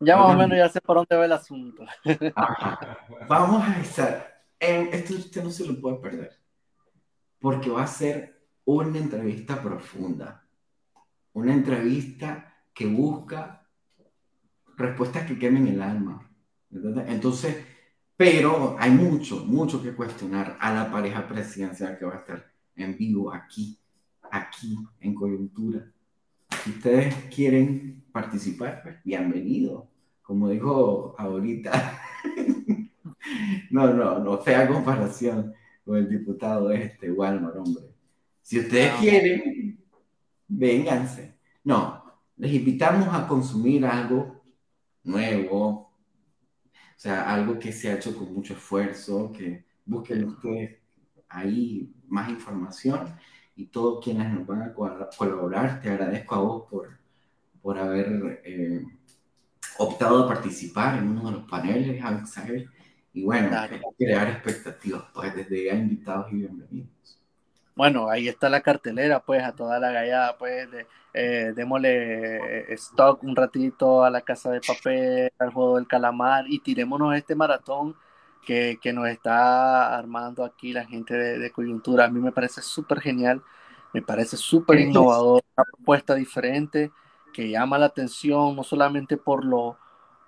Ya 0.00 0.16
más 0.16 0.34
o 0.34 0.36
menos 0.36 0.58
ya 0.58 0.68
sé 0.68 0.80
por 0.80 0.96
dónde 0.96 1.14
va 1.14 1.26
el 1.26 1.32
asunto. 1.32 1.86
Vamos 3.28 3.68
a 3.68 3.80
estar 3.80 4.33
en... 4.58 4.88
Esto 4.92 5.14
usted 5.14 5.42
no 5.42 5.50
se 5.50 5.66
lo 5.66 5.80
puede 5.80 5.96
perder. 5.96 6.38
Porque 7.38 7.70
va 7.70 7.82
a 7.82 7.86
ser 7.86 8.34
una 8.64 8.98
entrevista 8.98 9.60
profunda, 9.62 10.46
una 11.34 11.52
entrevista 11.52 12.54
que 12.72 12.86
busca 12.86 13.68
respuestas 14.76 15.26
que 15.26 15.38
quemen 15.38 15.68
el 15.68 15.82
alma. 15.82 16.28
Entonces, 16.70 17.56
pero 18.16 18.76
hay 18.78 18.90
mucho, 18.90 19.44
mucho 19.44 19.82
que 19.82 19.94
cuestionar 19.94 20.56
a 20.60 20.72
la 20.72 20.90
pareja 20.90 21.26
presidencial 21.28 21.98
que 21.98 22.04
va 22.04 22.14
a 22.14 22.18
estar 22.18 22.52
en 22.76 22.96
vivo 22.96 23.32
aquí, 23.32 23.78
aquí, 24.30 24.78
en 25.00 25.14
coyuntura. 25.14 25.86
Si 26.64 26.70
ustedes 26.70 27.14
quieren 27.34 28.04
participar, 28.12 28.80
pues 28.82 28.96
bienvenido. 29.04 29.88
Como 30.22 30.48
dijo 30.48 31.14
ahorita, 31.18 32.00
no, 33.74 33.92
no, 33.92 34.20
no, 34.20 34.38
fea 34.38 34.68
comparación 34.68 35.52
con 35.84 35.96
el 35.96 36.08
diputado 36.08 36.70
este, 36.70 37.10
Walmart, 37.10 37.56
hombre. 37.56 37.82
Si 38.40 38.60
ustedes 38.60 38.92
ah, 38.94 38.98
quieren, 39.00 39.84
vénganse. 40.46 41.34
No, 41.64 42.04
les 42.36 42.52
invitamos 42.52 43.08
a 43.12 43.26
consumir 43.26 43.84
algo 43.84 44.44
nuevo, 45.02 45.66
o 45.66 45.90
sea, 46.94 47.34
algo 47.34 47.58
que 47.58 47.72
se 47.72 47.90
ha 47.90 47.94
hecho 47.94 48.16
con 48.16 48.32
mucho 48.32 48.54
esfuerzo, 48.54 49.32
que 49.32 49.64
busquen 49.84 50.22
ustedes 50.22 50.78
ahí 51.28 51.92
más 52.06 52.30
información 52.30 53.12
y 53.56 53.66
todos 53.66 54.04
quienes 54.04 54.32
nos 54.32 54.46
van 54.46 54.62
a 54.62 54.72
colaborar, 54.72 55.80
te 55.80 55.90
agradezco 55.90 56.34
a 56.36 56.38
vos 56.38 56.64
por, 56.70 56.96
por 57.60 57.76
haber 57.76 58.40
eh, 58.44 58.84
optado 59.78 60.22
a 60.22 60.28
participar 60.28 60.98
en 60.98 61.08
uno 61.08 61.28
de 61.28 61.38
los 61.38 61.50
paneles, 61.50 62.00
y 63.14 63.22
bueno, 63.22 63.48
crear 63.96 64.28
expectativas, 64.28 65.04
pues 65.14 65.34
desde 65.36 65.66
ya 65.66 65.74
invitados 65.74 66.32
y 66.32 66.36
bienvenidos. 66.36 66.88
Bueno, 67.76 68.10
ahí 68.10 68.28
está 68.28 68.48
la 68.48 68.60
cartelera, 68.60 69.20
pues, 69.20 69.42
a 69.42 69.52
toda 69.52 69.78
la 69.78 69.92
gallada, 69.92 70.36
pues, 70.36 70.70
de, 70.70 70.86
eh, 71.12 71.52
démosle 71.54 72.72
eh, 72.72 72.74
stock 72.74 73.22
un 73.22 73.36
ratito 73.36 74.04
a 74.04 74.10
la 74.10 74.20
casa 74.20 74.50
de 74.50 74.60
papel, 74.60 75.30
al 75.38 75.52
juego 75.52 75.76
del 75.76 75.86
calamar 75.86 76.44
y 76.48 76.58
tirémonos 76.58 77.14
este 77.16 77.36
maratón 77.36 77.96
que, 78.44 78.78
que 78.82 78.92
nos 78.92 79.08
está 79.08 79.96
armando 79.96 80.44
aquí 80.44 80.72
la 80.72 80.84
gente 80.84 81.14
de, 81.14 81.50
coyuntura. 81.52 82.06
A 82.06 82.10
mí 82.10 82.20
me 82.20 82.32
parece 82.32 82.62
súper 82.62 83.00
genial, 83.00 83.42
me 83.92 84.02
parece 84.02 84.36
súper 84.36 84.80
innovador, 84.80 85.42
una 85.56 85.64
propuesta 85.64 86.16
diferente 86.16 86.90
que 87.32 87.48
llama 87.48 87.78
la 87.78 87.86
atención, 87.86 88.56
no 88.56 88.64
solamente 88.64 89.16
por 89.16 89.44
lo, 89.44 89.78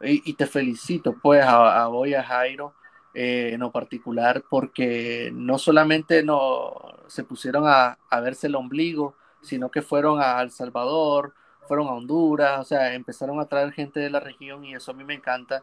y, 0.01 0.33
te 0.35 0.47
felicito, 0.47 1.15
pues, 1.23 1.43
a, 1.45 1.85
a 1.85 1.87
Boy, 1.89 2.15
a 2.15 2.23
Jairo, 2.23 2.75
eh, 3.19 3.55
en 3.55 3.61
lo 3.61 3.73
particular, 3.73 4.45
porque 4.51 5.31
no 5.33 5.57
solamente 5.57 6.23
no, 6.23 6.75
se 7.07 7.25
pusieron 7.25 7.65
a, 7.67 7.97
verse 8.21 8.47
el 8.47 8.57
ombligo, 8.57 9.15
sino 9.41 9.71
que 9.71 9.81
fueron 9.81 10.21
a 10.21 10.39
El 10.43 10.51
Salvador, 10.51 11.33
fueron 11.67 11.89
a 11.89 11.93
Honduras, 11.93 12.61
o 12.61 12.65
sea, 12.65 12.93
empezaron 12.93 13.41
a 13.41 13.47
traer 13.47 13.73
gente 13.73 14.01
de 14.01 14.11
la 14.11 14.21
región 14.21 14.67
y 14.67 14.75
eso 14.75 14.91
a 14.91 14.95
mí 14.95 15.03
me 15.03 15.15
encanta, 15.15 15.63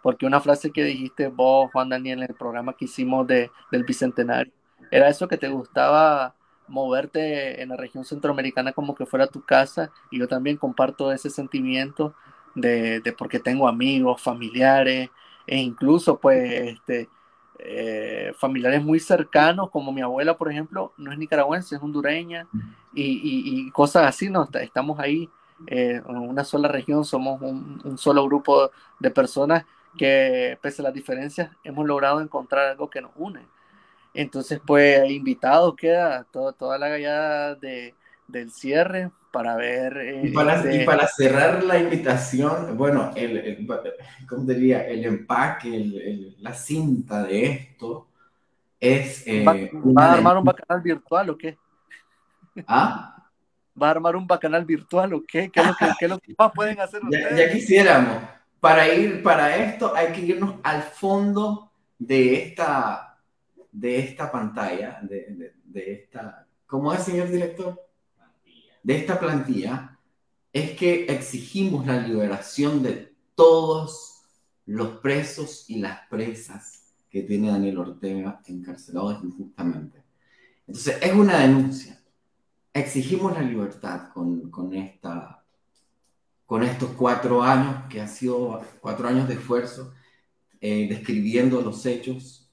porque 0.00 0.26
una 0.26 0.40
frase 0.40 0.70
que 0.70 0.84
dijiste 0.84 1.26
vos, 1.26 1.72
Juan 1.72 1.88
Daniel, 1.88 2.22
en 2.22 2.30
el 2.30 2.36
programa 2.36 2.76
que 2.76 2.84
hicimos 2.84 3.26
de, 3.26 3.50
del 3.72 3.82
Bicentenario, 3.82 4.52
era 4.92 5.08
eso 5.08 5.26
que 5.26 5.38
te 5.38 5.48
gustaba 5.48 6.36
moverte 6.68 7.62
en 7.62 7.70
la 7.70 7.76
región 7.76 8.04
centroamericana 8.04 8.72
como 8.72 8.94
que 8.94 9.06
fuera 9.06 9.26
tu 9.26 9.44
casa 9.44 9.90
y 10.12 10.20
yo 10.20 10.28
también 10.28 10.56
comparto 10.56 11.10
ese 11.10 11.30
sentimiento 11.30 12.14
de, 12.54 13.00
de 13.00 13.12
porque 13.12 13.38
tengo 13.38 13.68
amigos, 13.68 14.20
familiares, 14.20 15.10
e 15.46 15.58
incluso 15.58 16.18
pues 16.18 16.74
este, 16.74 17.08
eh, 17.58 18.32
familiares 18.36 18.82
muy 18.82 18.98
cercanos, 18.98 19.70
como 19.70 19.92
mi 19.92 20.00
abuela, 20.00 20.36
por 20.36 20.50
ejemplo, 20.50 20.92
no 20.96 21.12
es 21.12 21.18
nicaragüense, 21.18 21.76
es 21.76 21.82
hondureña, 21.82 22.46
y, 22.94 23.66
y, 23.66 23.70
cosas 23.70 24.06
así, 24.06 24.28
¿no? 24.28 24.48
Estamos 24.54 24.98
ahí 24.98 25.30
eh, 25.66 26.02
una 26.06 26.44
sola 26.44 26.68
región, 26.68 27.04
somos 27.04 27.40
un, 27.40 27.96
solo 27.98 28.24
grupo 28.24 28.70
de 28.98 29.10
personas 29.10 29.64
que 29.96 30.58
pese 30.60 30.82
a 30.82 30.86
las 30.86 30.94
diferencias 30.94 31.50
hemos 31.64 31.86
logrado 31.86 32.20
encontrar 32.20 32.68
algo 32.70 32.90
que 32.90 33.00
nos 33.00 33.12
une. 33.16 33.46
Entonces, 34.14 34.60
pues 34.66 35.10
invitado 35.10 35.76
queda 35.76 36.24
toda 36.24 36.78
la 36.78 36.88
gallada 36.88 37.54
de, 37.54 37.94
del 38.28 38.50
cierre 38.50 39.10
para 39.32 39.56
ver... 39.56 40.20
y, 40.24 40.30
para, 40.30 40.56
este 40.56 40.84
para, 40.84 41.08
cerrar 41.08 41.64
la 41.64 41.78
invitación, 41.78 42.76
bueno, 42.76 43.10
el, 43.16 43.38
el 43.38 43.66
¿cómo 44.28 44.44
diría? 44.44 44.86
El 44.86 45.04
empaque, 45.04 46.34
la 46.38 46.52
cinta 46.52 47.24
de 47.24 47.44
esto 47.46 48.08
es... 48.78 49.26
Eh, 49.26 49.44
¿Va, 49.44 50.04
a 50.04 50.12
armar 50.12 50.36
un 50.36 50.44
bacanal 50.44 50.82
virtual 50.82 51.30
o 51.30 51.38
qué? 51.38 51.56
¿Ah? 52.66 53.26
¿Va 53.80 53.88
a 53.88 53.90
armar 53.90 54.14
un 54.16 54.26
bacanal 54.26 54.64
virtual 54.66 55.14
o 55.14 55.22
qué? 55.26 55.50
¿Qué 55.50 55.60
es 55.60 55.66
lo 55.66 55.74
que, 55.74 55.86
qué 55.98 56.04
es 56.04 56.10
lo 56.10 56.18
que 56.18 56.34
más 56.38 56.52
pueden 56.52 56.78
hacer 56.78 57.02
ustedes? 57.02 57.36
Ya, 57.36 57.52
quisiéramos. 57.52 58.18
Para 58.60 58.92
ir 58.94 59.22
para 59.22 59.56
esto 59.56 59.96
hay 59.96 60.12
que 60.12 60.20
irnos 60.20 60.56
al 60.62 60.82
fondo 60.82 61.72
de 61.98 62.34
esta, 62.34 63.18
de 63.72 63.98
esta 63.98 64.30
pantalla, 64.30 64.98
de, 65.02 65.26
de, 65.30 65.54
de 65.64 65.92
esta... 65.94 66.46
¿Cómo 66.66 66.92
es, 66.92 67.02
señor 67.02 67.28
director? 67.28 67.91
De 68.82 68.96
esta 68.96 69.18
plantilla 69.20 69.98
es 70.52 70.72
que 70.72 71.06
exigimos 71.06 71.86
la 71.86 72.00
liberación 72.06 72.82
de 72.82 73.14
todos 73.34 74.22
los 74.66 74.98
presos 74.98 75.64
y 75.68 75.78
las 75.78 76.06
presas 76.08 76.94
que 77.10 77.22
tiene 77.22 77.50
Daniel 77.50 77.78
Ortega 77.78 78.40
encarcelado 78.46 79.12
injustamente. 79.22 80.02
Entonces, 80.66 80.98
es 81.00 81.12
una 81.12 81.38
denuncia. 81.38 82.00
Exigimos 82.72 83.32
la 83.34 83.42
libertad 83.42 84.08
con, 84.12 84.50
con, 84.50 84.74
esta, 84.74 85.44
con 86.46 86.62
estos 86.62 86.90
cuatro 86.92 87.42
años, 87.42 87.84
que 87.88 88.00
ha 88.00 88.08
sido 88.08 88.62
cuatro 88.80 89.08
años 89.08 89.28
de 89.28 89.34
esfuerzo, 89.34 89.92
eh, 90.60 90.86
describiendo 90.88 91.60
los 91.60 91.84
hechos, 91.86 92.50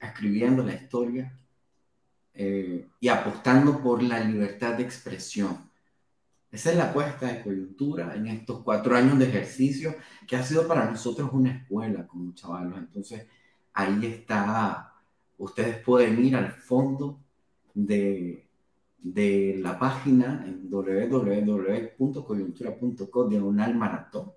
escribiendo 0.00 0.62
la 0.62 0.74
historia 0.74 1.38
eh, 2.34 2.88
y 2.98 3.08
apostando 3.08 3.82
por 3.82 4.02
la 4.02 4.18
libertad 4.20 4.74
de 4.74 4.84
expresión. 4.84 5.70
Esa 6.50 6.70
es 6.70 6.76
la 6.76 6.90
apuesta 6.90 7.26
de 7.26 7.42
coyuntura 7.42 8.14
en 8.14 8.26
estos 8.26 8.62
cuatro 8.62 8.94
años 8.96 9.18
de 9.18 9.28
ejercicio, 9.28 9.94
que 10.26 10.36
ha 10.36 10.42
sido 10.42 10.66
para 10.68 10.90
nosotros 10.90 11.30
una 11.32 11.56
escuela 11.56 12.06
como 12.06 12.34
chavalos. 12.34 12.78
Entonces, 12.78 13.26
ahí 13.72 14.06
está, 14.06 14.92
ustedes 15.38 15.78
pueden 15.78 16.22
ir 16.24 16.36
al 16.36 16.52
fondo 16.52 17.20
de, 17.74 18.48
de 18.98 19.56
la 19.60 19.78
página 19.78 20.44
en 20.46 20.68
www.coyuntura.co 20.70 23.28
diagonal 23.28 23.74
maratón 23.74 24.32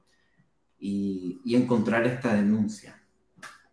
y, 0.80 1.42
y 1.44 1.56
encontrar 1.56 2.06
esta 2.06 2.34
denuncia. 2.34 3.02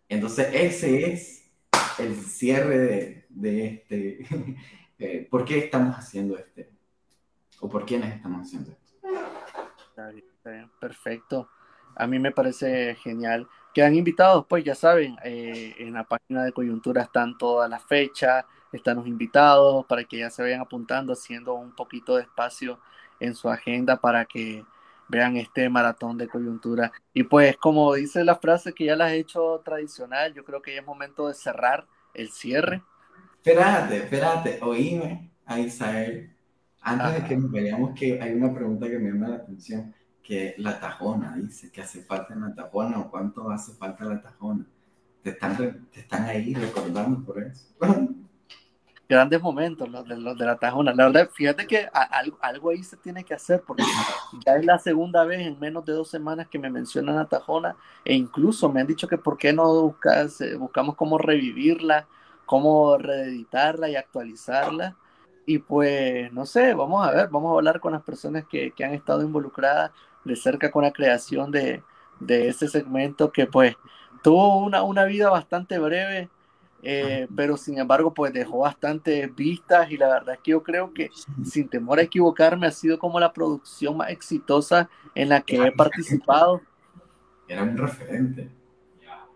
Entonces, 0.09 0.49
ese 0.53 1.11
es 1.11 1.49
el 1.97 2.15
cierre 2.15 2.77
de, 2.77 3.22
de 3.33 3.67
este. 3.67 4.25
Eh, 4.99 5.27
¿Por 5.29 5.43
qué 5.43 5.57
estamos 5.57 5.95
haciendo 5.97 6.37
este? 6.37 6.71
¿O 7.59 7.67
por 7.67 7.83
quiénes 7.83 8.13
estamos 8.13 8.47
haciendo 8.47 8.71
esto? 8.71 8.93
Perfecto. 10.79 11.49
A 11.95 12.07
mí 12.07 12.19
me 12.19 12.31
parece 12.31 12.95
genial. 12.95 13.49
Quedan 13.73 13.95
invitados, 13.95 14.45
pues 14.47 14.63
ya 14.63 14.75
saben, 14.75 15.17
eh, 15.23 15.75
en 15.79 15.93
la 15.93 16.03
página 16.03 16.45
de 16.45 16.53
coyuntura 16.53 17.01
están 17.01 17.37
todas 17.37 17.69
las 17.69 17.83
fechas, 17.83 18.45
están 18.71 18.97
los 18.97 19.07
invitados 19.07 19.85
para 19.87 20.03
que 20.03 20.19
ya 20.19 20.29
se 20.29 20.43
vayan 20.43 20.61
apuntando, 20.61 21.13
haciendo 21.13 21.55
un 21.55 21.75
poquito 21.75 22.15
de 22.15 22.21
espacio 22.21 22.79
en 23.19 23.35
su 23.35 23.49
agenda 23.49 23.97
para 23.97 24.25
que 24.25 24.63
vean 25.07 25.37
este 25.37 25.69
maratón 25.69 26.17
de 26.17 26.27
coyuntura. 26.27 26.91
Y 27.13 27.23
pues 27.23 27.57
como 27.57 27.93
dice 27.93 28.23
la 28.23 28.35
frase 28.35 28.73
que 28.73 28.85
ya 28.85 28.95
la 28.95 29.13
he 29.13 29.19
hecho 29.19 29.61
tradicional, 29.63 30.33
yo 30.33 30.43
creo 30.43 30.61
que 30.61 30.73
ya 30.73 30.81
es 30.81 30.85
momento 30.85 31.27
de 31.27 31.33
cerrar 31.33 31.87
el 32.13 32.31
cierre. 32.31 32.83
Espérate, 33.45 33.97
espérate, 33.97 34.59
oíme 34.61 35.29
a 35.45 35.59
Isael. 35.59 36.33
Antes 36.81 37.15
de 37.15 37.27
que 37.27 37.35
nos 37.35 37.51
veamos 37.51 37.91
que 37.93 38.21
hay 38.21 38.31
una 38.35 38.53
pregunta 38.53 38.87
que 38.87 38.97
me 38.97 39.11
llama 39.11 39.27
la 39.27 39.35
atención 39.35 39.93
que 40.23 40.55
la 40.59 40.79
tajona, 40.79 41.35
dice 41.35 41.69
que 41.69 41.81
hace 41.81 42.03
falta 42.03 42.33
la 42.35 42.55
tajona 42.55 42.99
o 42.99 43.11
cuánto 43.11 43.51
hace 43.51 43.73
falta 43.73 44.05
la 44.05 44.21
tajona. 44.21 44.65
Te 45.21 45.31
están, 45.31 45.57
te 45.91 45.99
están 45.99 46.23
ahí 46.23 46.53
recordando 46.53 47.21
por 47.25 47.43
eso. 47.43 47.65
Grandes 49.09 49.41
momentos 49.41 49.89
los 49.89 50.07
de, 50.07 50.15
los 50.15 50.37
de 50.37 50.45
la 50.45 50.57
tajona. 50.57 50.93
La 50.93 51.07
verdad, 51.07 51.29
fíjate 51.29 51.67
que 51.67 51.89
algo, 51.91 52.37
algo 52.41 52.69
ahí 52.69 52.81
se 52.81 52.95
tiene 52.95 53.25
que 53.25 53.33
hacer 53.33 53.61
porque 53.67 53.83
ya 54.45 54.55
es 54.55 54.65
la 54.65 54.79
segunda 54.79 55.25
vez 55.25 55.41
en 55.45 55.59
menos 55.59 55.83
de 55.83 55.91
dos 55.91 56.09
semanas 56.09 56.47
que 56.47 56.57
me 56.57 56.69
mencionan 56.69 57.17
a 57.17 57.27
tajona 57.27 57.75
e 58.05 58.13
incluso 58.13 58.71
me 58.71 58.79
han 58.79 58.87
dicho 58.87 59.05
que 59.05 59.17
por 59.17 59.37
qué 59.37 59.51
no 59.51 59.81
buscas, 59.81 60.41
buscamos 60.57 60.95
cómo 60.95 61.17
revivirla, 61.17 62.07
cómo 62.45 62.97
reeditarla 62.97 63.89
y 63.89 63.95
actualizarla. 63.95 64.97
Y 65.45 65.59
pues, 65.59 66.31
no 66.31 66.45
sé, 66.45 66.73
vamos 66.73 67.05
a 67.07 67.11
ver, 67.11 67.29
vamos 67.29 67.53
a 67.53 67.57
hablar 67.57 67.79
con 67.79 67.93
las 67.93 68.01
personas 68.03 68.45
que, 68.49 68.71
que 68.71 68.85
han 68.85 68.93
estado 68.93 69.21
involucradas 69.23 69.91
de 70.23 70.35
cerca 70.35 70.71
con 70.71 70.83
la 70.83 70.91
creación 70.91 71.51
de, 71.51 71.83
de 72.19 72.47
ese 72.47 72.67
segmento 72.67 73.31
que 73.31 73.45
pues 73.45 73.75
tuvo 74.21 74.59
una, 74.59 74.83
una 74.83 75.05
vida 75.05 75.29
bastante 75.29 75.77
breve, 75.79 76.29
eh, 76.81 77.27
pero 77.35 77.57
sin 77.57 77.77
embargo 77.77 78.13
pues 78.13 78.33
dejó 78.33 78.59
bastantes 78.59 79.33
vistas 79.35 79.91
y 79.91 79.97
la 79.97 80.07
verdad 80.07 80.35
es 80.35 80.41
que 80.41 80.51
yo 80.51 80.63
creo 80.63 80.93
que 80.93 81.09
sin 81.43 81.69
temor 81.69 81.99
a 81.99 82.03
equivocarme 82.03 82.67
ha 82.67 82.71
sido 82.71 82.99
como 82.99 83.19
la 83.19 83.33
producción 83.33 83.97
más 83.97 84.09
exitosa 84.09 84.89
en 85.15 85.29
la 85.29 85.41
que 85.41 85.57
he 85.57 85.71
participado. 85.71 86.61
Era 87.47 87.63
un 87.63 87.77
referente. 87.77 88.49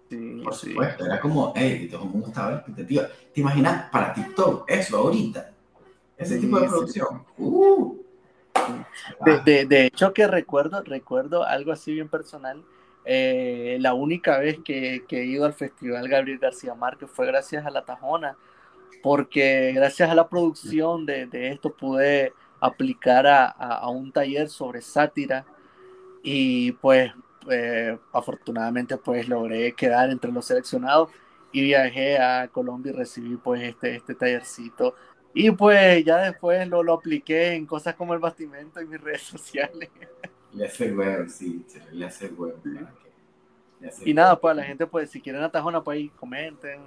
Sí, 0.10 0.41
Por 0.43 0.53
supuesto, 0.53 1.05
era 1.05 1.20
como, 1.20 1.53
hey, 1.55 1.88
todo 1.91 2.03
el 2.03 2.10
mundo 2.10 2.28
estaba 2.28 2.51
en 2.51 2.55
expectativa. 2.58 3.08
¿Te 3.34 3.41
imaginas 3.41 3.89
para 3.89 4.14
TikTok 4.14 4.70
eso 4.70 4.97
ahorita? 4.97 5.51
Ese 6.18 6.39
tipo 6.39 6.60
de 6.60 6.68
producción. 6.68 7.26
Uh, 7.38 7.97
de, 9.45 9.66
de, 9.66 9.86
hecho 9.86 10.14
que 10.14 10.28
recuerdo, 10.28 10.82
recuerdo 10.84 11.43
algo 11.43 11.72
así 11.72 11.93
bien 11.93 12.08
personal. 12.08 12.64
Eh, 13.05 13.78
la 13.80 13.93
única 13.93 14.38
vez 14.39 14.60
que, 14.66 15.03
que, 15.08 15.22
he 15.22 15.26
ido 15.26 15.45
al 15.45 15.53
Festival 15.53 16.10
Gabriel 16.10 16.39
García 16.39 16.74
Márquez 16.74 17.10
fue 17.10 17.26
gracias 17.26 17.66
a 17.66 17.70
la 17.70 17.86
Tajona, 17.86 18.36
porque 19.01 19.72
gracias 19.74 20.10
a 20.10 20.16
la 20.16 20.28
producción 20.28 21.05
de, 21.05 21.28
de 21.28 21.51
esto 21.51 21.74
pude 21.74 22.34
aplicar 22.60 23.28
a, 23.28 23.45
a, 23.45 23.89
un 23.89 24.12
taller 24.12 24.49
sobre 24.49 24.82
sátira 24.82 25.45
y 26.24 26.74
pues 26.74 27.12
eh, 27.49 27.97
afortunadamente 28.13 28.97
pues 28.97 29.27
logré 29.27 29.73
quedar 29.73 30.09
entre 30.09 30.31
los 30.31 30.45
seleccionados 30.45 31.09
y 31.51 31.61
viajé 31.61 32.17
a 32.19 32.47
Colombia 32.49 32.91
y 32.91 32.95
recibí 32.95 33.37
pues 33.37 33.61
este, 33.61 33.95
este 33.95 34.15
tallercito 34.15 34.95
y 35.33 35.51
pues 35.51 36.03
ya 36.03 36.17
después 36.17 36.67
lo, 36.67 36.81
lo 36.81 36.93
apliqué 36.93 37.53
en 37.53 37.67
cosas 37.67 37.93
como 37.95 38.13
el 38.13 38.19
bastimento 38.19 38.81
y 38.81 38.85
mis 38.85 38.99
redes 39.03 39.21
sociales. 39.21 39.89
Le 40.53 40.65
hace 40.65 40.91
huevo, 40.91 41.29
sí, 41.29 41.63
le 41.91 42.05
hace 42.05 42.27
huevo. 42.29 42.57
y 44.03 44.13
nada, 44.13 44.39
pues 44.39 44.55
la 44.55 44.63
gente, 44.63 44.87
pues 44.87 45.11
si 45.11 45.21
quieren 45.21 45.43
atajona, 45.43 45.83
pues 45.83 45.97
ahí 45.97 46.09
comenten, 46.09 46.81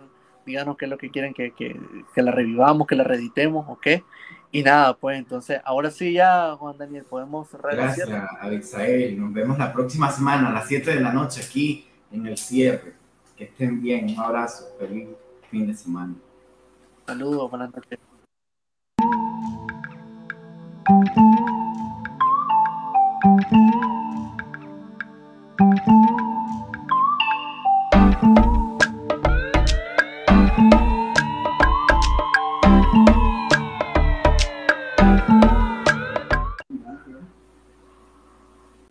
díganos 0.44 0.76
qué 0.76 0.86
es 0.86 0.90
lo 0.90 0.98
que 0.98 1.10
quieren 1.10 1.32
que, 1.32 1.52
que, 1.52 1.78
que 2.12 2.22
la 2.22 2.32
revivamos, 2.32 2.88
que 2.88 2.96
la 2.96 3.04
reeditemos, 3.04 3.68
¿ok? 3.68 3.86
Y 4.52 4.62
nada, 4.62 4.96
pues 4.96 5.18
entonces, 5.18 5.60
ahora 5.64 5.90
sí 5.90 6.12
ya, 6.12 6.56
Juan 6.56 6.76
Daniel, 6.76 7.04
podemos 7.04 7.48
cerrar. 7.48 7.76
Gracias, 7.76 8.08
Alexael. 8.40 9.18
Nos 9.18 9.32
vemos 9.32 9.58
la 9.58 9.72
próxima 9.72 10.10
semana 10.10 10.48
a 10.48 10.52
las 10.52 10.66
7 10.66 10.94
de 10.94 11.00
la 11.00 11.12
noche 11.12 11.40
aquí 11.40 11.86
en 12.10 12.26
el 12.26 12.36
cierre. 12.36 12.94
Que 13.36 13.44
estén 13.44 13.80
bien, 13.80 14.10
un 14.10 14.18
abrazo, 14.18 14.66
feliz 14.78 15.08
fin 15.50 15.66
de 15.66 15.74
semana. 15.74 16.14
Saludos, 17.06 17.50
buenas 17.50 17.74
noches. 17.74 17.98